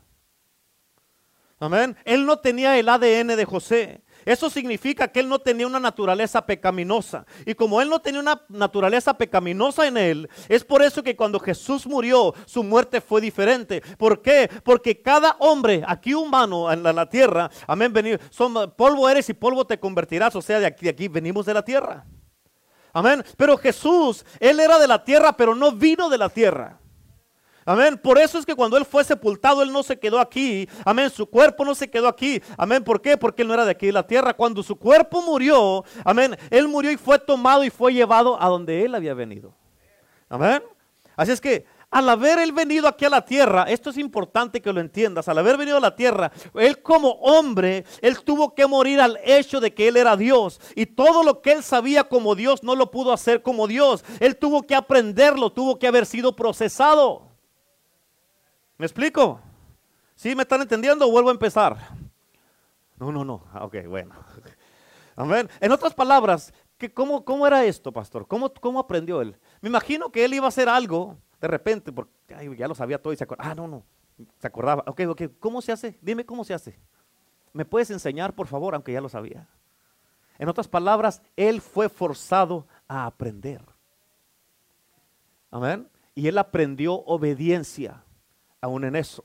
Amén. 1.58 1.96
Él 2.04 2.26
no 2.26 2.38
tenía 2.38 2.76
el 2.78 2.88
ADN 2.88 3.28
de 3.28 3.44
José. 3.44 4.02
Eso 4.24 4.48
significa 4.50 5.08
que 5.08 5.20
él 5.20 5.28
no 5.28 5.38
tenía 5.38 5.66
una 5.66 5.80
naturaleza 5.80 6.44
pecaminosa. 6.44 7.26
Y 7.44 7.54
como 7.54 7.80
él 7.80 7.88
no 7.88 8.00
tenía 8.00 8.20
una 8.20 8.42
naturaleza 8.48 9.16
pecaminosa 9.16 9.86
en 9.86 9.96
él, 9.96 10.28
es 10.48 10.64
por 10.64 10.82
eso 10.82 11.02
que 11.02 11.16
cuando 11.16 11.38
Jesús 11.38 11.86
murió, 11.86 12.34
su 12.46 12.62
muerte 12.62 13.00
fue 13.00 13.20
diferente. 13.20 13.82
¿Por 13.98 14.22
qué? 14.22 14.50
Porque 14.62 15.00
cada 15.00 15.36
hombre 15.38 15.82
aquí 15.86 16.14
humano 16.14 16.72
en 16.72 16.82
la, 16.82 17.08
tierra, 17.08 17.50
amén, 17.66 17.92
venido, 17.92 18.18
son, 18.30 18.72
polvo 18.76 19.08
eres 19.08 19.28
y 19.28 19.34
polvo 19.34 19.66
te 19.66 19.78
convertirás. 19.78 20.34
O 20.36 20.42
sea, 20.42 20.58
de 20.58 20.66
aquí, 20.66 20.84
de 20.84 20.90
aquí 20.90 21.08
venimos 21.08 21.46
de 21.46 21.54
la 21.54 21.64
tierra. 21.64 22.04
Amén. 22.92 23.24
Pero 23.36 23.56
Jesús, 23.56 24.24
él 24.38 24.60
era 24.60 24.78
de 24.78 24.86
la 24.86 25.02
tierra, 25.02 25.36
pero 25.36 25.54
no 25.54 25.72
vino 25.72 26.08
de 26.08 26.18
la 26.18 26.28
tierra. 26.28 26.78
Amén. 27.64 27.98
Por 27.98 28.18
eso 28.18 28.38
es 28.38 28.46
que 28.46 28.54
cuando 28.54 28.76
Él 28.76 28.84
fue 28.84 29.04
sepultado, 29.04 29.62
Él 29.62 29.72
no 29.72 29.82
se 29.82 29.98
quedó 29.98 30.18
aquí. 30.18 30.68
Amén. 30.84 31.10
Su 31.10 31.26
cuerpo 31.26 31.64
no 31.64 31.74
se 31.74 31.88
quedó 31.88 32.08
aquí. 32.08 32.42
Amén. 32.56 32.84
¿Por 32.84 33.00
qué? 33.00 33.16
Porque 33.16 33.42
Él 33.42 33.48
no 33.48 33.54
era 33.54 33.64
de 33.64 33.70
aquí 33.70 33.86
de 33.86 33.92
la 33.92 34.06
tierra. 34.06 34.34
Cuando 34.34 34.62
su 34.62 34.76
cuerpo 34.76 35.22
murió, 35.22 35.84
amén. 36.04 36.36
Él 36.50 36.68
murió 36.68 36.90
y 36.90 36.96
fue 36.96 37.18
tomado 37.18 37.64
y 37.64 37.70
fue 37.70 37.92
llevado 37.92 38.40
a 38.40 38.48
donde 38.48 38.84
Él 38.84 38.94
había 38.94 39.14
venido. 39.14 39.54
Amén. 40.28 40.62
Así 41.16 41.32
es 41.32 41.40
que 41.40 41.64
al 41.94 42.08
haber 42.08 42.40
él 42.40 42.50
venido 42.50 42.88
aquí 42.88 43.04
a 43.04 43.08
la 43.08 43.24
tierra, 43.24 43.66
esto 43.68 43.90
es 43.90 43.98
importante 43.98 44.60
que 44.60 44.72
lo 44.72 44.80
entiendas, 44.80 45.28
al 45.28 45.38
haber 45.38 45.56
venido 45.56 45.76
a 45.76 45.80
la 45.80 45.94
tierra, 45.94 46.32
él 46.54 46.82
como 46.82 47.10
hombre, 47.20 47.84
él 48.00 48.18
tuvo 48.24 48.52
que 48.52 48.66
morir 48.66 49.00
al 49.00 49.20
hecho 49.24 49.60
de 49.60 49.72
que 49.72 49.86
él 49.86 49.96
era 49.96 50.16
Dios. 50.16 50.60
Y 50.74 50.86
todo 50.86 51.22
lo 51.22 51.40
que 51.40 51.52
él 51.52 51.62
sabía 51.62 52.02
como 52.02 52.34
Dios 52.34 52.64
no 52.64 52.74
lo 52.74 52.90
pudo 52.90 53.12
hacer 53.12 53.42
como 53.42 53.68
Dios. 53.68 54.04
Él 54.18 54.36
tuvo 54.36 54.64
que 54.64 54.74
aprenderlo, 54.74 55.52
tuvo 55.52 55.78
que 55.78 55.86
haber 55.86 56.04
sido 56.04 56.34
procesado. 56.34 57.33
¿Me 58.76 58.86
explico? 58.86 59.40
¿Sí 60.14 60.34
me 60.34 60.42
están 60.42 60.62
entendiendo 60.62 61.10
vuelvo 61.10 61.28
a 61.28 61.32
empezar? 61.32 61.76
No, 62.96 63.12
no, 63.12 63.24
no. 63.24 63.44
Ah, 63.52 63.64
ok, 63.64 63.86
bueno. 63.86 64.14
Amén. 65.16 65.48
En 65.60 65.72
otras 65.72 65.94
palabras, 65.94 66.52
cómo, 66.92 67.24
¿cómo 67.24 67.46
era 67.46 67.64
esto, 67.64 67.92
pastor? 67.92 68.26
¿Cómo, 68.26 68.52
¿Cómo 68.52 68.80
aprendió 68.80 69.20
él? 69.20 69.36
Me 69.60 69.68
imagino 69.68 70.10
que 70.10 70.24
él 70.24 70.34
iba 70.34 70.46
a 70.46 70.48
hacer 70.48 70.68
algo 70.68 71.16
de 71.40 71.48
repente, 71.48 71.92
porque 71.92 72.12
ya 72.56 72.68
lo 72.68 72.74
sabía 72.74 73.00
todo 73.00 73.12
y 73.12 73.16
se 73.16 73.24
acordaba. 73.24 73.50
Ah, 73.50 73.54
no, 73.54 73.68
no. 73.68 73.84
Se 74.38 74.46
acordaba. 74.46 74.82
Ok, 74.86 75.02
ok. 75.08 75.22
¿Cómo 75.38 75.62
se 75.62 75.72
hace? 75.72 75.98
Dime 76.00 76.24
cómo 76.24 76.44
se 76.44 76.54
hace. 76.54 76.78
¿Me 77.52 77.64
puedes 77.64 77.90
enseñar, 77.90 78.34
por 78.34 78.46
favor, 78.46 78.74
aunque 78.74 78.92
ya 78.92 79.00
lo 79.00 79.08
sabía? 79.08 79.48
En 80.38 80.48
otras 80.48 80.66
palabras, 80.66 81.22
él 81.36 81.60
fue 81.60 81.88
forzado 81.88 82.66
a 82.88 83.06
aprender. 83.06 83.60
Amén. 85.50 85.88
Y 86.16 86.26
él 86.26 86.38
aprendió 86.38 86.94
obediencia 86.94 88.02
aún 88.64 88.84
en 88.84 88.96
eso. 88.96 89.24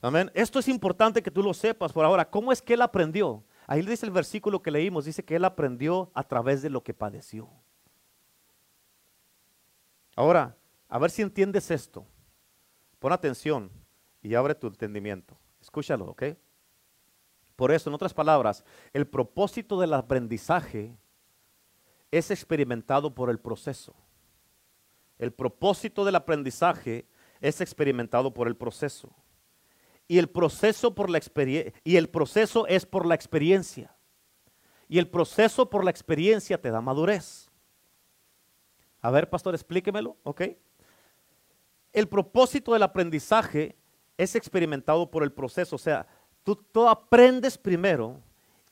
Amén. 0.00 0.30
Esto 0.34 0.58
es 0.58 0.68
importante 0.68 1.22
que 1.22 1.30
tú 1.30 1.42
lo 1.42 1.52
sepas 1.52 1.92
por 1.92 2.04
ahora. 2.04 2.28
¿Cómo 2.28 2.50
es 2.50 2.62
que 2.62 2.74
él 2.74 2.82
aprendió? 2.82 3.44
Ahí 3.66 3.82
dice 3.82 4.06
el 4.06 4.12
versículo 4.12 4.62
que 4.62 4.70
leímos, 4.70 5.04
dice 5.04 5.24
que 5.24 5.36
él 5.36 5.44
aprendió 5.44 6.10
a 6.14 6.22
través 6.22 6.62
de 6.62 6.70
lo 6.70 6.82
que 6.82 6.94
padeció. 6.94 7.50
Ahora, 10.16 10.56
a 10.88 10.98
ver 10.98 11.10
si 11.10 11.20
entiendes 11.20 11.70
esto. 11.70 12.06
Pon 12.98 13.12
atención 13.12 13.70
y 14.22 14.34
abre 14.34 14.54
tu 14.54 14.66
entendimiento. 14.66 15.36
Escúchalo, 15.60 16.06
¿ok? 16.06 16.22
Por 17.54 17.70
eso, 17.70 17.90
en 17.90 17.94
otras 17.94 18.14
palabras, 18.14 18.64
el 18.92 19.06
propósito 19.06 19.78
del 19.78 19.92
aprendizaje 19.92 20.96
es 22.10 22.30
experimentado 22.30 23.14
por 23.14 23.28
el 23.28 23.38
proceso. 23.38 23.94
El 25.18 25.32
propósito 25.32 26.04
del 26.04 26.14
aprendizaje 26.14 27.06
es 27.40 27.60
experimentado 27.60 28.32
por 28.32 28.48
el 28.48 28.56
proceso. 28.56 29.14
Y 30.06 30.18
el 30.18 30.28
proceso 30.28 30.94
por 30.94 31.10
la 31.10 31.20
y 31.84 31.96
el 31.96 32.08
proceso 32.08 32.66
es 32.66 32.86
por 32.86 33.06
la 33.06 33.14
experiencia. 33.14 33.94
Y 34.88 34.98
el 34.98 35.08
proceso 35.08 35.68
por 35.68 35.84
la 35.84 35.90
experiencia 35.90 36.60
te 36.60 36.70
da 36.70 36.80
madurez. 36.80 37.50
A 39.02 39.10
ver, 39.10 39.28
pastor, 39.28 39.54
explíquemelo, 39.54 40.16
¿ok? 40.22 40.42
El 41.92 42.08
propósito 42.08 42.72
del 42.72 42.82
aprendizaje 42.82 43.76
es 44.16 44.34
experimentado 44.34 45.10
por 45.10 45.22
el 45.22 45.32
proceso, 45.32 45.76
o 45.76 45.78
sea, 45.78 46.06
tú, 46.42 46.56
tú 46.56 46.88
aprendes 46.88 47.56
primero 47.56 48.20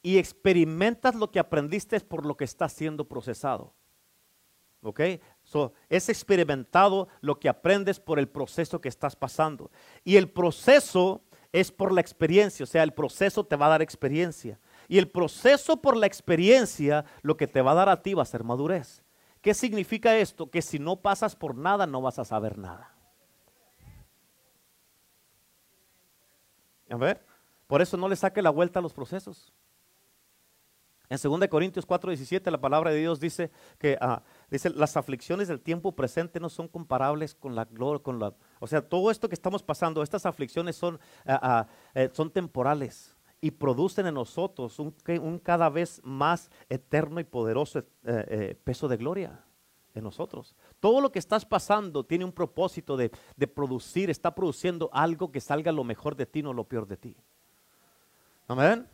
y 0.02 0.18
experimentas 0.18 1.14
lo 1.14 1.30
que 1.30 1.38
aprendiste 1.38 1.98
por 2.00 2.24
lo 2.24 2.36
que 2.36 2.44
está 2.44 2.68
siendo 2.68 3.06
procesado. 3.06 3.74
¿Ok? 4.82 5.00
Es 5.88 6.08
experimentado 6.08 7.08
lo 7.20 7.38
que 7.38 7.48
aprendes 7.48 8.00
por 8.00 8.18
el 8.18 8.28
proceso 8.28 8.80
que 8.80 8.88
estás 8.88 9.16
pasando. 9.16 9.70
Y 10.04 10.16
el 10.16 10.28
proceso 10.28 11.22
es 11.52 11.70
por 11.70 11.92
la 11.92 12.00
experiencia, 12.00 12.64
o 12.64 12.66
sea, 12.66 12.82
el 12.82 12.92
proceso 12.92 13.44
te 13.44 13.56
va 13.56 13.66
a 13.66 13.70
dar 13.70 13.82
experiencia. 13.82 14.58
Y 14.88 14.98
el 14.98 15.08
proceso 15.08 15.80
por 15.80 15.96
la 15.96 16.06
experiencia, 16.06 17.04
lo 17.22 17.36
que 17.36 17.46
te 17.46 17.62
va 17.62 17.72
a 17.72 17.76
dar 17.76 17.88
a 17.88 18.02
ti 18.02 18.14
va 18.14 18.22
a 18.22 18.26
ser 18.26 18.44
madurez. 18.44 19.02
¿Qué 19.40 19.54
significa 19.54 20.16
esto? 20.16 20.50
Que 20.50 20.62
si 20.62 20.78
no 20.78 20.96
pasas 20.96 21.36
por 21.36 21.56
nada, 21.56 21.86
no 21.86 22.02
vas 22.02 22.18
a 22.18 22.24
saber 22.24 22.58
nada. 22.58 22.92
A 26.90 26.96
ver, 26.96 27.24
por 27.66 27.82
eso 27.82 27.96
no 27.96 28.08
le 28.08 28.16
saque 28.16 28.42
la 28.42 28.50
vuelta 28.50 28.78
a 28.78 28.82
los 28.82 28.92
procesos. 28.92 29.52
En 31.08 31.18
2 31.22 31.48
Corintios 31.48 31.86
4:17 31.86 32.50
la 32.50 32.60
palabra 32.60 32.90
de 32.90 32.98
Dios 32.98 33.20
dice 33.20 33.50
que 33.78 33.96
ah, 34.00 34.22
dice, 34.50 34.70
las 34.70 34.96
aflicciones 34.96 35.48
del 35.48 35.60
tiempo 35.60 35.92
presente 35.92 36.40
no 36.40 36.48
son 36.48 36.68
comparables 36.68 37.34
con 37.34 37.54
la 37.54 37.64
gloria, 37.64 38.02
con 38.02 38.18
la, 38.18 38.34
o 38.60 38.66
sea, 38.66 38.80
todo 38.80 39.10
esto 39.10 39.28
que 39.28 39.34
estamos 39.34 39.62
pasando, 39.62 40.02
estas 40.02 40.26
aflicciones 40.26 40.76
son, 40.76 40.98
ah, 41.26 41.40
ah, 41.42 41.66
eh, 41.94 42.10
son 42.12 42.30
temporales 42.30 43.16
y 43.40 43.50
producen 43.50 44.06
en 44.06 44.14
nosotros 44.14 44.78
un, 44.78 44.94
un, 45.20 45.38
cada 45.38 45.68
vez 45.68 46.00
más 46.02 46.50
eterno 46.68 47.20
y 47.20 47.24
poderoso 47.24 47.80
eh, 47.80 47.84
eh, 48.04 48.60
peso 48.64 48.88
de 48.88 48.96
gloria 48.96 49.40
en 49.94 50.04
nosotros. 50.04 50.54
Todo 50.80 51.00
lo 51.00 51.10
que 51.10 51.18
estás 51.18 51.44
pasando 51.44 52.04
tiene 52.04 52.24
un 52.24 52.32
propósito 52.32 52.96
de, 52.96 53.10
de 53.36 53.46
producir, 53.46 54.10
está 54.10 54.34
produciendo 54.34 54.90
algo 54.92 55.30
que 55.30 55.40
salga 55.40 55.72
lo 55.72 55.84
mejor 55.84 56.16
de 56.16 56.26
ti, 56.26 56.42
no 56.42 56.52
lo 56.52 56.64
peor 56.64 56.86
de 56.86 56.96
ti. 56.96 57.16
Amén. 58.48 58.86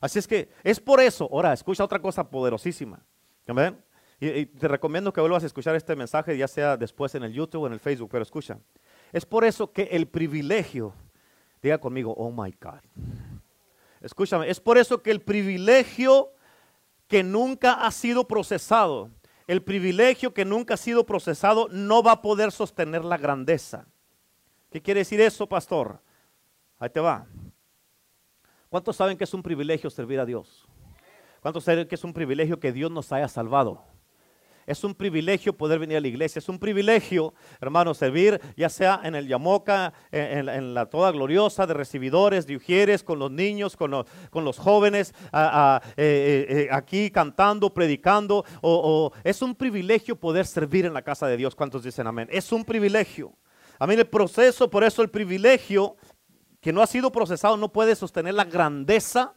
Así 0.00 0.18
es 0.18 0.26
que 0.26 0.50
es 0.62 0.78
por 0.80 1.00
eso, 1.00 1.28
ahora 1.32 1.52
escucha 1.52 1.84
otra 1.84 2.00
cosa 2.00 2.28
poderosísima. 2.28 3.04
¿Amén? 3.46 3.78
Y, 4.18 4.46
te 4.46 4.68
recomiendo 4.68 5.12
que 5.12 5.20
vuelvas 5.20 5.42
a 5.42 5.46
escuchar 5.46 5.76
este 5.76 5.94
mensaje, 5.94 6.36
ya 6.36 6.48
sea 6.48 6.76
después 6.76 7.14
en 7.14 7.22
el 7.22 7.32
YouTube 7.32 7.62
o 7.62 7.66
en 7.66 7.74
el 7.74 7.80
Facebook, 7.80 8.08
pero 8.10 8.22
escucha. 8.22 8.58
Es 9.12 9.26
por 9.26 9.44
eso 9.44 9.70
que 9.70 9.82
el 9.82 10.08
privilegio, 10.08 10.94
diga 11.62 11.78
conmigo, 11.78 12.14
oh 12.16 12.30
my 12.30 12.54
God. 12.60 12.80
Escúchame, 14.00 14.48
es 14.48 14.60
por 14.60 14.78
eso 14.78 15.02
que 15.02 15.10
el 15.10 15.20
privilegio 15.20 16.32
que 17.08 17.22
nunca 17.22 17.74
ha 17.86 17.90
sido 17.90 18.26
procesado, 18.26 19.10
el 19.46 19.62
privilegio 19.62 20.32
que 20.32 20.44
nunca 20.44 20.74
ha 20.74 20.78
sido 20.78 21.04
procesado 21.04 21.68
no 21.70 22.02
va 22.02 22.12
a 22.12 22.22
poder 22.22 22.52
sostener 22.52 23.04
la 23.04 23.18
grandeza. 23.18 23.86
¿Qué 24.70 24.80
quiere 24.82 25.00
decir 25.00 25.20
eso, 25.20 25.46
pastor? 25.48 26.00
Ahí 26.78 26.90
te 26.90 27.00
va. 27.00 27.26
¿Cuántos 28.68 28.96
saben 28.96 29.16
que 29.16 29.24
es 29.24 29.32
un 29.32 29.42
privilegio 29.42 29.88
servir 29.88 30.20
a 30.20 30.26
Dios? 30.26 30.66
¿Cuántos 31.40 31.64
saben 31.64 31.86
que 31.86 31.94
es 31.94 32.04
un 32.04 32.12
privilegio 32.12 32.58
que 32.58 32.72
Dios 32.72 32.90
nos 32.90 33.12
haya 33.12 33.28
salvado? 33.28 33.84
Es 34.66 34.82
un 34.82 34.94
privilegio 34.94 35.56
poder 35.56 35.78
venir 35.78 35.96
a 35.96 36.00
la 36.00 36.08
iglesia. 36.08 36.40
Es 36.40 36.48
un 36.48 36.58
privilegio, 36.58 37.34
hermano, 37.60 37.94
servir 37.94 38.40
ya 38.56 38.68
sea 38.68 39.00
en 39.04 39.14
el 39.14 39.28
Yamoca, 39.28 39.92
en, 40.10 40.74
la 40.74 40.86
toda 40.86 41.12
gloriosa 41.12 41.66
de 41.66 41.74
recibidores, 41.74 42.46
de 42.46 42.56
ujieres, 42.56 43.04
con 43.04 43.20
los 43.20 43.30
niños, 43.30 43.76
con 43.76 43.92
los, 43.92 44.58
jóvenes, 44.58 45.14
eh, 45.32 45.80
eh, 45.96 46.46
eh, 46.48 46.68
aquí 46.72 47.10
cantando, 47.10 47.72
predicando. 47.72 48.44
O, 48.60 49.12
es 49.22 49.40
un 49.40 49.54
privilegio 49.54 50.16
poder 50.16 50.46
servir 50.46 50.84
en 50.84 50.94
la 50.94 51.02
casa 51.02 51.28
de 51.28 51.36
Dios. 51.36 51.54
¿Cuántos 51.54 51.84
dicen 51.84 52.08
amén? 52.08 52.28
Es 52.32 52.50
un 52.50 52.64
privilegio. 52.64 53.32
A 53.78 53.86
mí 53.86 53.94
el 53.94 54.06
proceso, 54.06 54.68
por 54.68 54.82
eso 54.82 55.02
el 55.02 55.10
privilegio 55.10 55.96
que 56.60 56.72
no 56.72 56.82
ha 56.82 56.86
sido 56.88 57.12
procesado 57.12 57.56
no 57.56 57.72
puede 57.72 57.94
sostener 57.94 58.34
la 58.34 58.44
grandeza 58.44 59.34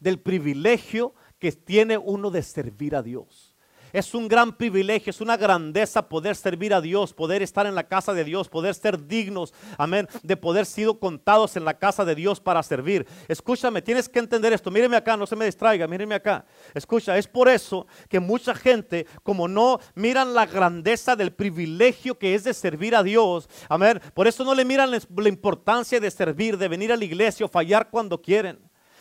del 0.00 0.18
privilegio 0.20 1.14
que 1.38 1.52
tiene 1.52 1.98
uno 1.98 2.30
de 2.30 2.42
servir 2.42 2.96
a 2.96 3.02
Dios. 3.02 3.45
Es 3.92 4.14
un 4.14 4.28
gran 4.28 4.56
privilegio, 4.56 5.10
es 5.10 5.20
una 5.20 5.36
grandeza 5.36 6.08
poder 6.08 6.36
servir 6.36 6.74
a 6.74 6.80
Dios, 6.80 7.12
poder 7.12 7.42
estar 7.42 7.66
en 7.66 7.74
la 7.74 7.84
casa 7.84 8.12
de 8.12 8.24
Dios, 8.24 8.48
poder 8.48 8.74
ser 8.74 9.06
dignos, 9.06 9.52
amén, 9.78 10.08
de 10.22 10.36
poder 10.36 10.66
ser 10.66 10.86
contados 10.98 11.56
en 11.56 11.64
la 11.64 11.78
casa 11.78 12.04
de 12.04 12.14
Dios 12.14 12.40
para 12.40 12.62
servir. 12.62 13.06
Escúchame, 13.28 13.82
tienes 13.82 14.08
que 14.08 14.18
entender 14.18 14.52
esto. 14.52 14.70
Míreme 14.70 14.96
acá, 14.96 15.16
no 15.16 15.26
se 15.26 15.36
me 15.36 15.46
distraiga, 15.46 15.86
míreme 15.86 16.14
acá. 16.14 16.44
Escucha, 16.74 17.16
es 17.16 17.26
por 17.26 17.48
eso 17.48 17.86
que 18.08 18.20
mucha 18.20 18.54
gente, 18.54 19.06
como 19.22 19.48
no 19.48 19.80
miran 19.94 20.34
la 20.34 20.46
grandeza 20.46 21.16
del 21.16 21.32
privilegio 21.32 22.18
que 22.18 22.34
es 22.34 22.44
de 22.44 22.54
servir 22.54 22.94
a 22.94 23.02
Dios, 23.02 23.48
amén, 23.68 24.00
por 24.14 24.26
eso 24.26 24.44
no 24.44 24.54
le 24.54 24.64
miran 24.64 24.90
la 24.90 25.28
importancia 25.28 25.98
de 25.98 26.10
servir, 26.10 26.58
de 26.58 26.68
venir 26.68 26.92
a 26.92 26.96
la 26.96 27.04
iglesia 27.04 27.46
o 27.46 27.48
fallar 27.48 27.90
cuando 27.90 28.20
quieren. 28.20 28.58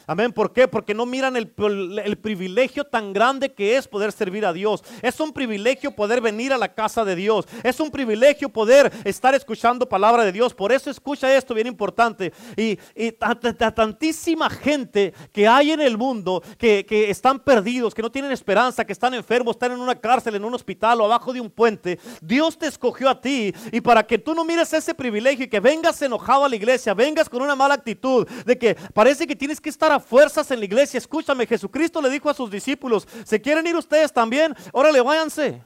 Amén. 0.08 0.32
¿Por 0.32 0.54
qué? 0.54 0.68
Porque 0.68 0.94
no 0.94 1.06
miran 1.06 1.36
el, 1.36 1.54
el, 2.04 2.18
privilegio 2.18 2.84
tan 2.84 3.12
grande 3.12 3.54
que 3.54 3.78
es 3.78 3.88
poder 3.88 4.12
servir 4.12 4.46
a 4.46 4.54
Dios. 4.54 4.84
Es 5.02 5.20
un 5.20 5.34
privilegio 5.34 5.92
poder 5.92 6.22
venir 6.22 6.54
a 6.54 6.58
la 6.58 6.74
casa 6.74 7.04
de 7.04 7.16
Dios. 7.16 7.46
Es 7.64 7.80
un 7.80 7.90
privilegio 7.90 8.50
poder 8.50 8.92
estar 9.04 9.34
escuchando 9.34 9.90
palabra 9.90 10.24
de 10.24 10.32
Dios. 10.32 10.54
Por 10.54 10.72
eso 10.72 10.90
escucha 10.90 11.36
esto, 11.36 11.54
bien 11.54 11.68
importante. 11.68 12.34
Y, 12.56 12.78
y 12.96 13.12
tantísima 13.12 14.50
gente 14.50 15.14
que 15.32 15.48
hay 15.48 15.72
en 15.72 15.82
el 15.82 15.98
mundo 15.98 16.44
que, 16.58 16.86
que 16.86 17.10
están 17.10 17.40
perdidos, 17.40 17.96
que 17.96 18.02
no 18.02 18.12
tienen 18.12 18.32
esperanza, 18.32 18.86
que 18.86 18.94
están 18.94 19.14
enfermos, 19.14 19.56
están 19.56 19.72
en 19.72 19.80
una 19.80 19.96
cárcel, 19.96 20.36
en 20.36 20.46
un 20.46 20.54
hospital 20.54 21.02
o 21.02 21.06
abajo 21.06 21.34
de 21.34 21.42
un 21.42 21.50
puente. 21.50 22.00
Dios 22.22 22.58
te 22.58 22.68
escogió 22.68 23.10
a 23.10 23.20
ti 23.20 23.54
y 23.72 23.82
para 23.82 24.06
que 24.06 24.18
tú 24.18 24.36
no 24.36 24.46
mires 24.46 24.72
ese 24.74 24.94
privilegio 24.94 25.46
y 25.46 25.50
que 25.50 25.60
vengas 25.60 26.02
enojado 26.02 26.46
a 26.46 26.50
la 26.50 26.56
iglesia, 26.56 26.94
vengas 26.94 27.28
con 27.28 27.42
una 27.42 27.56
mala 27.56 27.74
actitud 27.74 28.28
de 28.46 28.58
que 28.58 28.76
parece 28.94 29.26
que 29.26 29.36
tienes 29.36 29.60
que 29.60 29.70
estar 29.70 29.95
fuerzas 30.00 30.50
en 30.52 30.60
la 30.60 30.66
iglesia. 30.66 30.98
Escúchame, 30.98 31.46
Jesucristo 31.46 32.02
le 32.02 32.10
dijo 32.10 32.30
a 32.30 32.34
sus 32.34 32.50
discípulos, 32.50 33.08
¿se 33.26 33.42
quieren 33.42 33.66
ir 33.68 33.76
ustedes 33.76 34.12
también? 34.12 34.56
Órale, 34.72 35.02
váyanse. 35.02 35.62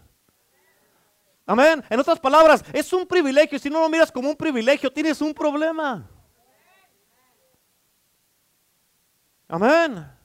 Amén. 1.45 1.83
En 1.89 1.99
otras 1.99 2.19
palabras, 2.19 2.63
es 2.71 2.93
un 2.93 3.07
privilegio. 3.07 3.57
Si 3.57 3.69
no 3.69 3.79
lo 3.79 3.89
miras 3.89 4.11
como 4.11 4.29
un 4.29 4.35
privilegio, 4.35 4.91
tienes 4.91 5.19
un 5.19 5.33
problema. 5.33 6.07
Amén. 9.47 10.18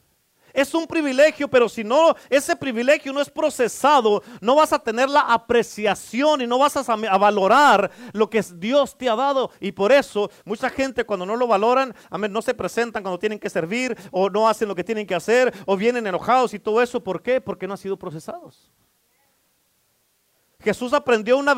Es 0.54 0.72
un 0.72 0.86
privilegio, 0.86 1.48
pero 1.48 1.68
si 1.68 1.82
no, 1.82 2.14
ese 2.30 2.54
privilegio 2.54 3.12
no 3.12 3.20
es 3.20 3.28
procesado, 3.28 4.22
no 4.40 4.54
vas 4.54 4.72
a 4.72 4.78
tener 4.78 5.10
la 5.10 5.20
apreciación 5.22 6.40
y 6.40 6.46
no 6.46 6.58
vas 6.58 6.76
a, 6.76 6.92
a, 6.92 7.18
valorar 7.18 7.90
lo 8.12 8.30
que 8.30 8.40
Dios 8.54 8.96
te 8.96 9.08
ha 9.08 9.16
dado. 9.16 9.50
Y 9.58 9.72
por 9.72 9.90
eso 9.90 10.30
mucha 10.44 10.70
gente 10.70 11.04
cuando 11.04 11.26
no 11.26 11.34
lo 11.34 11.48
valoran, 11.48 11.92
no 12.30 12.40
se 12.40 12.54
presentan 12.54 13.02
cuando 13.02 13.18
tienen 13.18 13.40
que 13.40 13.50
servir 13.50 13.98
o 14.12 14.30
no 14.30 14.48
hacen 14.48 14.68
lo 14.68 14.76
que 14.76 14.84
tienen 14.84 15.08
que 15.08 15.16
hacer 15.16 15.52
o 15.66 15.76
vienen 15.76 16.06
enojados 16.06 16.54
y 16.54 16.60
todo 16.60 16.80
eso. 16.80 17.02
¿Por 17.02 17.20
qué? 17.20 17.40
Porque 17.40 17.66
no 17.66 17.74
han 17.74 17.78
sido 17.78 17.98
procesados. 17.98 18.70
Jesús 20.64 20.94
aprendió 20.94 21.36
una, 21.36 21.52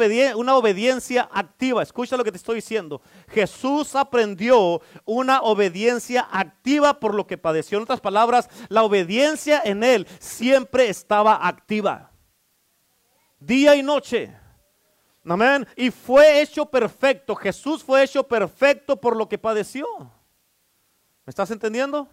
obediencia 0.56 1.28
activa. 1.32 1.80
Escucha 1.80 2.16
lo 2.16 2.24
que 2.24 2.32
te 2.32 2.38
estoy 2.38 2.56
diciendo. 2.56 3.00
Jesús 3.28 3.94
aprendió 3.94 4.82
una 5.04 5.42
obediencia 5.42 6.26
activa 6.28 6.98
por 6.98 7.14
lo 7.14 7.24
que 7.24 7.38
padeció. 7.38 7.78
En 7.78 7.84
otras 7.84 8.00
palabras, 8.00 8.50
la 8.68 8.82
obediencia 8.82 9.62
en 9.64 9.84
él 9.84 10.08
siempre 10.18 10.88
estaba 10.88 11.46
activa. 11.46 12.10
Día 13.38 13.76
y 13.76 13.82
noche. 13.84 14.36
Amén. 15.24 15.68
Y 15.76 15.92
fue 15.92 16.40
hecho 16.40 16.66
perfecto. 16.66 17.36
Jesús 17.36 17.84
fue 17.84 18.02
hecho 18.02 18.24
perfecto 18.24 19.00
por 19.00 19.14
lo 19.14 19.28
que 19.28 19.38
padeció. 19.38 19.86
¿Me 21.24 21.30
estás 21.30 21.52
entendiendo? 21.52 22.08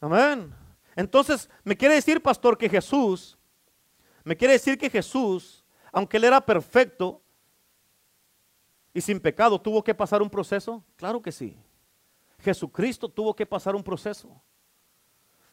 Amén. 0.00 0.52
Entonces, 0.96 1.48
me 1.62 1.76
quiere 1.76 1.94
decir, 1.94 2.20
pastor, 2.20 2.58
que 2.58 2.68
Jesús, 2.68 3.38
me 4.24 4.36
quiere 4.36 4.54
decir 4.54 4.76
que 4.76 4.90
Jesús 4.90 5.55
aunque 5.96 6.18
él 6.18 6.24
era 6.24 6.44
perfecto 6.44 7.22
y 8.92 9.00
sin 9.00 9.18
pecado, 9.18 9.58
¿tuvo 9.58 9.82
que 9.82 9.94
pasar 9.94 10.20
un 10.20 10.28
proceso? 10.28 10.84
Claro 10.94 11.22
que 11.22 11.32
sí. 11.32 11.58
Jesucristo 12.38 13.08
tuvo 13.08 13.34
que 13.34 13.46
pasar 13.46 13.74
un 13.74 13.82
proceso. 13.82 14.42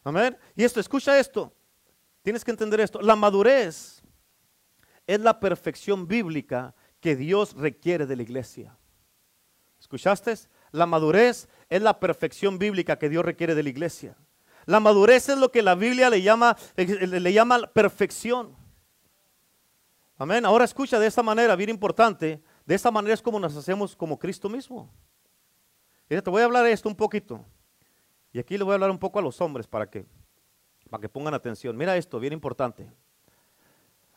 Amén. 0.03 0.37
Y 0.53 0.65
esto, 0.65 0.81
escucha 0.81 1.17
esto. 1.17 1.53
Tienes 2.23 2.43
que 2.43 2.51
entender 2.51 2.81
esto. 2.81 3.01
La 3.01 3.15
madurez 3.15 4.03
es 5.07 5.19
la 5.21 5.39
perfección 5.39 6.09
bíblica 6.09 6.75
que 6.99 7.15
Dios 7.15 7.53
requiere 7.53 8.05
de 8.05 8.17
la 8.17 8.23
iglesia. 8.23 8.77
¿Escuchaste? 9.79 10.35
La 10.71 10.85
madurez 10.85 11.47
es 11.69 11.81
la 11.81 12.01
perfección 12.01 12.59
bíblica 12.59 12.99
que 12.99 13.07
Dios 13.07 13.23
requiere 13.23 13.55
de 13.55 13.63
la 13.63 13.69
iglesia. 13.69 14.17
La 14.65 14.81
madurez 14.81 15.29
es 15.29 15.37
lo 15.37 15.53
que 15.53 15.61
la 15.61 15.75
Biblia 15.75 16.09
le 16.09 16.21
llama, 16.21 16.57
le 16.75 17.31
llama 17.31 17.71
perfección. 17.73 18.61
Amén. 20.17 20.45
Ahora 20.45 20.65
escucha 20.65 20.99
de 20.99 21.07
esta 21.07 21.23
manera, 21.23 21.55
bien 21.55 21.69
importante. 21.69 22.41
De 22.65 22.75
esta 22.75 22.91
manera 22.91 23.13
es 23.13 23.21
como 23.21 23.39
nos 23.39 23.55
hacemos 23.55 23.95
como 23.95 24.17
Cristo 24.17 24.49
mismo. 24.49 24.89
te 26.07 26.21
voy 26.21 26.41
a 26.41 26.45
hablar 26.45 26.63
de 26.63 26.71
esto 26.71 26.87
un 26.87 26.95
poquito. 26.95 27.43
Y 28.31 28.39
aquí 28.39 28.57
le 28.57 28.63
voy 28.63 28.71
a 28.71 28.75
hablar 28.75 28.91
un 28.91 28.99
poco 28.99 29.19
a 29.19 29.21
los 29.21 29.39
hombres 29.41 29.67
para 29.67 29.89
que, 29.89 30.05
para 30.89 31.01
que 31.01 31.09
pongan 31.09 31.33
atención. 31.33 31.75
Mira 31.75 31.97
esto, 31.97 32.19
bien 32.19 32.33
importante. 32.33 32.91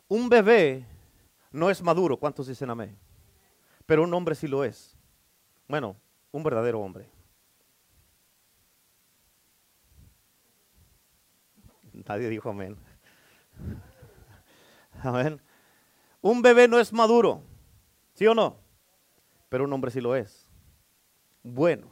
Un 0.08 0.28
bebé 0.28 0.86
no 1.50 1.70
es 1.70 1.82
maduro. 1.82 2.16
¿Cuántos 2.16 2.46
dicen 2.46 2.70
amén? 2.70 2.96
Pero 3.84 4.02
un 4.02 4.12
hombre 4.14 4.34
sí 4.34 4.46
lo 4.46 4.64
es. 4.64 4.96
Bueno, 5.68 5.96
un 6.30 6.42
verdadero 6.42 6.80
hombre. 6.80 7.08
Nadie 11.92 12.28
dijo 12.28 12.50
amén. 12.50 12.76
Amén. 15.02 15.40
Un 16.26 16.42
bebé 16.42 16.66
no 16.66 16.80
es 16.80 16.92
maduro, 16.92 17.40
¿sí 18.14 18.26
o 18.26 18.34
no? 18.34 18.58
Pero 19.48 19.62
un 19.62 19.72
hombre 19.72 19.92
sí 19.92 20.00
lo 20.00 20.16
es. 20.16 20.50
Bueno, 21.40 21.86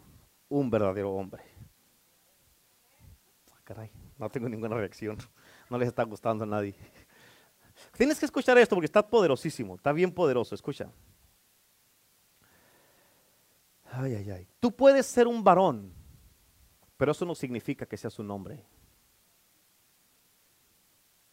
un 0.49 0.69
verdadero 0.69 1.13
hombre. 1.13 1.45
Ah, 3.53 3.61
caray, 3.63 3.93
no 4.19 4.29
tengo 4.29 4.49
ninguna 4.49 4.75
reacción. 4.75 5.19
No 5.71 5.79
les 5.79 5.87
está 5.87 6.03
gustando 6.03 6.43
a 6.43 6.49
nadie. 6.49 6.75
Tienes 7.97 8.19
que 8.19 8.27
escuchar 8.27 8.59
esto 8.59 8.75
porque 8.75 8.87
está 8.87 9.09
poderosísimo, 9.09 9.77
está 9.77 9.93
bien 9.93 10.13
poderoso. 10.13 10.53
Escucha. 10.57 10.91
Ay, 13.85 14.17
ay, 14.17 14.31
ay. 14.31 14.49
Tú 14.59 14.75
puedes 14.75 15.07
ser 15.07 15.29
un 15.29 15.45
varón, 15.45 15.95
pero 16.97 17.13
eso 17.13 17.25
no 17.25 17.37
significa 17.37 17.87
que 17.87 17.97
seas 17.97 18.19
un 18.19 18.29
hombre. 18.33 18.67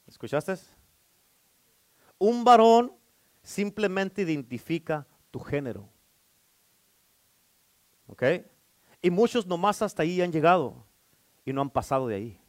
¿Escuchaste? 0.05 0.80
Un 2.21 2.43
varón 2.43 2.93
simplemente 3.41 4.21
identifica 4.21 5.07
tu 5.31 5.39
género. 5.39 5.89
¿Ok? 8.05 8.21
Y 9.01 9.09
muchos 9.09 9.47
nomás 9.47 9.81
hasta 9.81 10.03
ahí 10.03 10.21
han 10.21 10.31
llegado 10.31 10.85
y 11.43 11.51
no 11.51 11.61
han 11.61 11.71
pasado 11.71 12.07
de 12.07 12.13
ahí. 12.13 12.39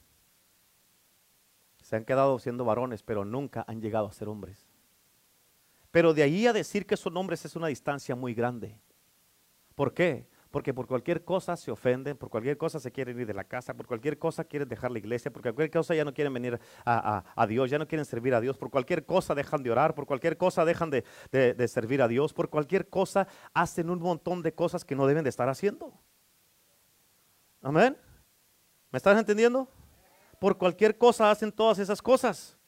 Se 1.81 1.97
han 1.97 2.05
quedado 2.05 2.39
siendo 2.39 2.67
varones, 2.67 3.03
pero 3.03 3.25
nunca 3.25 3.65
han 3.67 3.81
llegado 3.81 4.09
a 4.09 4.13
ser 4.13 4.29
hombres. 4.29 4.69
Pero 5.91 6.13
de 6.13 6.23
ahí 6.23 6.47
a 6.47 6.53
decir 6.53 6.85
que 6.85 6.99
son 6.99 7.17
hombres 7.17 7.43
es 7.47 7.57
una 7.57 7.69
distancia 7.69 8.15
muy 8.15 8.35
grande. 8.35 8.79
¿Por 9.75 9.95
qué? 9.95 10.29
Porque 10.53 10.73
por 10.75 10.87
cualquier 10.87 11.25
cosa 11.25 11.57
se 11.57 11.71
ofenden, 11.71 12.17
por 12.17 12.29
cualquier 12.29 12.57
cosa 12.59 12.79
se 12.79 12.93
quieren 12.93 13.19
ir 13.19 13.27
de 13.27 13.35
la 13.35 13.45
casa, 13.45 13.75
por 13.75 13.87
cualquier 13.87 14.19
cosa 14.19 14.45
quieren 14.45 14.69
dejar 14.69 14.91
la 14.91 14.99
iglesia, 14.99 15.33
por 15.33 15.43
cualquier 15.43 15.71
cosa 15.71 15.95
ya 15.95 16.05
no 16.05 16.13
quieren 16.13 16.33
venir 16.33 16.61
a, 16.85 17.47
Dios, 17.49 17.71
ya 17.71 17.79
no 17.79 17.89
quieren 17.89 18.05
servir 18.05 18.35
a 18.35 18.41
Dios, 18.41 18.59
por 18.59 18.71
cualquier 18.71 19.05
cosa 19.07 19.35
dejan 19.35 19.63
de 19.63 19.71
orar, 19.71 19.95
por 19.95 20.07
cualquier 20.07 20.37
cosa 20.37 20.65
dejan 20.65 20.91
de, 20.91 21.05
de 21.33 21.69
servir 21.69 22.03
a 22.03 22.07
Dios, 22.07 22.35
por 22.35 22.51
cualquier 22.51 22.89
cosa 22.89 23.27
hacen 23.55 23.91
un 23.91 23.99
montón 23.99 24.43
de 24.43 24.53
cosas 24.55 24.85
que 24.85 24.95
no 24.95 25.07
deben 25.07 25.25
de 25.25 25.31
estar 25.31 25.49
haciendo. 25.49 25.99
Amén. 27.63 27.97
¿Me 28.91 28.99
estás 28.99 29.19
entendiendo? 29.19 29.67
Por 30.39 30.59
cualquier 30.59 30.99
cosa 30.99 31.31
hacen 31.31 31.51
todas 31.51 31.79
esas 31.79 32.03
cosas. 32.03 32.59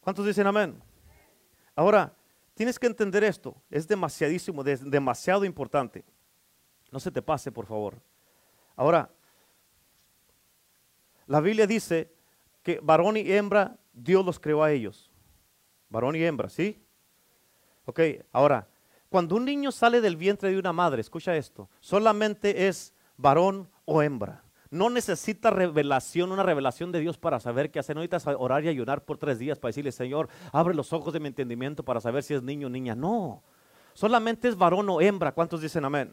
¿Cuántos 0.00 0.24
dicen 0.24 0.46
amén? 0.46 0.82
Ahora, 1.76 2.14
tienes 2.54 2.78
que 2.78 2.86
entender 2.86 3.24
esto, 3.24 3.60
es 3.68 3.86
demasiadísimo, 3.86 4.64
demasiado 4.64 5.44
importante. 5.44 6.04
No 6.90 7.00
se 7.00 7.10
te 7.10 7.22
pase, 7.22 7.52
por 7.52 7.66
favor. 7.66 8.00
Ahora, 8.76 9.10
la 11.26 11.40
Biblia 11.40 11.66
dice 11.66 12.12
que 12.62 12.80
varón 12.82 13.16
y 13.16 13.30
hembra, 13.32 13.78
Dios 13.92 14.24
los 14.24 14.40
creó 14.40 14.62
a 14.62 14.72
ellos. 14.72 15.10
Varón 15.88 16.16
y 16.16 16.24
hembra, 16.24 16.48
¿sí? 16.48 16.82
Ok, 17.84 18.00
ahora, 18.32 18.68
cuando 19.08 19.36
un 19.36 19.44
niño 19.44 19.72
sale 19.72 20.00
del 20.00 20.16
vientre 20.16 20.50
de 20.50 20.58
una 20.58 20.72
madre, 20.72 21.00
escucha 21.00 21.36
esto, 21.36 21.68
solamente 21.80 22.68
es 22.68 22.94
varón 23.16 23.68
o 23.84 24.02
hembra. 24.02 24.44
No 24.70 24.88
necesita 24.88 25.50
revelación, 25.50 26.30
una 26.30 26.44
revelación 26.44 26.92
de 26.92 27.00
Dios 27.00 27.18
para 27.18 27.40
saber 27.40 27.72
qué 27.72 27.80
hacer. 27.80 27.96
No 27.96 28.02
necesitas 28.02 28.32
orar 28.38 28.64
y 28.64 28.68
ayunar 28.68 29.04
por 29.04 29.18
tres 29.18 29.40
días 29.40 29.58
para 29.58 29.70
decirle, 29.70 29.90
Señor, 29.90 30.28
abre 30.52 30.74
los 30.74 30.92
ojos 30.92 31.12
de 31.12 31.18
mi 31.18 31.26
entendimiento 31.26 31.84
para 31.84 32.00
saber 32.00 32.22
si 32.22 32.34
es 32.34 32.42
niño 32.42 32.68
o 32.68 32.70
niña. 32.70 32.94
No, 32.94 33.42
solamente 33.94 34.48
es 34.48 34.56
varón 34.56 34.88
o 34.88 35.00
hembra. 35.00 35.32
¿Cuántos 35.32 35.60
dicen 35.60 35.84
amén? 35.84 36.12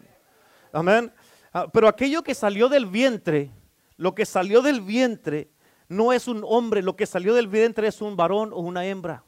Amén. 0.72 1.14
Ah, 1.54 1.68
pero 1.72 1.88
aquello 1.88 2.24
que 2.24 2.36
salió 2.36 2.70
del 2.70 2.86
vientre, 2.86 3.52
lo 3.96 4.14
que 4.14 4.26
salió 4.26 4.62
del 4.62 4.82
vientre 4.82 5.50
no 5.90 6.14
es 6.14 6.28
un 6.28 6.44
hombre, 6.46 6.82
lo 6.82 6.96
que 6.96 7.06
salió 7.06 7.34
del 7.34 7.48
vientre 7.48 7.88
es 7.88 8.02
un 8.02 8.16
varón 8.16 8.52
o 8.54 8.58
una 8.58 8.86
hembra. 8.86 9.24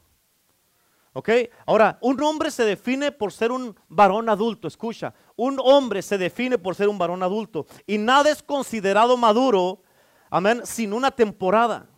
¿Ok? 1.12 1.28
Ahora, 1.66 1.98
un 2.02 2.22
hombre 2.22 2.52
se 2.52 2.64
define 2.64 3.10
por 3.10 3.32
ser 3.32 3.50
un 3.50 3.76
varón 3.88 4.28
adulto, 4.28 4.68
escucha, 4.68 5.12
un 5.34 5.58
hombre 5.60 6.02
se 6.02 6.18
define 6.18 6.56
por 6.56 6.76
ser 6.76 6.88
un 6.88 6.98
varón 6.98 7.22
adulto 7.22 7.66
y 7.84 7.98
nada 7.98 8.30
es 8.30 8.42
considerado 8.42 9.16
maduro, 9.16 9.82
amén, 10.30 10.62
sin 10.64 10.92
una 10.92 11.10
temporada. 11.10 11.88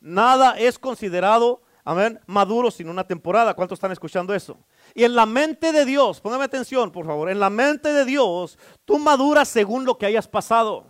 Nada 0.00 0.58
es 0.58 0.78
considerado, 0.78 1.60
amén, 1.84 2.20
maduro 2.26 2.70
sin 2.70 2.88
una 2.88 3.06
temporada. 3.06 3.52
¿Cuántos 3.52 3.76
están 3.76 3.92
escuchando 3.92 4.34
eso? 4.34 4.56
Y 4.94 5.04
en 5.04 5.14
la 5.14 5.26
mente 5.26 5.72
de 5.72 5.84
Dios, 5.84 6.20
póngame 6.20 6.44
atención 6.44 6.90
por 6.90 7.06
favor, 7.06 7.30
en 7.30 7.40
la 7.40 7.50
mente 7.50 7.92
de 7.92 8.04
Dios, 8.04 8.58
tú 8.84 8.98
maduras 8.98 9.48
según 9.48 9.84
lo 9.84 9.98
que 9.98 10.06
hayas 10.06 10.28
pasado. 10.28 10.86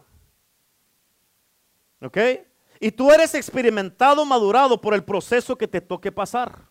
¿Ok? 2.01 2.19
Y 2.81 2.93
tú 2.93 3.11
eres 3.11 3.35
experimentado, 3.35 4.25
madurado 4.25 4.81
por 4.81 4.95
el 4.95 5.05
proceso 5.05 5.57
que 5.57 5.67
te 5.67 5.81
toque 5.81 6.13
pasar. 6.13 6.69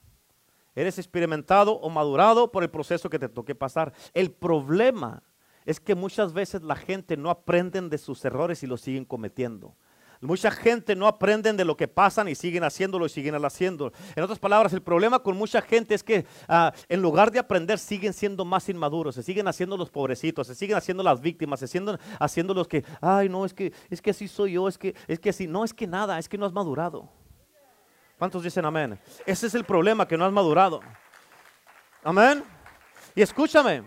Eres 0.74 1.00
experimentado 1.00 1.74
o 1.74 1.90
madurado 1.90 2.52
por 2.52 2.64
el 2.64 2.70
proceso 2.70 3.10
que 3.10 3.20
te 3.20 3.28
toque 3.28 3.56
pasar. 3.56 3.94
El 4.14 4.32
problema 4.32 5.24
es 5.66 5.80
que 5.80 5.96
muchas 5.96 6.34
veces 6.34 6.62
la 6.62 6.76
gente 6.76 7.18
no 7.18 7.30
aprenden 7.30 7.90
de 7.90 7.98
sus 7.98 8.24
errores 8.24 8.64
y 8.64 8.68
los 8.68 8.82
siguen 8.82 9.04
cometiendo. 9.04 9.76
Mucha 10.22 10.50
gente 10.52 10.96
no 10.96 11.08
aprenden 11.08 11.58
de 11.58 11.66
lo 11.66 11.78
que 11.78 11.88
pasan 11.88 12.28
y 12.28 12.36
siguen 12.36 12.64
haciéndolo 12.64 13.06
y 13.06 13.10
siguen 13.10 13.36
haciendo. 13.46 13.92
En 14.16 14.24
otras 14.24 14.40
palabras, 14.40 14.74
el 14.74 14.82
problema 14.82 15.20
con 15.20 15.38
mucha 15.38 15.62
gente 15.62 15.94
es 15.94 16.04
que 16.04 16.26
ah, 16.48 16.74
en 16.90 17.02
lugar 17.02 17.32
de 17.32 17.40
aprender 17.40 17.78
siguen 17.78 18.14
siendo 18.14 18.44
más 18.44 18.68
inmaduros, 18.70 19.16
se 19.16 19.24
siguen 19.24 19.48
haciendo 19.48 19.78
los 19.78 19.90
pobrecitos, 19.90 20.48
se 20.48 20.56
siguen 20.56 20.78
haciendo 20.78 21.04
las 21.04 21.22
víctimas, 21.22 21.60
se 21.60 21.68
siguen 21.68 21.98
haciendo 22.20 22.54
los 22.54 22.68
que, 22.68 22.84
ay 23.02 23.30
no, 23.30 23.46
es 23.46 23.54
que, 23.54 23.72
es 23.90 24.02
que 24.02 24.10
así 24.10 24.28
soy 24.28 24.54
yo, 24.54 24.68
es 24.68 24.78
que, 24.78 24.96
es 25.08 25.20
que 25.20 25.30
así, 25.30 25.48
no, 25.48 25.64
es 25.64 25.74
que 25.74 25.88
nada, 25.88 26.18
es 26.18 26.28
que 26.28 26.38
no 26.38 26.46
has 26.46 26.54
madurado. 26.54 27.10
¿Cuántos 28.18 28.44
dicen 28.44 28.66
amén? 28.66 29.00
Ese 29.26 29.46
es 29.46 29.54
el 29.54 29.64
problema, 29.64 30.08
que 30.08 30.18
no 30.18 30.26
has 30.26 30.32
madurado. 30.32 30.80
Amén. 32.04 32.44
Y 33.14 33.22
escúchame, 33.22 33.84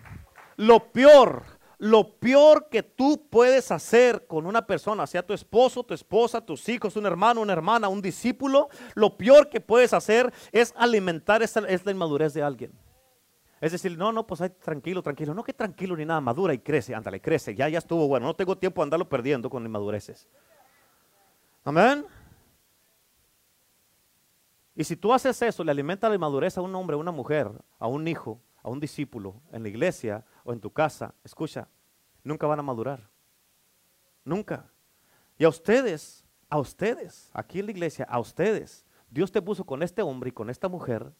lo 0.56 0.92
peor 0.92 1.42
lo 1.80 2.18
peor 2.18 2.68
que 2.68 2.82
tú 2.82 3.26
puedes 3.30 3.72
hacer 3.72 4.26
con 4.26 4.44
una 4.44 4.66
persona, 4.66 5.06
sea 5.06 5.26
tu 5.26 5.32
esposo, 5.32 5.82
tu 5.82 5.94
esposa, 5.94 6.44
tus 6.44 6.68
hijos, 6.68 6.94
un 6.94 7.06
hermano, 7.06 7.40
una 7.40 7.54
hermana, 7.54 7.88
un 7.88 8.02
discípulo, 8.02 8.68
lo 8.94 9.16
peor 9.16 9.48
que 9.48 9.62
puedes 9.62 9.94
hacer 9.94 10.30
es 10.52 10.74
alimentar 10.76 11.42
esa, 11.42 11.60
es 11.60 11.86
la 11.86 11.92
inmadurez 11.92 12.34
de 12.34 12.42
alguien. 12.42 12.70
Es 13.62 13.72
decir, 13.72 13.96
no, 13.96 14.12
no, 14.12 14.26
pues 14.26 14.42
tranquilo, 14.60 15.02
tranquilo. 15.02 15.32
No 15.32 15.42
que 15.42 15.54
tranquilo 15.54 15.96
ni 15.96 16.04
nada, 16.04 16.20
madura 16.20 16.52
y 16.52 16.58
crece, 16.58 16.94
ándale, 16.94 17.18
crece. 17.20 17.54
Ya, 17.54 17.66
ya 17.68 17.78
estuvo 17.78 18.06
bueno. 18.06 18.26
No 18.26 18.36
tengo 18.36 18.58
tiempo 18.58 18.82
de 18.82 18.84
andarlo 18.84 19.08
perdiendo 19.08 19.48
con 19.48 19.64
inmadureces. 19.64 20.28
Amén. 21.64 22.04
Y 24.76 24.84
si 24.84 24.96
tú 24.96 25.14
haces 25.14 25.40
eso, 25.40 25.64
le 25.64 25.70
alimenta 25.70 26.10
la 26.10 26.14
inmadurez 26.14 26.58
a 26.58 26.60
un 26.60 26.74
hombre, 26.74 26.94
a 26.94 26.98
una 26.98 27.10
mujer, 27.10 27.50
a 27.78 27.86
un 27.86 28.06
hijo, 28.06 28.38
a 28.62 28.68
un 28.68 28.80
discípulo 28.80 29.40
en 29.52 29.62
la 29.62 29.68
iglesia 29.68 30.24
o 30.44 30.52
en 30.52 30.61
tu 30.61 30.70
casa, 30.70 31.14
escucha, 31.24 31.68
nunca 32.22 32.46
van 32.46 32.58
a 32.58 32.62
madurar. 32.62 33.08
Nunca. 34.24 34.70
Y 35.38 35.44
a 35.44 35.48
ustedes, 35.48 36.24
a 36.48 36.58
ustedes, 36.58 37.30
aquí 37.32 37.61
en 37.61 37.66
la 37.66 37.72
iglesia, 37.72 38.06
a 38.08 38.18
ustedes, 38.18 38.84
Dios 39.08 39.32
te 39.32 39.42
puso 39.42 39.64
con 39.64 39.82
este 39.82 40.02
hombre 40.02 40.28
y 40.28 40.32
con 40.32 40.50
esta 40.50 40.68
mujer, 40.68 41.12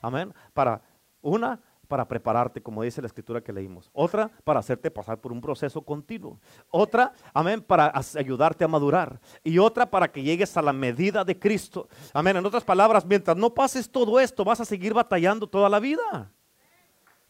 amén, 0.00 0.32
para 0.52 0.82
una, 1.20 1.60
para 1.86 2.06
prepararte, 2.06 2.62
como 2.62 2.82
dice 2.82 3.00
la 3.00 3.06
escritura 3.06 3.42
que 3.42 3.52
leímos. 3.52 3.90
Otra, 3.92 4.30
para 4.44 4.60
hacerte 4.60 4.90
pasar 4.90 5.20
por 5.20 5.32
un 5.32 5.40
proceso 5.40 5.82
continuo. 5.82 6.40
Otra, 6.70 7.12
amén, 7.32 7.60
para 7.60 7.92
ayudarte 8.16 8.64
a 8.64 8.68
madurar. 8.68 9.20
Y 9.42 9.58
otra, 9.58 9.90
para 9.90 10.10
que 10.10 10.22
llegues 10.22 10.56
a 10.56 10.62
la 10.62 10.72
medida 10.72 11.24
de 11.24 11.38
Cristo. 11.38 11.88
Amén. 12.12 12.36
En 12.36 12.46
otras 12.46 12.64
palabras, 12.64 13.04
mientras 13.04 13.36
no 13.36 13.52
pases 13.52 13.90
todo 13.90 14.18
esto, 14.18 14.44
vas 14.44 14.60
a 14.60 14.64
seguir 14.64 14.94
batallando 14.94 15.46
toda 15.46 15.68
la 15.68 15.80
vida. 15.80 16.32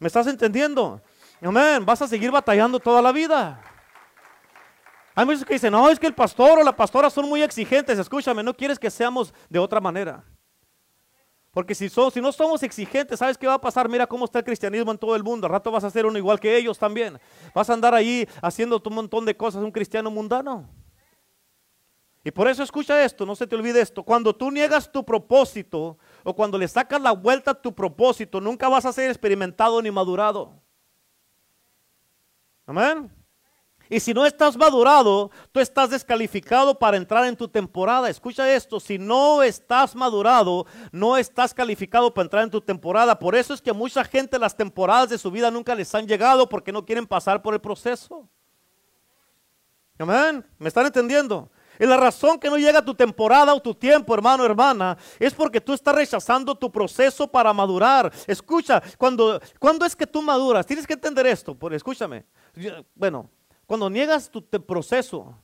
¿Me 0.05 0.09
estás 0.09 0.27
entendiendo? 0.27 1.01
Amén. 1.41 1.83
Vas 1.83 2.03
a 2.03 2.07
seguir 2.07 2.31
batallando 2.31 2.79
toda 2.79 3.01
la 3.01 3.11
vida. 3.11 3.59
Hay 5.15 5.25
muchos 5.25 5.47
que 5.47 5.55
dicen, 5.55 5.73
no, 5.73 5.89
es 5.89 5.99
que 5.99 6.07
el 6.07 6.15
pastor 6.15 6.59
o 6.59 6.63
la 6.63 6.77
pastora 6.77 7.09
son 7.09 7.27
muy 7.27 7.43
exigentes. 7.43 7.99
Escúchame, 7.99 8.43
no 8.43 8.53
quieres 8.53 8.79
que 8.79 8.91
seamos 8.91 9.33
de 9.49 9.59
otra 9.59 9.81
manera. 9.81 10.23
Porque 11.53 11.75
si, 11.75 11.89
si 11.89 12.21
no 12.21 12.33
somos 12.33 12.63
exigentes, 12.63 13.19
¿sabes 13.19 13.39
qué 13.39 13.47
va 13.47 13.55
a 13.55 13.61
pasar? 13.63 13.89
Mira 13.89 14.07
cómo 14.07 14.27
está 14.27 14.41
el 14.41 14.45
cristianismo 14.45 14.93
en 14.93 14.99
todo 14.99 15.17
el 15.17 15.25
mundo. 15.25 15.47
Al 15.47 15.53
rato 15.55 15.71
vas 15.71 15.85
a 15.85 15.91
ser 15.91 16.05
uno 16.05 16.19
igual 16.19 16.39
que 16.39 16.55
ellos 16.55 16.79
también. 16.79 17.19
Vas 17.55 17.71
a 17.71 17.73
andar 17.73 17.95
ahí 17.95 18.29
haciendo 18.43 18.83
un 18.85 18.95
montón 18.95 19.25
de 19.25 19.35
cosas, 19.35 19.63
un 19.63 19.73
cristiano 19.73 20.11
mundano. 20.11 20.69
Y 22.27 22.31
por 22.31 22.49
eso 22.49 22.63
escucha 22.63 23.05
esto, 23.05 23.25
no 23.25 23.37
se 23.37 23.47
te 23.47 23.55
olvide 23.55 23.83
esto. 23.83 24.03
Cuando 24.03 24.35
tú 24.35 24.51
niegas 24.51 24.91
tu 24.93 25.03
propósito 25.05 25.99
o 26.25 26.35
cuando 26.35 26.59
le 26.59 26.67
sacas 26.67 27.01
la 27.01 27.13
vuelta 27.13 27.53
a 27.53 27.63
tu 27.63 27.75
propósito, 27.75 28.41
nunca 28.41 28.69
vas 28.69 28.87
a 28.87 28.93
ser 28.93 29.11
experimentado 29.11 29.81
ni 29.81 29.91
madurado. 29.91 30.55
Amén. 32.67 33.13
Y 33.91 34.01
si 34.01 34.15
no 34.15 34.25
estás 34.25 34.57
madurado, 34.57 35.31
tú 35.53 35.61
estás 35.61 35.91
descalificado 35.91 36.79
para 36.79 36.97
entrar 36.97 37.27
en 37.27 37.37
tu 37.37 37.47
temporada. 37.47 38.09
Escucha 38.09 38.53
esto, 38.53 38.81
si 38.81 38.99
no 38.99 39.43
estás 39.43 39.95
madurado, 39.95 40.67
no 40.91 41.19
estás 41.19 41.53
calificado 41.53 42.13
para 42.13 42.25
entrar 42.25 42.45
en 42.45 42.51
tu 42.51 42.63
temporada. 42.63 43.19
Por 43.19 43.35
eso 43.35 43.53
es 43.53 43.61
que 43.61 43.75
mucha 43.75 44.03
gente 44.03 44.39
las 44.39 44.57
temporadas 44.57 45.11
de 45.11 45.19
su 45.19 45.31
vida 45.31 45.51
nunca 45.51 45.75
les 45.75 45.95
han 45.95 46.07
llegado 46.07 46.49
porque 46.49 46.73
no 46.73 46.85
quieren 46.85 47.07
pasar 47.07 47.43
por 47.43 47.53
el 47.53 47.61
proceso. 47.61 48.27
Amén. 49.99 50.45
¿Me 50.59 50.69
están 50.69 50.87
entendiendo? 50.87 51.51
Y 51.79 51.87
la 51.87 51.97
razón 51.97 52.39
que 52.39 52.49
no 52.49 52.57
llega 52.57 52.85
tu 52.85 52.95
temporada 52.95 53.55
o 53.55 53.61
tu 53.61 53.75
tiempo, 53.75 54.15
hermano, 54.15 54.45
hermana, 54.45 54.97
es 55.19 55.35
porque 55.35 55.61
tú 55.61 55.73
estás 55.73 55.95
rechazando 55.95 56.55
tu 56.55 56.71
proceso 56.71 57.27
para 57.27 57.53
madurar. 57.53 58.13
Escucha, 58.27 58.83
cuando, 58.97 59.41
cuando 59.59 59.85
es 59.85 59.97
que 59.97 60.07
tú 60.07 60.23
maduras, 60.23 60.67
tienes 60.67 60.87
que 60.87 60.95
entender 60.95 61.27
esto, 61.27 61.55
por, 61.55 61.75
escúchame. 61.75 62.25
Bueno, 62.95 63.31
cuando 63.67 63.91
niegas 63.91 64.31
tu 64.31 64.43
proceso, 64.45 65.35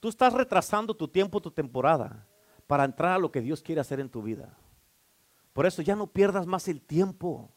tú 0.00 0.08
estás 0.08 0.32
retrasando 0.32 0.94
tu 0.94 1.06
tiempo, 1.08 1.40
tu 1.40 1.50
temporada, 1.50 2.26
para 2.66 2.84
entrar 2.84 3.12
a 3.12 3.18
lo 3.18 3.30
que 3.30 3.40
Dios 3.40 3.62
quiere 3.62 3.80
hacer 3.80 4.00
en 4.00 4.08
tu 4.08 4.22
vida. 4.22 4.56
Por 5.52 5.66
eso 5.66 5.82
ya 5.82 5.96
no 5.96 6.06
pierdas 6.06 6.46
más 6.46 6.68
el 6.68 6.80
tiempo. 6.80 7.50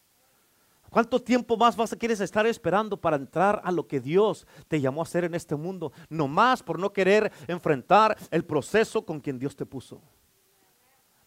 ¿Cuánto 0.91 1.21
tiempo 1.21 1.55
más 1.55 1.77
vas 1.77 1.93
a 1.93 1.95
quieres 1.95 2.19
estar 2.19 2.45
esperando 2.45 2.99
para 2.99 3.15
entrar 3.15 3.61
a 3.63 3.71
lo 3.71 3.87
que 3.87 4.01
Dios 4.01 4.45
te 4.67 4.81
llamó 4.81 4.99
a 4.99 5.03
hacer 5.03 5.23
en 5.23 5.33
este 5.33 5.55
mundo? 5.55 5.93
No 6.09 6.27
más 6.27 6.61
por 6.61 6.77
no 6.77 6.91
querer 6.91 7.31
enfrentar 7.47 8.17
el 8.29 8.43
proceso 8.43 9.05
con 9.05 9.21
quien 9.21 9.39
Dios 9.39 9.55
te 9.55 9.65
puso. 9.65 10.01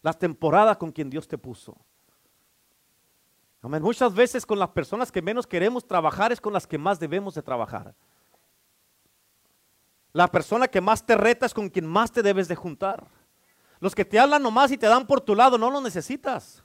Las 0.03 0.19
temporadas 0.19 0.77
con 0.77 0.91
quien 0.91 1.09
Dios 1.09 1.27
te 1.27 1.35
puso. 1.35 1.75
Amén. 3.59 3.81
Muchas 3.81 4.13
veces 4.13 4.45
con 4.45 4.59
las 4.59 4.69
personas 4.69 5.11
que 5.11 5.23
menos 5.23 5.47
queremos 5.47 5.83
trabajar 5.83 6.31
es 6.31 6.39
con 6.39 6.53
las 6.53 6.67
que 6.67 6.77
más 6.77 6.99
debemos 6.99 7.33
de 7.33 7.41
trabajar. 7.41 7.95
La 10.13 10.27
persona 10.27 10.67
que 10.67 10.79
más 10.79 11.03
te 11.03 11.15
reta 11.15 11.47
es 11.47 11.55
con 11.55 11.69
quien 11.69 11.87
más 11.87 12.11
te 12.11 12.21
debes 12.21 12.47
de 12.47 12.55
juntar. 12.55 13.07
Los 13.79 13.95
que 13.95 14.05
te 14.05 14.19
hablan 14.19 14.43
nomás 14.43 14.71
y 14.71 14.77
te 14.77 14.85
dan 14.85 15.07
por 15.07 15.21
tu 15.21 15.33
lado 15.33 15.57
no 15.57 15.71
lo 15.71 15.81
necesitas. 15.81 16.63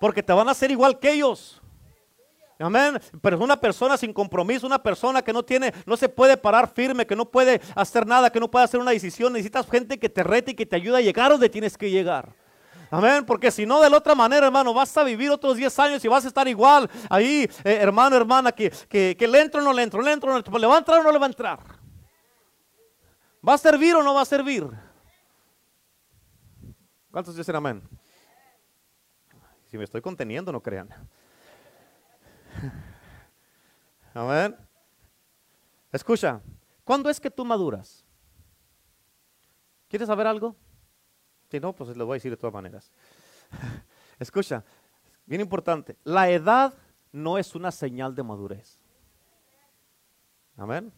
Porque 0.00 0.22
te 0.22 0.32
van 0.32 0.48
a 0.48 0.52
hacer 0.52 0.70
igual 0.70 0.98
que 0.98 1.12
ellos. 1.12 1.60
Amén. 2.58 2.98
Pero 3.20 3.38
una 3.38 3.60
persona 3.60 3.96
sin 3.96 4.12
compromiso, 4.12 4.66
una 4.66 4.82
persona 4.82 5.22
que 5.22 5.32
no 5.32 5.42
tiene, 5.42 5.74
no 5.84 5.96
se 5.96 6.08
puede 6.08 6.36
parar 6.36 6.72
firme, 6.72 7.06
que 7.06 7.14
no 7.14 7.26
puede 7.26 7.60
hacer 7.74 8.06
nada, 8.06 8.30
que 8.30 8.40
no 8.40 8.50
puede 8.50 8.64
hacer 8.64 8.80
una 8.80 8.92
decisión. 8.92 9.32
Necesitas 9.32 9.68
gente 9.68 9.98
que 9.98 10.08
te 10.08 10.22
rete 10.22 10.52
y 10.52 10.54
que 10.54 10.64
te 10.64 10.76
ayude 10.76 10.96
a 10.96 11.00
llegar 11.00 11.30
donde 11.30 11.50
tienes 11.50 11.76
que 11.76 11.90
llegar. 11.90 12.34
Amén, 12.90 13.24
porque 13.26 13.50
si 13.50 13.66
no 13.66 13.80
de 13.80 13.90
la 13.90 13.96
otra 13.96 14.14
manera, 14.14 14.46
hermano, 14.46 14.72
vas 14.72 14.96
a 14.96 15.02
vivir 15.02 15.30
otros 15.30 15.56
10 15.56 15.78
años 15.80 16.04
y 16.04 16.08
vas 16.08 16.24
a 16.24 16.28
estar 16.28 16.46
igual 16.46 16.88
ahí, 17.10 17.50
eh, 17.64 17.78
hermano, 17.80 18.14
hermana, 18.16 18.52
que, 18.52 18.70
que, 18.70 19.28
le 19.28 19.40
entro 19.40 19.60
o 19.60 19.64
no 19.64 19.72
le 19.72 19.82
entro, 19.82 20.00
le 20.00 20.12
entro 20.12 20.30
o 20.30 20.32
no 20.32 20.38
le 20.38 20.40
entro, 20.40 20.58
¿le 20.58 20.66
va 20.66 20.76
a 20.76 20.78
entrar 20.78 21.00
o 21.00 21.02
no 21.02 21.10
le 21.10 21.18
va 21.18 21.26
a 21.26 21.28
entrar? 21.28 21.58
¿Va 23.46 23.54
a 23.54 23.58
servir 23.58 23.96
o 23.96 24.02
no 24.04 24.14
va 24.14 24.22
a 24.22 24.24
servir? 24.24 24.68
¿Cuántos 27.10 27.34
dicen 27.36 27.56
amén? 27.56 27.82
Si 29.68 29.76
me 29.76 29.84
estoy 29.84 30.00
conteniendo, 30.00 30.52
no 30.52 30.62
crean. 30.62 30.88
Amén. 34.14 34.56
Escucha, 35.92 36.40
¿cuándo 36.84 37.08
es 37.10 37.20
que 37.20 37.30
tú 37.30 37.44
maduras? 37.44 38.04
¿Quieres 39.88 40.08
saber 40.08 40.26
algo? 40.26 40.56
Si 41.50 41.60
no, 41.60 41.72
pues 41.74 41.96
lo 41.96 42.06
voy 42.06 42.14
a 42.14 42.16
decir 42.16 42.30
de 42.30 42.36
todas 42.36 42.54
maneras. 42.54 42.90
Escucha, 44.18 44.64
bien 45.24 45.40
importante, 45.40 45.96
la 46.04 46.28
edad 46.30 46.74
no 47.12 47.38
es 47.38 47.54
una 47.54 47.70
señal 47.70 48.14
de 48.14 48.22
madurez. 48.22 48.78
Amén. 50.56 50.92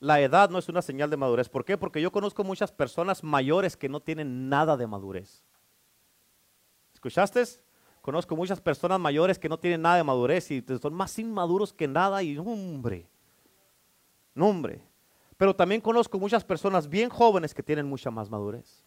La 0.00 0.20
edad 0.20 0.50
no 0.50 0.58
es 0.58 0.68
una 0.68 0.82
señal 0.82 1.08
de 1.08 1.16
madurez. 1.16 1.48
¿Por 1.48 1.64
qué? 1.64 1.78
Porque 1.78 2.02
yo 2.02 2.12
conozco 2.12 2.44
muchas 2.44 2.72
personas 2.72 3.24
mayores 3.24 3.76
que 3.76 3.88
no 3.88 4.00
tienen 4.00 4.48
nada 4.48 4.76
de 4.76 4.86
madurez. 4.86 5.42
¿Escuchaste? 6.92 7.42
Conozco 8.04 8.36
muchas 8.36 8.60
personas 8.60 9.00
mayores 9.00 9.38
que 9.38 9.48
no 9.48 9.58
tienen 9.58 9.80
nada 9.80 9.96
de 9.96 10.04
madurez 10.04 10.50
y 10.50 10.62
son 10.78 10.92
más 10.92 11.18
inmaduros 11.18 11.72
que 11.72 11.88
nada 11.88 12.22
y 12.22 12.36
hombre, 12.36 13.08
hombre. 14.36 14.82
Pero 15.38 15.56
también 15.56 15.80
conozco 15.80 16.18
muchas 16.18 16.44
personas 16.44 16.86
bien 16.86 17.08
jóvenes 17.08 17.54
que 17.54 17.62
tienen 17.62 17.88
mucha 17.88 18.10
más 18.10 18.28
madurez. 18.28 18.84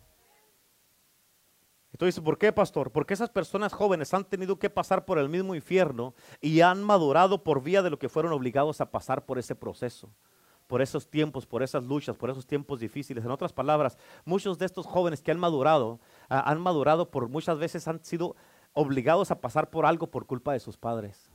Entonces, 1.92 2.24
¿por 2.24 2.38
qué, 2.38 2.54
pastor? 2.54 2.92
Porque 2.92 3.16
esas 3.16 3.32
personas 3.32 3.74
jóvenes 3.74 4.14
han 4.14 4.24
tenido 4.24 4.60
que 4.60 4.70
pasar 4.70 5.04
por 5.04 5.18
el 5.18 5.30
mismo 5.30 5.56
infierno 5.56 6.14
y 6.40 6.62
han 6.62 6.84
madurado 6.84 7.44
por 7.44 7.64
vía 7.64 7.82
de 7.82 7.90
lo 7.90 7.98
que 7.98 8.10
fueron 8.10 8.34
obligados 8.34 8.82
a 8.82 8.92
pasar 8.92 9.26
por 9.26 9.40
ese 9.40 9.56
proceso, 9.56 10.12
por 10.68 10.84
esos 10.84 11.10
tiempos, 11.10 11.48
por 11.48 11.64
esas 11.64 11.84
luchas, 11.84 12.16
por 12.18 12.30
esos 12.30 12.46
tiempos 12.46 12.80
difíciles. 12.80 13.26
En 13.26 13.32
otras 13.32 13.52
palabras, 13.52 13.98
muchos 14.26 14.60
de 14.60 14.68
estos 14.68 14.86
jóvenes 14.86 15.24
que 15.24 15.32
han 15.32 15.40
madurado, 15.40 16.00
ah, 16.30 16.52
han 16.52 16.62
madurado 16.62 17.10
por 17.10 17.30
muchas 17.30 17.58
veces 17.58 17.88
han 17.88 18.06
sido 18.06 18.36
obligados 18.78 19.32
a 19.32 19.42
pasar 19.42 19.72
por 19.72 19.88
algo 19.88 20.06
por 20.06 20.28
culpa 20.28 20.54
de 20.54 20.60
sus 20.60 20.78
padres. 20.78 21.32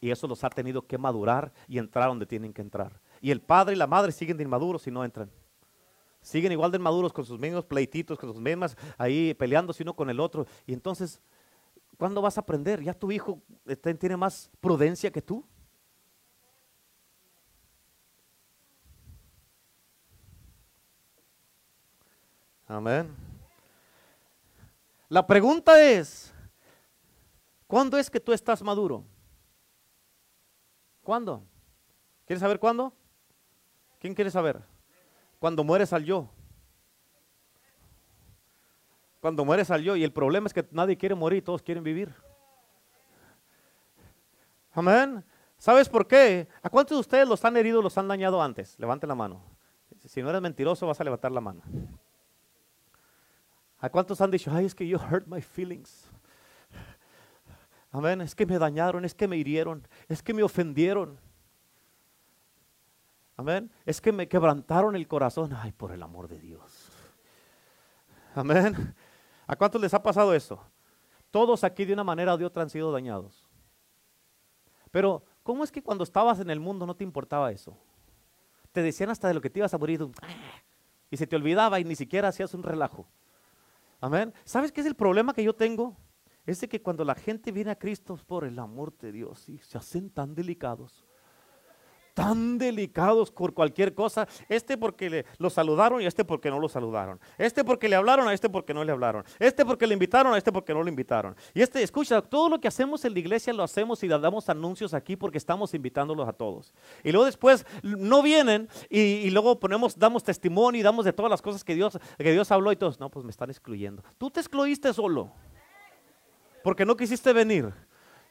Y 0.00 0.10
eso 0.10 0.26
los 0.26 0.42
ha 0.42 0.50
tenido 0.50 0.84
que 0.84 0.98
madurar 0.98 1.52
y 1.68 1.78
entrar 1.78 2.08
donde 2.08 2.26
tienen 2.26 2.52
que 2.52 2.60
entrar. 2.60 3.00
Y 3.20 3.30
el 3.30 3.40
padre 3.40 3.74
y 3.74 3.78
la 3.78 3.86
madre 3.86 4.10
siguen 4.10 4.36
de 4.36 4.42
inmaduros 4.42 4.84
y 4.88 4.90
no 4.90 5.04
entran. 5.04 5.30
Siguen 6.20 6.50
igual 6.50 6.72
de 6.72 6.80
maduros 6.80 7.12
con 7.12 7.24
sus 7.24 7.38
mismos 7.38 7.64
pleititos, 7.64 8.18
con 8.18 8.32
sus 8.32 8.40
mismas 8.40 8.76
ahí 8.98 9.32
peleándose 9.34 9.84
uno 9.84 9.94
con 9.94 10.10
el 10.10 10.18
otro. 10.18 10.44
Y 10.66 10.72
entonces, 10.72 11.20
¿cuándo 11.96 12.20
vas 12.20 12.36
a 12.36 12.40
aprender? 12.40 12.82
¿Ya 12.82 12.94
tu 12.94 13.12
hijo 13.12 13.40
tiene 14.00 14.16
más 14.16 14.50
prudencia 14.60 15.12
que 15.12 15.22
tú? 15.22 15.44
Amén. 22.66 23.08
La 25.08 25.24
pregunta 25.24 25.80
es, 25.80 26.31
¿cuándo 27.72 27.96
es 27.96 28.10
que 28.10 28.20
tú 28.20 28.34
estás 28.34 28.62
maduro? 28.62 29.02
¿Cuándo? 31.00 31.42
¿Quieres 32.26 32.42
saber 32.42 32.58
cuándo? 32.58 32.92
¿Quién 33.98 34.14
quiere 34.14 34.30
saber? 34.30 34.60
Cuando 35.38 35.64
mueres 35.64 35.90
al 35.94 36.04
yo. 36.04 36.28
Cuando 39.20 39.46
mueres 39.46 39.70
al 39.70 39.82
yo. 39.82 39.96
Y 39.96 40.04
el 40.04 40.12
problema 40.12 40.48
es 40.48 40.52
que 40.52 40.68
nadie 40.70 40.98
quiere 40.98 41.14
morir, 41.14 41.42
todos 41.42 41.62
quieren 41.62 41.82
vivir. 41.82 42.14
Amén. 44.72 45.24
¿Sabes 45.56 45.88
por 45.88 46.06
qué? 46.06 46.48
¿A 46.62 46.68
cuántos 46.68 46.96
de 46.96 47.00
ustedes 47.00 47.26
los 47.26 47.42
han 47.42 47.56
herido, 47.56 47.80
los 47.80 47.96
han 47.96 48.06
dañado 48.06 48.42
antes? 48.42 48.78
Levanten 48.78 49.08
la 49.08 49.14
mano. 49.14 49.42
Si 50.04 50.20
no 50.20 50.28
eres 50.28 50.42
mentiroso, 50.42 50.86
vas 50.86 51.00
a 51.00 51.04
levantar 51.04 51.32
la 51.32 51.40
mano. 51.40 51.62
¿A 53.78 53.88
cuántos 53.88 54.20
han 54.20 54.30
dicho, 54.30 54.50
ay, 54.52 54.66
es 54.66 54.74
que 54.74 54.86
yo 54.86 54.98
hurt 54.98 55.26
my 55.26 55.40
feelings? 55.40 56.12
Amén, 57.92 58.22
es 58.22 58.34
que 58.34 58.46
me 58.46 58.58
dañaron, 58.58 59.04
es 59.04 59.14
que 59.14 59.28
me 59.28 59.36
hirieron, 59.36 59.86
es 60.08 60.22
que 60.22 60.32
me 60.32 60.42
ofendieron. 60.42 61.20
Amén, 63.36 63.70
es 63.84 64.00
que 64.00 64.12
me 64.12 64.26
quebrantaron 64.26 64.96
el 64.96 65.06
corazón. 65.06 65.52
Ay, 65.52 65.72
por 65.72 65.92
el 65.92 66.02
amor 66.02 66.26
de 66.26 66.38
Dios. 66.38 66.90
Amén. 68.34 68.94
¿A 69.46 69.56
cuántos 69.56 69.80
les 69.80 69.92
ha 69.92 70.02
pasado 70.02 70.34
eso? 70.34 70.58
Todos 71.30 71.64
aquí 71.64 71.84
de 71.84 71.92
una 71.92 72.04
manera 72.04 72.32
o 72.32 72.38
de 72.38 72.46
otra 72.46 72.62
han 72.62 72.70
sido 72.70 72.90
dañados. 72.92 73.48
Pero, 74.90 75.22
¿cómo 75.42 75.62
es 75.62 75.70
que 75.70 75.82
cuando 75.82 76.04
estabas 76.04 76.40
en 76.40 76.50
el 76.50 76.60
mundo 76.60 76.86
no 76.86 76.94
te 76.94 77.04
importaba 77.04 77.52
eso? 77.52 77.76
Te 78.72 78.82
decían 78.82 79.10
hasta 79.10 79.28
de 79.28 79.34
lo 79.34 79.40
que 79.42 79.50
te 79.50 79.58
ibas 79.58 79.74
a 79.74 79.78
morir 79.78 80.06
y 81.10 81.16
se 81.18 81.26
te 81.26 81.36
olvidaba 81.36 81.78
y 81.78 81.84
ni 81.84 81.94
siquiera 81.94 82.28
hacías 82.28 82.54
un 82.54 82.62
relajo. 82.62 83.06
Amén. 84.00 84.32
¿Sabes 84.44 84.72
qué 84.72 84.80
es 84.80 84.86
el 84.86 84.94
problema 84.94 85.34
que 85.34 85.44
yo 85.44 85.54
tengo? 85.54 85.94
Es 86.46 86.60
de 86.60 86.68
que 86.68 86.82
cuando 86.82 87.04
la 87.04 87.14
gente 87.14 87.52
viene 87.52 87.70
a 87.70 87.78
Cristo, 87.78 88.18
por 88.26 88.44
el 88.44 88.58
amor 88.58 88.96
de 88.98 89.12
Dios, 89.12 89.46
se 89.60 89.78
hacen 89.78 90.10
tan 90.10 90.34
delicados 90.34 91.04
tan 92.14 92.58
delicados 92.58 93.30
por 93.30 93.54
cualquier 93.54 93.94
cosa. 93.94 94.28
Este 94.48 94.76
porque 94.76 95.10
le, 95.10 95.24
lo 95.38 95.50
saludaron 95.50 96.00
y 96.00 96.06
este 96.06 96.24
porque 96.24 96.50
no 96.50 96.58
lo 96.58 96.68
saludaron. 96.68 97.20
Este 97.38 97.64
porque 97.64 97.88
le 97.88 97.96
hablaron, 97.96 98.28
a 98.28 98.34
este 98.34 98.48
porque 98.48 98.74
no 98.74 98.84
le 98.84 98.92
hablaron. 98.92 99.24
Este 99.38 99.64
porque 99.64 99.86
le 99.86 99.94
invitaron, 99.94 100.34
a 100.34 100.38
este 100.38 100.52
porque 100.52 100.74
no 100.74 100.82
le 100.82 100.90
invitaron. 100.90 101.36
Y 101.54 101.62
este, 101.62 101.82
escucha, 101.82 102.20
todo 102.22 102.48
lo 102.48 102.60
que 102.60 102.68
hacemos 102.68 103.04
en 103.04 103.14
la 103.14 103.18
iglesia 103.18 103.52
lo 103.52 103.62
hacemos 103.62 104.02
y 104.02 104.08
damos 104.08 104.48
anuncios 104.48 104.94
aquí 104.94 105.16
porque 105.16 105.38
estamos 105.38 105.74
invitándolos 105.74 106.28
a 106.28 106.32
todos. 106.32 106.74
Y 107.02 107.12
luego 107.12 107.24
después 107.24 107.66
no 107.82 108.22
vienen 108.22 108.68
y, 108.90 109.30
luego 109.30 109.58
ponemos, 109.58 109.98
damos 109.98 110.22
testimonio 110.22 110.80
y 110.80 110.82
damos 110.82 111.04
de 111.04 111.12
todas 111.12 111.30
las 111.30 111.42
cosas 111.42 111.64
que 111.64 111.74
Dios, 111.74 111.98
que 112.18 112.32
Dios 112.32 112.50
habló 112.50 112.72
y 112.72 112.76
todos, 112.76 113.00
no, 113.00 113.10
pues 113.10 113.24
me 113.24 113.30
están 113.30 113.50
excluyendo. 113.50 114.02
Tú 114.18 114.30
te 114.30 114.40
excluiste 114.40 114.92
solo 114.92 115.32
porque 116.62 116.84
no 116.84 116.96
quisiste 116.96 117.32
venir. 117.32 117.72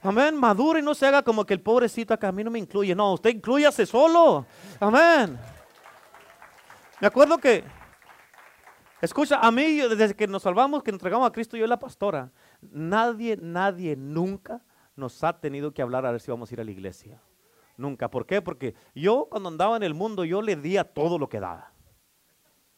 Amén, 0.04 0.36
madure 0.36 0.80
y 0.80 0.84
no 0.84 0.96
se 0.96 1.06
haga 1.06 1.22
como 1.22 1.46
que 1.46 1.54
el 1.54 1.62
pobrecito 1.62 2.14
acá 2.14 2.30
a 2.30 2.32
mí 2.32 2.44
no 2.44 2.50
me 2.50 2.58
incluye. 2.58 2.96
No, 2.96 3.14
usted 3.14 3.30
incluyase 3.30 3.86
solo. 3.86 4.46
Amén. 4.80 5.38
Me 7.00 7.08
acuerdo 7.08 7.38
que, 7.38 7.64
escucha, 9.00 9.40
a 9.40 9.52
mí 9.52 9.78
desde 9.78 10.16
que 10.16 10.28
nos 10.28 10.42
salvamos, 10.42 10.82
que 10.82 10.92
nos 10.92 10.98
entregamos 10.98 11.28
a 11.28 11.32
Cristo, 11.32 11.56
yo 11.56 11.66
y 11.66 11.68
la 11.68 11.78
pastora, 11.78 12.32
nadie, 12.62 13.38
nadie 13.40 13.96
nunca 13.96 14.64
nos 14.96 15.24
ha 15.24 15.40
tenido 15.40 15.72
que 15.72 15.84
hablar 15.84 16.06
a 16.06 16.12
ver 16.12 16.22
si 16.22 16.32
vamos 16.32 16.50
a 16.50 16.54
ir 16.56 16.62
a 16.62 16.64
la 16.64 16.72
iglesia. 16.72 17.22
Nunca. 17.78 18.10
¿Por 18.10 18.26
qué? 18.26 18.42
Porque 18.42 18.76
yo 18.96 19.28
cuando 19.30 19.50
andaba 19.50 19.78
en 19.78 19.84
el 19.84 19.94
mundo, 19.94 20.26
yo 20.26 20.42
le 20.42 20.56
di 20.56 20.78
a 20.78 20.84
todo 20.84 21.20
lo 21.20 21.30
que 21.30 21.40
daba. 21.40 21.74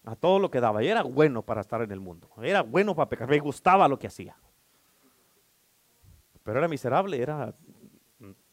A 0.06 0.16
todo 0.16 0.39
lo 0.39 0.51
que 0.51 0.60
daba. 0.60 0.84
Y 0.84 0.88
era 0.88 1.04
bueno 1.04 1.41
para 1.41 1.62
estar 1.62 1.82
en 1.82 1.91
el 1.91 2.01
mundo. 2.01 2.30
Era 2.41 2.62
bueno 2.62 2.95
para 2.95 3.10
pecar. 3.10 3.30
Me 3.30 3.39
gustaba 3.39 3.88
lo 3.88 3.97
que 3.97 4.08
hacía 4.08 4.38
pero 6.44 6.60
era 6.60 6.68
miserable, 6.68 7.22
era, 7.22 7.54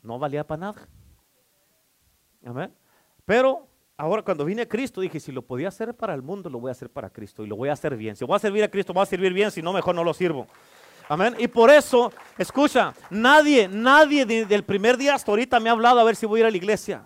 no 0.03 0.19
valía 0.19 0.47
para 0.47 0.61
nada. 0.61 0.89
Amén. 2.45 2.73
Pero 3.25 3.69
ahora 3.97 4.23
cuando 4.23 4.45
vine 4.45 4.63
a 4.63 4.69
Cristo 4.69 5.01
dije, 5.01 5.21
si 5.21 5.33
lo 5.33 5.43
podía 5.43 5.69
hacer 5.69 5.95
para 5.95 6.15
el 6.15 6.23
mundo, 6.23 6.49
lo 6.49 6.59
voy 6.59 6.71
a 6.71 6.73
hacer 6.73 6.91
para 6.91 7.11
Cristo 7.11 7.45
y 7.45 7.47
lo 7.47 7.57
voy 7.57 7.69
a 7.69 7.75
hacer 7.75 7.97
bien. 7.97 8.17
Si 8.17 8.25
voy 8.25 8.37
a 8.37 8.39
servir 8.39 8.65
a 8.65 8.71
Cristo, 8.71 8.93
voy 8.93 9.03
a 9.03 9.07
servir 9.07 9.33
bien, 9.33 9.51
si 9.51 9.61
no, 9.61 9.73
mejor 9.73 9.95
no 9.95 10.05
lo 10.05 10.15
sirvo. 10.15 10.47
Amén. 11.09 11.35
Y 11.39 11.49
por 11.49 11.71
eso, 11.71 12.13
escucha, 12.39 12.95
nadie, 13.11 13.67
nadie 13.69 14.25
del 14.25 14.63
primer 14.63 14.97
día 14.97 15.17
hasta 15.17 15.33
ahorita 15.33 15.59
me 15.59 15.69
ha 15.69 15.73
hablado 15.73 15.99
a 15.99 16.05
ver 16.05 16.15
si 16.15 16.25
voy 16.25 16.39
a 16.39 16.43
ir 16.43 16.47
a 16.47 16.51
la 16.51 16.57
iglesia. 16.57 17.05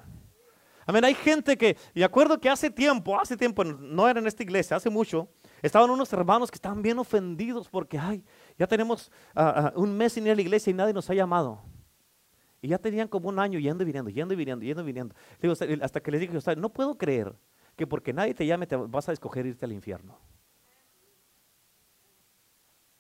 Amén. 0.87 1.05
Hay 1.05 1.15
gente 1.15 1.57
que, 1.57 1.79
y 1.95 2.03
acuerdo 2.03 2.39
que 2.39 2.51
hace 2.51 2.71
tiempo, 2.71 3.19
hace 3.19 3.37
tiempo, 3.37 3.65
no 3.65 4.07
era 4.07 4.21
en 4.21 4.27
esta 4.27 4.43
iglesia, 4.43 4.77
hace 4.77 4.91
mucho, 4.91 5.29
estaban 5.63 5.91
unos 5.91 6.13
hermanos 6.13 6.51
que 6.51 6.57
estaban 6.57 6.83
bien 6.83 6.99
ofendidos 6.99 7.69
porque, 7.71 7.99
ay, 7.99 8.23
ya 8.59 8.67
tenemos 8.67 9.11
ah, 9.35 9.73
ah, 9.73 9.73
un 9.77 9.97
mes 9.97 10.13
sin 10.13 10.27
ir 10.27 10.33
a 10.33 10.35
la 10.35 10.43
iglesia 10.43 10.71
y 10.71 10.75
nadie 10.75 10.93
nos 10.93 11.09
ha 11.11 11.15
llamado. 11.15 11.63
Y 12.63 12.69
ya 12.69 12.79
tenían 12.79 13.09
como 13.09 13.29
un 13.29 13.39
año 13.39 13.59
yendo 13.59 13.83
y 13.83 13.87
viniendo, 13.87 14.11
yendo 14.11 14.33
y 14.33 14.37
viniendo, 14.37 14.65
yendo 14.65 14.83
y 14.83 14.87
viniendo. 14.87 15.15
hasta 15.83 16.01
que 16.01 16.11
les 16.11 16.21
dije, 16.21 16.57
no 16.57 16.69
puedo 16.71 16.97
creer 16.97 17.35
que 17.77 17.87
porque 17.87 18.13
nadie 18.13 18.35
te 18.35 18.47
llame 18.47 18.67
te 18.67 18.77
vas 18.77 19.09
a 19.09 19.13
escoger 19.13 19.47
irte 19.47 19.65
al 19.65 19.73
infierno. 19.73 20.19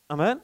Amén. 0.08 0.42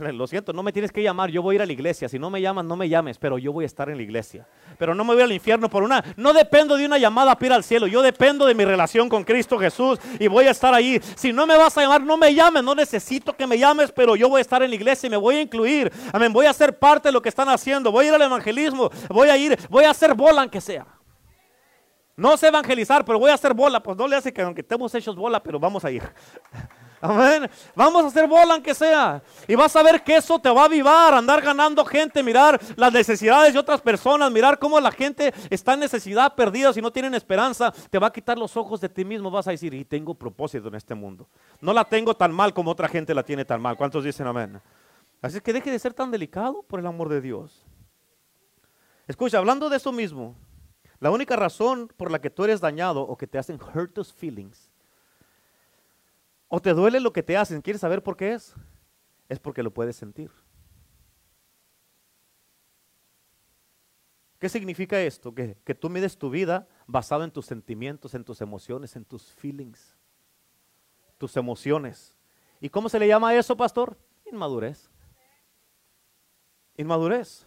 Lo 0.00 0.26
siento, 0.26 0.52
no 0.52 0.62
me 0.62 0.72
tienes 0.72 0.92
que 0.92 1.02
llamar, 1.02 1.30
yo 1.30 1.42
voy 1.42 1.54
a 1.54 1.56
ir 1.56 1.62
a 1.62 1.66
la 1.66 1.72
iglesia. 1.72 2.08
Si 2.08 2.18
no 2.18 2.30
me 2.30 2.40
llamas, 2.40 2.64
no 2.64 2.76
me 2.76 2.88
llames, 2.88 3.18
pero 3.18 3.38
yo 3.38 3.52
voy 3.52 3.64
a 3.64 3.66
estar 3.66 3.90
en 3.90 3.96
la 3.96 4.02
iglesia. 4.02 4.46
Pero 4.78 4.94
no 4.94 5.04
me 5.04 5.14
voy 5.14 5.22
al 5.22 5.32
infierno 5.32 5.68
por 5.68 5.82
una. 5.82 6.04
No 6.16 6.32
dependo 6.32 6.76
de 6.76 6.86
una 6.86 6.98
llamada 6.98 7.34
para 7.34 7.46
ir 7.46 7.52
al 7.52 7.64
cielo, 7.64 7.86
yo 7.86 8.02
dependo 8.02 8.46
de 8.46 8.54
mi 8.54 8.64
relación 8.64 9.08
con 9.08 9.24
Cristo 9.24 9.58
Jesús 9.58 9.98
y 10.18 10.28
voy 10.28 10.46
a 10.46 10.52
estar 10.52 10.72
ahí. 10.72 11.00
Si 11.16 11.32
no 11.32 11.46
me 11.46 11.56
vas 11.56 11.76
a 11.76 11.82
llamar, 11.82 12.02
no 12.02 12.16
me 12.16 12.34
llames, 12.34 12.62
no 12.62 12.74
necesito 12.74 13.32
que 13.32 13.46
me 13.46 13.58
llames, 13.58 13.92
pero 13.92 14.16
yo 14.16 14.28
voy 14.28 14.38
a 14.38 14.42
estar 14.42 14.62
en 14.62 14.70
la 14.70 14.76
iglesia 14.76 15.06
y 15.06 15.10
me 15.10 15.16
voy 15.16 15.36
a 15.36 15.42
incluir. 15.42 15.92
Amén, 16.12 16.32
voy 16.32 16.46
a 16.46 16.52
ser 16.52 16.78
parte 16.78 17.08
de 17.08 17.12
lo 17.12 17.22
que 17.22 17.28
están 17.28 17.48
haciendo, 17.48 17.90
voy 17.90 18.06
a 18.06 18.08
ir 18.08 18.14
al 18.14 18.22
evangelismo, 18.22 18.90
voy 19.08 19.28
a 19.28 19.36
ir, 19.36 19.58
voy 19.68 19.84
a 19.84 19.90
hacer 19.90 20.14
bola 20.14 20.42
aunque 20.42 20.60
sea. 20.60 20.86
No 22.18 22.36
sé 22.36 22.48
evangelizar, 22.48 23.04
pero 23.04 23.16
voy 23.16 23.30
a 23.30 23.34
hacer 23.34 23.54
bola. 23.54 23.80
Pues 23.80 23.96
no 23.96 24.08
le 24.08 24.16
hace 24.16 24.32
que 24.32 24.42
aunque 24.42 24.62
estemos 24.62 24.92
hechos 24.92 25.14
bola, 25.14 25.40
pero 25.40 25.60
vamos 25.60 25.84
a 25.84 25.90
ir. 25.92 26.02
Amén. 27.00 27.48
Vamos 27.74 28.04
a 28.04 28.06
hacer 28.08 28.26
bola 28.26 28.54
aunque 28.54 28.74
sea. 28.74 29.22
Y 29.46 29.54
vas 29.54 29.74
a 29.76 29.82
ver 29.82 30.02
que 30.02 30.16
eso 30.16 30.38
te 30.38 30.50
va 30.50 30.62
a 30.62 30.64
avivar, 30.64 31.14
andar 31.14 31.40
ganando 31.40 31.84
gente, 31.84 32.22
mirar 32.22 32.60
las 32.76 32.92
necesidades 32.92 33.52
de 33.52 33.58
otras 33.58 33.80
personas, 33.80 34.30
mirar 34.32 34.58
cómo 34.58 34.80
la 34.80 34.90
gente 34.90 35.32
está 35.50 35.74
en 35.74 35.80
necesidad, 35.80 36.34
perdida, 36.34 36.72
si 36.72 36.80
no 36.80 36.90
tienen 36.90 37.14
esperanza, 37.14 37.72
te 37.90 37.98
va 37.98 38.08
a 38.08 38.12
quitar 38.12 38.38
los 38.38 38.56
ojos 38.56 38.80
de 38.80 38.88
ti 38.88 39.04
mismo. 39.04 39.30
Vas 39.30 39.46
a 39.46 39.52
decir, 39.52 39.72
y 39.74 39.84
tengo 39.84 40.14
propósito 40.14 40.68
en 40.68 40.74
este 40.74 40.94
mundo. 40.94 41.28
No 41.60 41.72
la 41.72 41.84
tengo 41.84 42.14
tan 42.14 42.32
mal 42.32 42.52
como 42.52 42.72
otra 42.72 42.88
gente 42.88 43.14
la 43.14 43.22
tiene 43.22 43.44
tan 43.44 43.60
mal. 43.60 43.76
¿Cuántos 43.76 44.04
dicen 44.04 44.26
amén? 44.26 44.60
Así 45.22 45.40
que 45.40 45.52
deje 45.52 45.70
de 45.70 45.78
ser 45.78 45.94
tan 45.94 46.10
delicado 46.10 46.62
por 46.62 46.80
el 46.80 46.86
amor 46.86 47.08
de 47.08 47.20
Dios. 47.20 47.64
Escucha, 49.06 49.38
hablando 49.38 49.68
de 49.68 49.76
eso 49.76 49.92
mismo, 49.92 50.36
la 51.00 51.10
única 51.10 51.36
razón 51.36 51.90
por 51.96 52.10
la 52.10 52.20
que 52.20 52.30
tú 52.30 52.44
eres 52.44 52.60
dañado 52.60 53.02
o 53.02 53.16
que 53.16 53.26
te 53.26 53.38
hacen 53.38 53.58
hurt 53.74 53.94
those 53.94 54.12
feelings 54.12 54.67
o 56.48 56.60
te 56.60 56.72
duele 56.72 57.00
lo 57.00 57.12
que 57.12 57.22
te 57.22 57.36
hacen. 57.36 57.62
¿Quieres 57.62 57.80
saber 57.80 58.02
por 58.02 58.16
qué 58.16 58.32
es? 58.32 58.54
Es 59.28 59.38
porque 59.38 59.62
lo 59.62 59.72
puedes 59.72 59.96
sentir. 59.96 60.30
¿Qué 64.38 64.48
significa 64.48 65.00
esto? 65.00 65.34
Que, 65.34 65.56
que, 65.64 65.74
tú 65.74 65.90
mides 65.90 66.16
tu 66.16 66.30
vida 66.30 66.68
basado 66.86 67.24
en 67.24 67.30
tus 67.30 67.46
sentimientos, 67.46 68.14
en 68.14 68.24
tus 68.24 68.40
emociones, 68.40 68.94
en 68.94 69.04
tus 69.04 69.32
feelings, 69.32 69.96
tus 71.18 71.36
emociones. 71.36 72.16
¿Y 72.60 72.68
cómo 72.68 72.88
se 72.88 72.98
le 72.98 73.08
llama 73.08 73.30
a 73.30 73.34
eso, 73.34 73.56
pastor? 73.56 73.96
Inmadurez. 74.30 74.88
Inmadurez. 76.76 77.46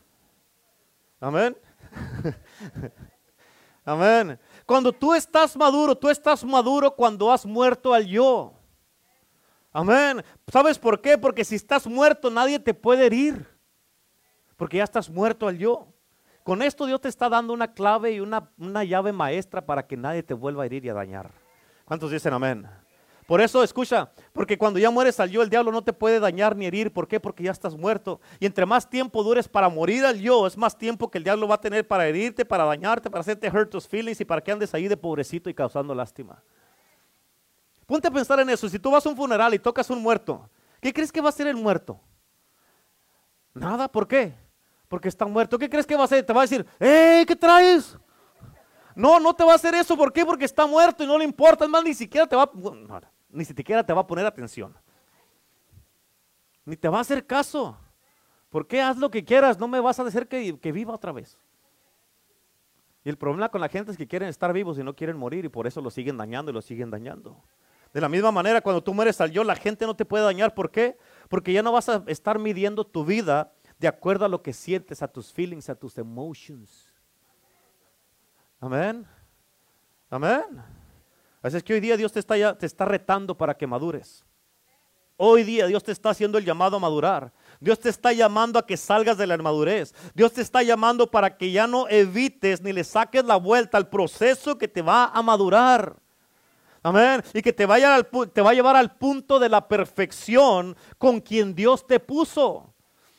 Amén. 1.20 1.58
Amén. 3.86 4.40
Cuando 4.66 4.92
tú 4.92 5.14
estás 5.14 5.56
maduro, 5.56 5.96
tú 5.96 6.10
estás 6.10 6.44
maduro 6.44 6.94
cuando 6.94 7.32
has 7.32 7.46
muerto 7.46 7.94
al 7.94 8.06
yo. 8.06 8.54
Amén. 9.72 10.24
¿Sabes 10.48 10.78
por 10.78 11.02
qué? 11.02 11.18
Porque 11.18 11.46
si 11.46 11.56
estás 11.56 11.88
muerto 11.88 12.30
nadie 12.30 12.60
te 12.60 12.74
puede 12.74 13.06
herir. 13.06 13.48
Porque 14.58 14.78
ya 14.78 14.84
estás 14.84 15.10
muerto 15.10 15.48
al 15.48 15.58
yo. 15.58 15.88
Con 16.44 16.62
esto 16.62 16.86
Dios 16.86 17.00
te 17.02 17.08
está 17.08 17.30
dando 17.30 17.54
una 17.54 17.74
clave 17.74 18.12
y 18.14 18.20
una, 18.20 18.52
una 18.58 18.84
llave 18.84 19.12
maestra 19.12 19.66
para 19.66 19.86
que 19.86 19.96
nadie 19.96 20.24
te 20.24 20.34
vuelva 20.34 20.64
a 20.64 20.66
herir 20.66 20.84
y 20.86 20.90
a 20.90 20.94
dañar. 20.94 21.32
¿Cuántos 21.86 22.12
dicen 22.12 22.34
amén? 22.34 22.68
Por 23.28 23.40
eso, 23.40 23.64
escucha, 23.64 24.12
porque 24.34 24.58
cuando 24.58 24.78
ya 24.78 24.92
mueres 24.92 25.20
al 25.22 25.30
yo, 25.30 25.42
el 25.42 25.50
diablo 25.50 25.72
no 25.72 25.84
te 25.84 25.94
puede 25.94 26.20
dañar 26.20 26.54
ni 26.56 26.66
herir. 26.66 26.92
¿Por 26.92 27.08
qué? 27.08 27.20
Porque 27.20 27.44
ya 27.44 27.52
estás 27.52 27.78
muerto. 27.78 28.20
Y 28.40 28.46
entre 28.46 28.66
más 28.66 28.90
tiempo 28.90 29.24
dures 29.24 29.48
para 29.48 29.70
morir 29.70 30.04
al 30.04 30.20
yo, 30.20 30.46
es 30.48 30.58
más 30.58 30.78
tiempo 30.78 31.10
que 31.10 31.18
el 31.18 31.24
diablo 31.24 31.48
va 31.48 31.56
a 31.56 31.62
tener 31.62 31.88
para 31.88 32.06
herirte, 32.08 32.44
para 32.44 32.66
dañarte, 32.66 33.10
para 33.10 33.22
hacerte 33.22 33.48
hurt 33.50 33.70
tus 33.70 33.88
feelings 33.88 34.20
y 34.20 34.26
para 34.26 34.42
que 34.42 34.52
andes 34.52 34.74
ahí 34.74 34.90
de 34.90 34.98
pobrecito 34.98 35.50
y 35.50 35.54
causando 35.54 35.96
lástima. 35.96 36.44
Ponte 37.92 38.08
a 38.08 38.12
pensar 38.12 38.40
en 38.40 38.50
eso. 38.50 38.70
Si 38.70 38.80
tú 38.80 38.90
vas 38.90 39.06
a 39.06 39.10
un 39.10 39.18
funeral 39.18 39.54
y 39.54 39.60
tocas 39.60 39.90
un 39.90 40.02
muerto, 40.02 40.50
¿qué 40.80 40.94
crees 40.94 41.12
que 41.12 41.20
va 41.20 41.28
a 41.28 41.30
hacer 41.32 41.46
el 41.48 41.58
muerto? 41.58 42.00
Nada, 43.54 43.92
¿por 43.92 44.08
qué? 44.08 44.34
Porque 44.88 45.10
está 45.10 45.26
muerto. 45.26 45.60
¿Qué 45.60 45.70
crees 45.70 45.86
que 45.86 45.96
va 45.96 46.04
a 46.04 46.06
hacer? 46.06 46.26
Te 46.26 46.32
va 46.32 46.40
a 46.40 46.44
decir, 46.44 46.66
¡eh! 46.80 47.26
¿Qué 47.28 47.36
traes? 47.36 47.98
No, 48.96 49.20
no 49.20 49.34
te 49.34 49.44
va 49.44 49.52
a 49.52 49.56
hacer 49.56 49.76
eso. 49.76 49.98
¿Por 49.98 50.14
qué? 50.14 50.26
Porque 50.26 50.46
está 50.46 50.66
muerto 50.66 51.04
y 51.04 51.06
no 51.06 51.18
le 51.18 51.26
importa. 51.26 51.66
Es 51.66 51.70
más, 51.70 51.84
ni 51.84 51.94
siquiera 51.94 52.26
te 52.26 52.34
va, 52.34 52.50
ni 53.28 53.44
siquiera 53.44 53.86
te 53.86 53.92
va 53.92 54.00
a 54.00 54.08
poner 54.08 54.26
atención. 54.26 54.74
Ni 56.64 56.78
te 56.78 56.88
va 56.88 57.00
a 57.00 57.02
hacer 57.02 57.28
caso. 57.28 57.78
¿Por 58.50 58.66
qué? 58.68 58.82
Haz 58.82 58.96
lo 58.96 59.12
que 59.12 59.26
quieras. 59.26 59.60
No 59.60 59.68
me 59.68 59.82
vas 59.82 60.00
a 60.00 60.06
decir 60.06 60.30
que, 60.30 60.58
que 60.58 60.72
viva 60.72 60.94
otra 60.94 61.12
vez. 61.12 61.38
Y 63.04 63.10
el 63.10 63.18
problema 63.18 63.50
con 63.50 63.60
la 63.60 63.68
gente 63.68 63.92
es 63.92 63.98
que 63.98 64.08
quieren 64.08 64.30
estar 64.30 64.54
vivos 64.54 64.80
y 64.80 64.84
no 64.86 64.96
quieren 64.96 65.18
morir 65.18 65.44
y 65.44 65.50
por 65.50 65.68
eso 65.68 65.82
lo 65.82 65.90
siguen 65.90 66.16
dañando 66.16 66.52
y 66.52 66.54
lo 66.54 66.62
siguen 66.62 66.90
dañando. 66.90 67.44
De 67.94 68.00
la 68.00 68.08
misma 68.08 68.32
manera, 68.32 68.62
cuando 68.62 68.82
tú 68.82 68.94
mueres 68.94 69.20
al 69.20 69.32
yo, 69.32 69.44
la 69.44 69.56
gente 69.56 69.86
no 69.86 69.96
te 69.96 70.06
puede 70.06 70.24
dañar. 70.24 70.54
¿Por 70.54 70.72
qué? 70.72 70.98
Porque 71.30 71.52
ya 71.52 71.62
no 71.62 71.72
vas 71.72 71.90
a 71.90 72.04
estar 72.08 72.40
midiendo 72.40 72.86
tu 72.86 73.04
vida 73.04 73.52
de 73.80 73.88
acuerdo 73.88 74.26
a 74.26 74.30
lo 74.30 74.42
que 74.42 74.54
sientes, 74.54 75.02
a 75.02 75.08
tus 75.08 75.34
feelings, 75.34 75.70
a 75.70 75.76
tus 75.76 75.98
emotions. 75.98 76.94
Amén. 78.60 79.06
Amén. 80.10 80.64
Así 81.42 81.58
es 81.58 81.64
que 81.64 81.74
hoy 81.74 81.80
día 81.80 81.98
Dios 81.98 82.12
te 82.12 82.20
está, 82.20 82.38
ya, 82.38 82.58
te 82.58 82.66
está 82.66 82.86
retando 82.86 83.36
para 83.36 83.56
que 83.56 83.66
madures. 83.66 84.24
Hoy 85.18 85.44
día 85.44 85.68
Dios 85.68 85.84
te 85.84 85.92
está 85.92 86.12
haciendo 86.12 86.38
el 86.38 86.46
llamado 86.46 86.78
a 86.78 86.80
madurar. 86.80 87.32
Dios 87.60 87.80
te 87.80 87.90
está 87.90 88.12
llamando 88.12 88.58
a 88.58 88.66
que 88.66 88.78
salgas 88.78 89.18
de 89.18 89.28
la 89.28 89.36
inmadurez. 89.36 89.94
Dios 90.16 90.34
te 90.34 90.42
está 90.42 90.64
llamando 90.64 91.10
para 91.10 91.38
que 91.38 91.52
ya 91.52 91.68
no 91.68 91.88
evites 91.90 92.62
ni 92.62 92.74
le 92.74 92.84
saques 92.84 93.24
la 93.26 93.36
vuelta 93.36 93.78
al 93.78 93.90
proceso 93.90 94.58
que 94.58 94.68
te 94.68 94.82
va 94.82 95.06
a 95.06 95.22
madurar. 95.22 96.01
Amén. 96.84 97.24
Y 97.34 97.42
que 97.42 97.54
te, 97.54 97.66
vaya 97.66 97.96
al, 97.96 98.08
te 98.34 98.42
va 98.42 98.52
a 98.52 98.54
llevar 98.54 98.76
al 98.76 98.96
punto 98.96 99.40
de 99.40 99.50
la 99.50 99.68
perfección 99.68 100.76
con 100.98 101.20
quien 101.20 101.54
Dios 101.54 101.86
te 101.86 102.00
puso. 102.00 102.74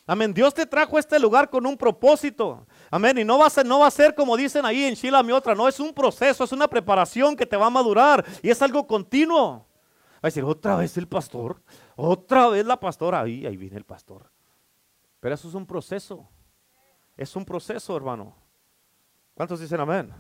Amén. 0.05 0.35
Dios 0.35 0.53
te 0.53 0.67
trajo 0.67 0.97
a 0.97 1.01
este 1.01 1.19
lugar 1.21 1.49
con 1.49 1.65
un 1.65 1.77
propósito. 1.77 2.67
Amén. 2.91 3.19
Y 3.19 3.25
no 3.25 3.39
va 3.39 3.47
a 3.47 3.51
ser, 3.51 3.65
no 3.65 3.79
va 3.79 3.87
a 3.87 3.91
ser 3.91 4.15
como 4.15 4.37
dicen 4.37 4.65
ahí 4.65 4.85
en 4.85 4.97
Chile 4.97 5.23
mi 5.23 5.33
otra. 5.33 5.55
No, 5.55 5.69
es 5.69 5.79
un 5.79 5.95
proceso, 5.95 6.43
es 6.43 6.53
una 6.53 6.67
preparación 6.67 7.37
que 7.37 7.47
te 7.47 7.57
va 7.57 7.67
a 7.67 7.71
madurar. 7.71 8.25
Y 8.43 8.51
es 8.51 8.61
algo 8.63 8.87
continuo. 8.87 9.69
Va 10.17 10.21
a 10.23 10.27
decir, 10.29 10.45
otra 10.45 10.77
vez 10.77 10.97
el 10.97 11.07
pastor, 11.07 11.63
otra 11.95 12.49
vez 12.49 12.67
la 12.67 12.79
pastora. 12.79 13.21
Ahí, 13.21 13.47
ahí 13.47 13.57
viene 13.57 13.77
el 13.77 13.85
pastor. 13.85 14.31
Pero 15.21 15.37
eso 15.37 15.49
es 15.49 15.55
un 15.55 15.67
proceso. 15.67 16.29
Es 17.17 17.37
un 17.37 17.45
proceso, 17.45 17.97
hermano. 17.97 18.35
¿Cuántos 19.35 19.61
dicen 19.61 19.79
amén? 19.81 20.13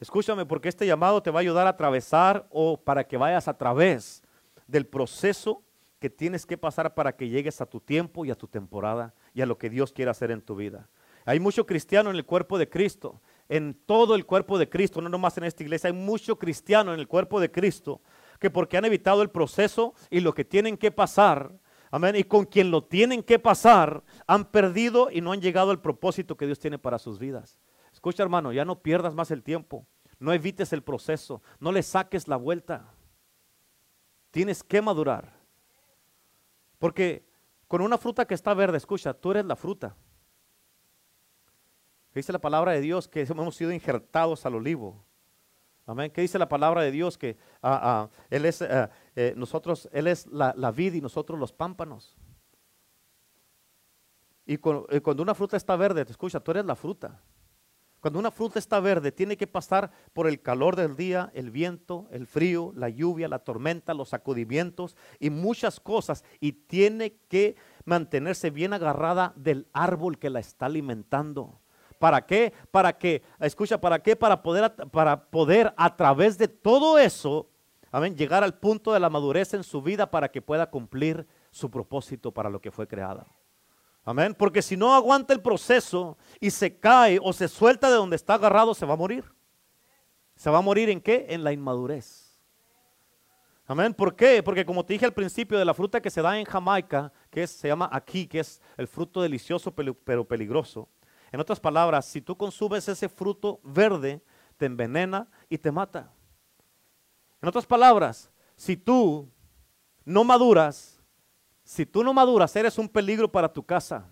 Escúchame, 0.00 0.46
porque 0.46 0.68
este 0.68 0.86
llamado 0.86 1.22
te 1.22 1.30
va 1.30 1.40
a 1.40 1.42
ayudar 1.42 1.66
a 1.66 1.70
atravesar 1.70 2.46
o 2.50 2.76
para 2.76 3.04
que 3.04 3.16
vayas 3.16 3.48
a 3.48 3.58
través 3.58 4.22
del 4.66 4.86
proceso 4.86 5.62
que 5.98 6.08
tienes 6.08 6.46
que 6.46 6.56
pasar 6.56 6.94
para 6.94 7.16
que 7.16 7.28
llegues 7.28 7.60
a 7.60 7.66
tu 7.66 7.80
tiempo 7.80 8.24
y 8.24 8.30
a 8.30 8.36
tu 8.36 8.46
temporada 8.46 9.14
y 9.34 9.40
a 9.40 9.46
lo 9.46 9.58
que 9.58 9.70
Dios 9.70 9.92
quiere 9.92 10.10
hacer 10.10 10.30
en 10.30 10.42
tu 10.42 10.54
vida. 10.54 10.88
Hay 11.24 11.40
mucho 11.40 11.66
cristiano 11.66 12.10
en 12.10 12.16
el 12.16 12.24
cuerpo 12.24 12.58
de 12.58 12.68
Cristo, 12.68 13.20
en 13.48 13.74
todo 13.86 14.14
el 14.14 14.24
cuerpo 14.24 14.58
de 14.58 14.68
Cristo, 14.68 15.00
no 15.00 15.08
nomás 15.08 15.36
en 15.36 15.44
esta 15.44 15.62
iglesia, 15.62 15.88
hay 15.88 15.94
mucho 15.94 16.38
cristiano 16.38 16.94
en 16.94 17.00
el 17.00 17.08
cuerpo 17.08 17.40
de 17.40 17.50
Cristo 17.50 18.00
que 18.38 18.50
porque 18.50 18.76
han 18.76 18.84
evitado 18.84 19.20
el 19.22 19.30
proceso 19.30 19.94
y 20.10 20.20
lo 20.20 20.32
que 20.32 20.44
tienen 20.44 20.76
que 20.76 20.92
pasar, 20.92 21.52
amén, 21.90 22.14
y 22.14 22.24
con 22.24 22.44
quien 22.44 22.70
lo 22.70 22.84
tienen 22.84 23.22
que 23.22 23.38
pasar, 23.38 24.04
han 24.26 24.44
perdido 24.44 25.10
y 25.10 25.20
no 25.20 25.32
han 25.32 25.40
llegado 25.40 25.70
al 25.72 25.80
propósito 25.80 26.36
que 26.36 26.46
Dios 26.46 26.60
tiene 26.60 26.78
para 26.78 26.98
sus 26.98 27.18
vidas. 27.18 27.58
Escucha 27.98 28.22
hermano, 28.22 28.52
ya 28.52 28.64
no 28.64 28.80
pierdas 28.80 29.12
más 29.12 29.32
el 29.32 29.42
tiempo, 29.42 29.84
no 30.20 30.32
evites 30.32 30.72
el 30.72 30.84
proceso, 30.84 31.42
no 31.58 31.72
le 31.72 31.82
saques 31.82 32.28
la 32.28 32.36
vuelta. 32.36 32.94
Tienes 34.30 34.62
que 34.62 34.80
madurar. 34.80 35.32
Porque 36.78 37.28
con 37.66 37.80
una 37.80 37.98
fruta 37.98 38.24
que 38.24 38.34
está 38.34 38.54
verde, 38.54 38.76
escucha, 38.76 39.12
tú 39.14 39.32
eres 39.32 39.44
la 39.46 39.56
fruta. 39.56 39.96
Dice 42.14 42.32
la 42.32 42.38
palabra 42.38 42.70
de 42.70 42.82
Dios 42.82 43.08
que 43.08 43.22
hemos 43.22 43.56
sido 43.56 43.72
injertados 43.72 44.46
al 44.46 44.54
olivo. 44.54 45.04
Amén. 45.84 46.12
¿Qué 46.12 46.20
dice 46.20 46.38
la 46.38 46.48
palabra 46.48 46.82
de 46.82 46.92
Dios? 46.92 47.18
Que 47.18 47.36
ah, 47.60 47.80
ah, 47.82 48.10
Él 48.30 48.44
es, 48.44 48.62
ah, 48.62 48.90
eh, 49.16 49.34
nosotros, 49.36 49.88
Él 49.90 50.06
es 50.06 50.24
la, 50.28 50.70
vid 50.70 50.94
y 50.94 51.00
nosotros 51.00 51.36
los 51.36 51.52
pámpanos. 51.52 52.16
Y 54.46 54.54
eh, 54.54 55.00
cuando 55.02 55.20
una 55.20 55.34
fruta 55.34 55.56
está 55.56 55.74
verde, 55.74 56.04
te 56.04 56.12
escucha, 56.12 56.38
tú 56.38 56.52
eres 56.52 56.64
la 56.64 56.76
fruta. 56.76 57.20
Cuando 58.00 58.20
una 58.20 58.30
fruta 58.30 58.58
está 58.58 58.78
verde, 58.78 59.10
tiene 59.10 59.36
que 59.36 59.48
pasar 59.48 59.90
por 60.12 60.28
el 60.28 60.40
calor 60.40 60.76
del 60.76 60.94
día, 60.94 61.30
el 61.34 61.50
viento, 61.50 62.06
el 62.12 62.26
frío, 62.26 62.72
la 62.76 62.88
lluvia, 62.88 63.26
la 63.28 63.40
tormenta, 63.40 63.92
los 63.92 64.10
sacudimientos 64.10 64.96
y 65.18 65.30
muchas 65.30 65.80
cosas. 65.80 66.24
Y 66.38 66.52
tiene 66.52 67.16
que 67.28 67.56
mantenerse 67.84 68.50
bien 68.50 68.72
agarrada 68.72 69.32
del 69.34 69.66
árbol 69.72 70.18
que 70.18 70.30
la 70.30 70.38
está 70.38 70.66
alimentando. 70.66 71.60
¿Para 71.98 72.24
qué? 72.24 72.52
Para 72.70 72.96
que, 72.96 73.22
escucha, 73.40 73.80
¿para 73.80 74.00
qué? 74.00 74.14
Para 74.14 74.42
poder, 74.42 74.72
para 74.92 75.24
poder 75.30 75.74
a 75.76 75.96
través 75.96 76.38
de 76.38 76.46
todo 76.46 76.98
eso, 76.98 77.50
llegar 78.14 78.44
al 78.44 78.58
punto 78.58 78.92
de 78.92 79.00
la 79.00 79.10
madurez 79.10 79.54
en 79.54 79.64
su 79.64 79.82
vida 79.82 80.10
para 80.10 80.30
que 80.30 80.42
pueda 80.42 80.70
cumplir 80.70 81.26
su 81.50 81.70
propósito 81.70 82.32
para 82.32 82.50
lo 82.50 82.60
que 82.60 82.70
fue 82.70 82.86
creada. 82.86 83.26
Amén. 84.08 84.34
Porque 84.34 84.62
si 84.62 84.74
no 84.74 84.94
aguanta 84.94 85.34
el 85.34 85.42
proceso 85.42 86.16
y 86.40 86.50
se 86.50 86.78
cae 86.78 87.20
o 87.22 87.30
se 87.30 87.46
suelta 87.46 87.90
de 87.90 87.96
donde 87.96 88.16
está 88.16 88.32
agarrado, 88.32 88.72
se 88.72 88.86
va 88.86 88.94
a 88.94 88.96
morir. 88.96 89.22
¿Se 90.34 90.48
va 90.48 90.56
a 90.56 90.62
morir 90.62 90.88
en 90.88 90.98
qué? 90.98 91.26
En 91.28 91.44
la 91.44 91.52
inmadurez. 91.52 92.40
Amén. 93.66 93.92
¿Por 93.92 94.16
qué? 94.16 94.42
Porque 94.42 94.64
como 94.64 94.82
te 94.82 94.94
dije 94.94 95.04
al 95.04 95.12
principio, 95.12 95.58
de 95.58 95.64
la 95.66 95.74
fruta 95.74 96.00
que 96.00 96.08
se 96.08 96.22
da 96.22 96.38
en 96.38 96.46
Jamaica, 96.46 97.12
que 97.28 97.46
se 97.46 97.68
llama 97.68 97.90
aquí, 97.92 98.26
que 98.26 98.40
es 98.40 98.62
el 98.78 98.88
fruto 98.88 99.20
delicioso 99.20 99.74
pero 99.74 100.26
peligroso. 100.26 100.88
En 101.30 101.38
otras 101.38 101.60
palabras, 101.60 102.06
si 102.06 102.22
tú 102.22 102.34
consumes 102.34 102.88
ese 102.88 103.10
fruto 103.10 103.60
verde, 103.62 104.22
te 104.56 104.64
envenena 104.64 105.28
y 105.50 105.58
te 105.58 105.70
mata. 105.70 106.10
En 107.42 107.48
otras 107.50 107.66
palabras, 107.66 108.30
si 108.56 108.74
tú 108.74 109.28
no 110.06 110.24
maduras, 110.24 110.97
si 111.68 111.84
tú 111.84 112.02
no 112.02 112.14
maduras, 112.14 112.56
eres 112.56 112.78
un 112.78 112.88
peligro 112.88 113.30
para 113.30 113.52
tu 113.52 113.62
casa. 113.62 114.10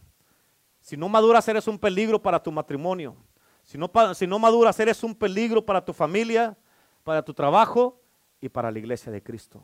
Si 0.79 0.95
no 0.95 1.09
maduras, 1.09 1.49
eres 1.49 1.67
un 1.67 1.79
peligro 1.79 2.21
para 2.21 2.43
tu 2.43 2.53
matrimonio. 2.53 3.17
Si 3.63 3.79
no, 3.79 3.91
si 4.15 4.27
no 4.27 4.39
maduras, 4.39 4.79
eres 4.79 5.03
un 5.03 5.15
peligro 5.15 5.65
para 5.65 5.83
tu 5.83 5.95
familia, 5.95 6.55
para 7.03 7.25
tu 7.25 7.33
trabajo 7.33 7.99
y 8.43 8.51
para 8.51 8.71
la 8.71 8.79
iglesia 8.79 9.11
de 9.11 9.23
Cristo. 9.23 9.63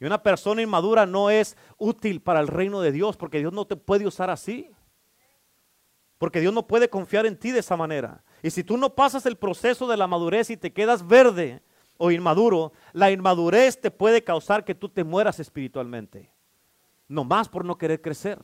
Y 0.00 0.06
una 0.06 0.22
persona 0.22 0.62
inmadura 0.62 1.04
no 1.04 1.28
es 1.28 1.54
útil 1.76 2.22
para 2.22 2.40
el 2.40 2.48
reino 2.48 2.80
de 2.80 2.92
Dios 2.92 3.18
porque 3.18 3.40
Dios 3.40 3.52
no 3.52 3.66
te 3.66 3.76
puede 3.76 4.06
usar 4.06 4.30
así. 4.30 4.70
Porque 6.16 6.40
Dios 6.40 6.54
no 6.54 6.66
puede 6.66 6.88
confiar 6.88 7.26
en 7.26 7.38
ti 7.38 7.50
de 7.50 7.60
esa 7.60 7.76
manera. 7.76 8.24
Y 8.42 8.48
si 8.48 8.64
tú 8.64 8.78
no 8.78 8.94
pasas 8.94 9.26
el 9.26 9.36
proceso 9.36 9.86
de 9.86 9.98
la 9.98 10.06
madurez 10.06 10.48
y 10.48 10.56
te 10.56 10.72
quedas 10.72 11.06
verde 11.06 11.60
o 11.98 12.10
inmaduro, 12.10 12.72
la 12.94 13.10
inmadurez 13.10 13.78
te 13.78 13.90
puede 13.90 14.24
causar 14.24 14.64
que 14.64 14.74
tú 14.74 14.88
te 14.88 15.04
mueras 15.04 15.40
espiritualmente. 15.40 16.32
No 17.12 17.24
más 17.24 17.46
por 17.46 17.62
no 17.62 17.76
querer 17.76 18.00
crecer. 18.00 18.38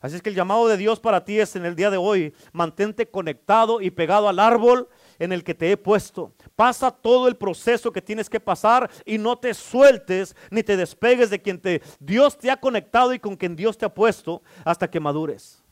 Así 0.00 0.16
es 0.16 0.22
que 0.22 0.30
el 0.30 0.34
llamado 0.34 0.66
de 0.66 0.78
Dios 0.78 0.98
para 0.98 1.26
ti 1.26 1.38
es 1.38 1.56
en 1.56 1.66
el 1.66 1.76
día 1.76 1.90
de 1.90 1.98
hoy, 1.98 2.34
mantente 2.52 3.10
conectado 3.10 3.82
y 3.82 3.90
pegado 3.90 4.30
al 4.30 4.38
árbol 4.38 4.88
en 5.18 5.30
el 5.30 5.44
que 5.44 5.54
te 5.54 5.70
he 5.70 5.76
puesto. 5.76 6.32
Pasa 6.56 6.90
todo 6.90 7.28
el 7.28 7.36
proceso 7.36 7.92
que 7.92 8.00
tienes 8.00 8.30
que 8.30 8.40
pasar 8.40 8.90
y 9.04 9.18
no 9.18 9.36
te 9.36 9.52
sueltes 9.52 10.34
ni 10.50 10.62
te 10.62 10.74
despegues 10.74 11.28
de 11.28 11.42
quien 11.42 11.60
te 11.60 11.82
Dios 11.98 12.38
te 12.38 12.50
ha 12.50 12.56
conectado 12.56 13.12
y 13.12 13.18
con 13.18 13.36
quien 13.36 13.54
Dios 13.54 13.76
te 13.76 13.84
ha 13.84 13.92
puesto 13.92 14.40
hasta 14.64 14.90
que 14.90 14.98
madures. 14.98 15.62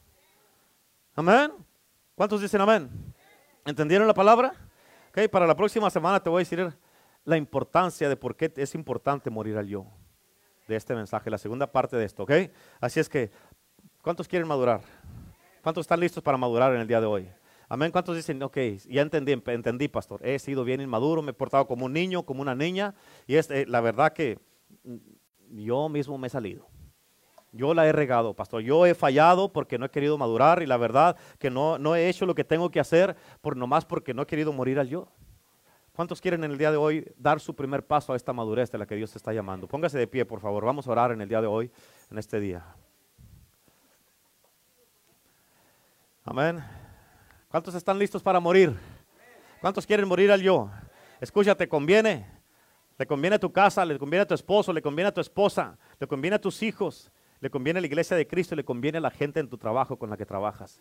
Amén. 1.14 1.53
¿Cuántos 2.14 2.43
dicen 2.43 2.61
amén? 2.61 2.91
¿Entendieron 3.64 4.07
la 4.07 4.12
palabra? 4.12 4.53
Okay, 5.09 5.26
para 5.26 5.47
la 5.47 5.57
próxima 5.57 5.89
semana 5.89 6.22
te 6.22 6.28
voy 6.28 6.41
a 6.41 6.45
decir 6.45 6.70
la 7.24 7.39
importancia 7.39 8.11
de 8.11 8.16
por 8.16 8.36
qué 8.36 8.53
es 8.57 8.74
importante 8.74 9.30
morir 9.30 9.57
al 9.57 9.66
yo 9.66 9.86
de 10.68 10.76
este 10.76 10.94
mensaje, 10.94 11.30
la 11.30 11.38
segunda 11.38 11.66
parte 11.72 11.96
de 11.96 12.04
esto, 12.04 12.22
¿ok? 12.22 12.32
Así 12.80 13.00
es 13.00 13.08
que, 13.08 13.30
¿cuántos 14.02 14.28
quieren 14.28 14.46
madurar? 14.46 14.82
¿Cuántos 15.62 15.82
están 15.82 15.98
listos 15.98 16.22
para 16.22 16.38
madurar 16.38 16.74
en 16.74 16.80
el 16.82 16.86
día 16.86 17.00
de 17.00 17.06
hoy? 17.06 17.28
Amén. 17.70 17.90
¿Cuántos 17.90 18.16
dicen, 18.16 18.42
ok, 18.42 18.56
ya 18.88 19.02
entendí, 19.02 19.32
entendí, 19.32 19.88
pastor, 19.88 20.20
he 20.24 20.38
sido 20.38 20.64
bien 20.64 20.80
inmaduro, 20.80 21.20
me 21.22 21.30
he 21.30 21.34
portado 21.34 21.66
como 21.66 21.86
un 21.86 21.92
niño, 21.92 22.22
como 22.22 22.40
una 22.40 22.54
niña, 22.54 22.94
y 23.26 23.36
es 23.36 23.50
eh, 23.50 23.66
la 23.66 23.80
verdad 23.80 24.12
que 24.12 24.38
mm, 24.84 24.96
yo 25.50 25.88
mismo 25.88 26.16
me 26.16 26.28
he 26.28 26.30
salido. 26.30 26.66
Yo 27.52 27.72
la 27.72 27.86
he 27.86 27.92
regado, 27.92 28.34
pastor. 28.34 28.62
Yo 28.62 28.84
he 28.84 28.94
fallado 28.94 29.52
porque 29.52 29.78
no 29.78 29.86
he 29.86 29.90
querido 29.90 30.18
madurar 30.18 30.62
y 30.62 30.66
la 30.66 30.76
verdad 30.76 31.16
que 31.38 31.50
no, 31.50 31.78
no 31.78 31.96
he 31.96 32.08
hecho 32.08 32.26
lo 32.26 32.34
que 32.34 32.44
tengo 32.44 32.70
que 32.70 32.78
hacer 32.78 33.16
por 33.40 33.56
nomás 33.56 33.86
porque 33.86 34.12
no 34.12 34.22
he 34.22 34.26
querido 34.26 34.52
morir 34.52 34.78
al 34.78 34.88
yo. 34.88 35.08
¿Cuántos 35.99 36.20
quieren 36.20 36.44
en 36.44 36.53
el 36.53 36.59
día 36.59 36.70
de 36.70 36.76
hoy 36.76 37.12
dar 37.16 37.40
su 37.40 37.57
primer 37.57 37.84
paso 37.84 38.12
a 38.12 38.16
esta 38.16 38.32
madurez 38.32 38.70
de 38.70 38.78
la 38.78 38.86
que 38.86 38.94
Dios 38.94 39.11
te 39.11 39.18
está 39.18 39.32
llamando? 39.32 39.66
Póngase 39.66 39.99
de 39.99 40.07
pie, 40.07 40.24
por 40.24 40.38
favor. 40.38 40.64
Vamos 40.64 40.86
a 40.86 40.92
orar 40.92 41.11
en 41.11 41.20
el 41.20 41.28
día 41.28 41.40
de 41.40 41.49
hoy, 41.49 41.72
en 42.09 42.18
este 42.18 42.38
día. 42.38 42.64
Amén. 46.24 46.62
¿Cuántos 47.49 47.74
están 47.74 47.99
listos 47.99 48.22
para 48.22 48.38
morir? 48.38 48.76
¿Cuántos 49.61 49.84
quieren 49.84 50.07
morir 50.07 50.30
al 50.30 50.40
yo? 50.40 50.70
Escúchate, 51.20 51.68
conviene. 51.68 52.30
Le 52.96 53.05
conviene 53.05 53.34
a 53.34 53.40
tu 53.40 53.53
casa, 53.53 53.84
le 53.84 53.99
conviene 53.99 54.22
a 54.22 54.26
tu 54.28 54.34
esposo, 54.34 54.72
le 54.72 54.80
conviene 54.80 55.09
a 55.09 55.12
tu 55.12 55.20
esposa, 55.20 55.76
le 55.99 56.07
conviene 56.07 56.36
a 56.36 56.40
tus 56.40 56.62
hijos, 56.62 57.11
le 57.40 57.51
conviene 57.51 57.78
a 57.78 57.80
la 57.80 57.88
iglesia 57.88 58.16
de 58.16 58.24
Cristo, 58.24 58.55
le 58.55 58.64
conviene 58.64 58.99
a 58.99 59.01
la 59.01 59.11
gente 59.11 59.40
en 59.40 59.49
tu 59.49 59.59
trabajo 59.59 59.99
con 59.99 60.11
la 60.11 60.16
que 60.16 60.24
trabajas. 60.24 60.80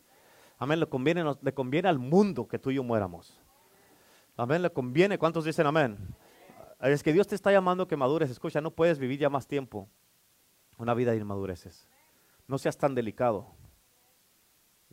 Amén, 0.59 0.79
le 0.79 0.85
conviene, 0.85 1.23
le 1.41 1.53
conviene 1.55 1.89
al 1.89 1.97
mundo 1.97 2.47
que 2.47 2.59
tú 2.59 2.69
y 2.69 2.75
yo 2.75 2.83
muéramos. 2.83 3.41
Amén, 4.37 4.61
le 4.61 4.71
conviene. 4.71 5.17
¿Cuántos 5.17 5.45
dicen 5.45 5.65
amén? 5.65 5.97
Es 6.79 7.01
que 7.01 7.11
Dios 7.11 7.27
te 7.27 7.33
está 7.33 7.51
llamando 7.51 7.87
que 7.87 7.97
madures. 7.97 8.29
Escucha, 8.29 8.61
no 8.61 8.69
puedes 8.69 8.99
vivir 8.99 9.19
ya 9.19 9.29
más 9.29 9.47
tiempo 9.47 9.89
una 10.77 10.93
vida 10.93 11.11
de 11.11 11.17
inmadureces. 11.17 11.87
No 12.47 12.59
seas 12.59 12.77
tan 12.77 12.93
delicado. 12.93 13.47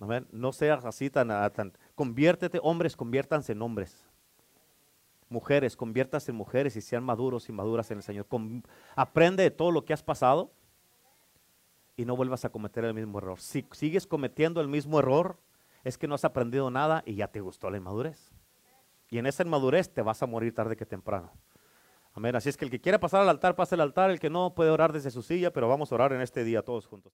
Amén. 0.00 0.26
No 0.32 0.52
seas 0.52 0.86
así 0.86 1.10
tan, 1.10 1.28
tan... 1.52 1.72
Conviértete, 1.94 2.58
hombres, 2.62 2.96
conviértanse 2.96 3.52
en 3.52 3.60
hombres. 3.60 4.08
Mujeres, 5.28 5.76
conviértanse 5.76 6.30
en 6.30 6.38
mujeres 6.38 6.74
y 6.76 6.80
sean 6.80 7.04
maduros 7.04 7.48
y 7.50 7.52
maduras 7.52 7.90
en 7.90 7.98
el 7.98 8.02
Señor. 8.02 8.26
aprende 8.96 9.42
de 9.42 9.50
todo 9.50 9.70
lo 9.70 9.84
que 9.84 9.92
has 9.92 10.02
pasado 10.02 10.52
y 11.96 12.06
no 12.06 12.16
vuelvas 12.16 12.46
a 12.46 12.48
cometer 12.48 12.84
el 12.84 12.94
mismo 12.94 13.18
error. 13.18 13.38
Si 13.40 13.66
sigues 13.72 14.06
cometiendo 14.06 14.62
el 14.62 14.68
mismo 14.68 14.98
error, 14.98 15.38
es 15.84 15.98
que 15.98 16.08
no 16.08 16.14
has 16.14 16.24
aprendido 16.24 16.70
nada 16.70 17.02
y 17.04 17.16
ya 17.16 17.28
te 17.28 17.40
gustó 17.40 17.70
la 17.70 17.76
inmadurez. 17.76 18.32
Y 19.10 19.18
en 19.18 19.26
esa 19.26 19.42
inmadurez 19.42 19.92
te 19.92 20.02
vas 20.02 20.22
a 20.22 20.26
morir 20.26 20.54
tarde 20.54 20.76
que 20.76 20.86
temprano. 20.86 21.32
Amén. 22.14 22.36
Así 22.36 22.48
es 22.48 22.56
que 22.56 22.64
el 22.64 22.70
que 22.70 22.80
quiera 22.80 23.00
pasar 23.00 23.20
al 23.20 23.28
altar, 23.28 23.56
pase 23.56 23.74
al 23.74 23.80
altar. 23.80 24.10
El 24.10 24.20
que 24.20 24.30
no 24.30 24.54
puede 24.54 24.70
orar 24.70 24.92
desde 24.92 25.10
su 25.10 25.22
silla, 25.22 25.52
pero 25.52 25.68
vamos 25.68 25.90
a 25.90 25.94
orar 25.96 26.12
en 26.12 26.20
este 26.20 26.44
día 26.44 26.62
todos 26.62 26.86
juntos. 26.86 27.12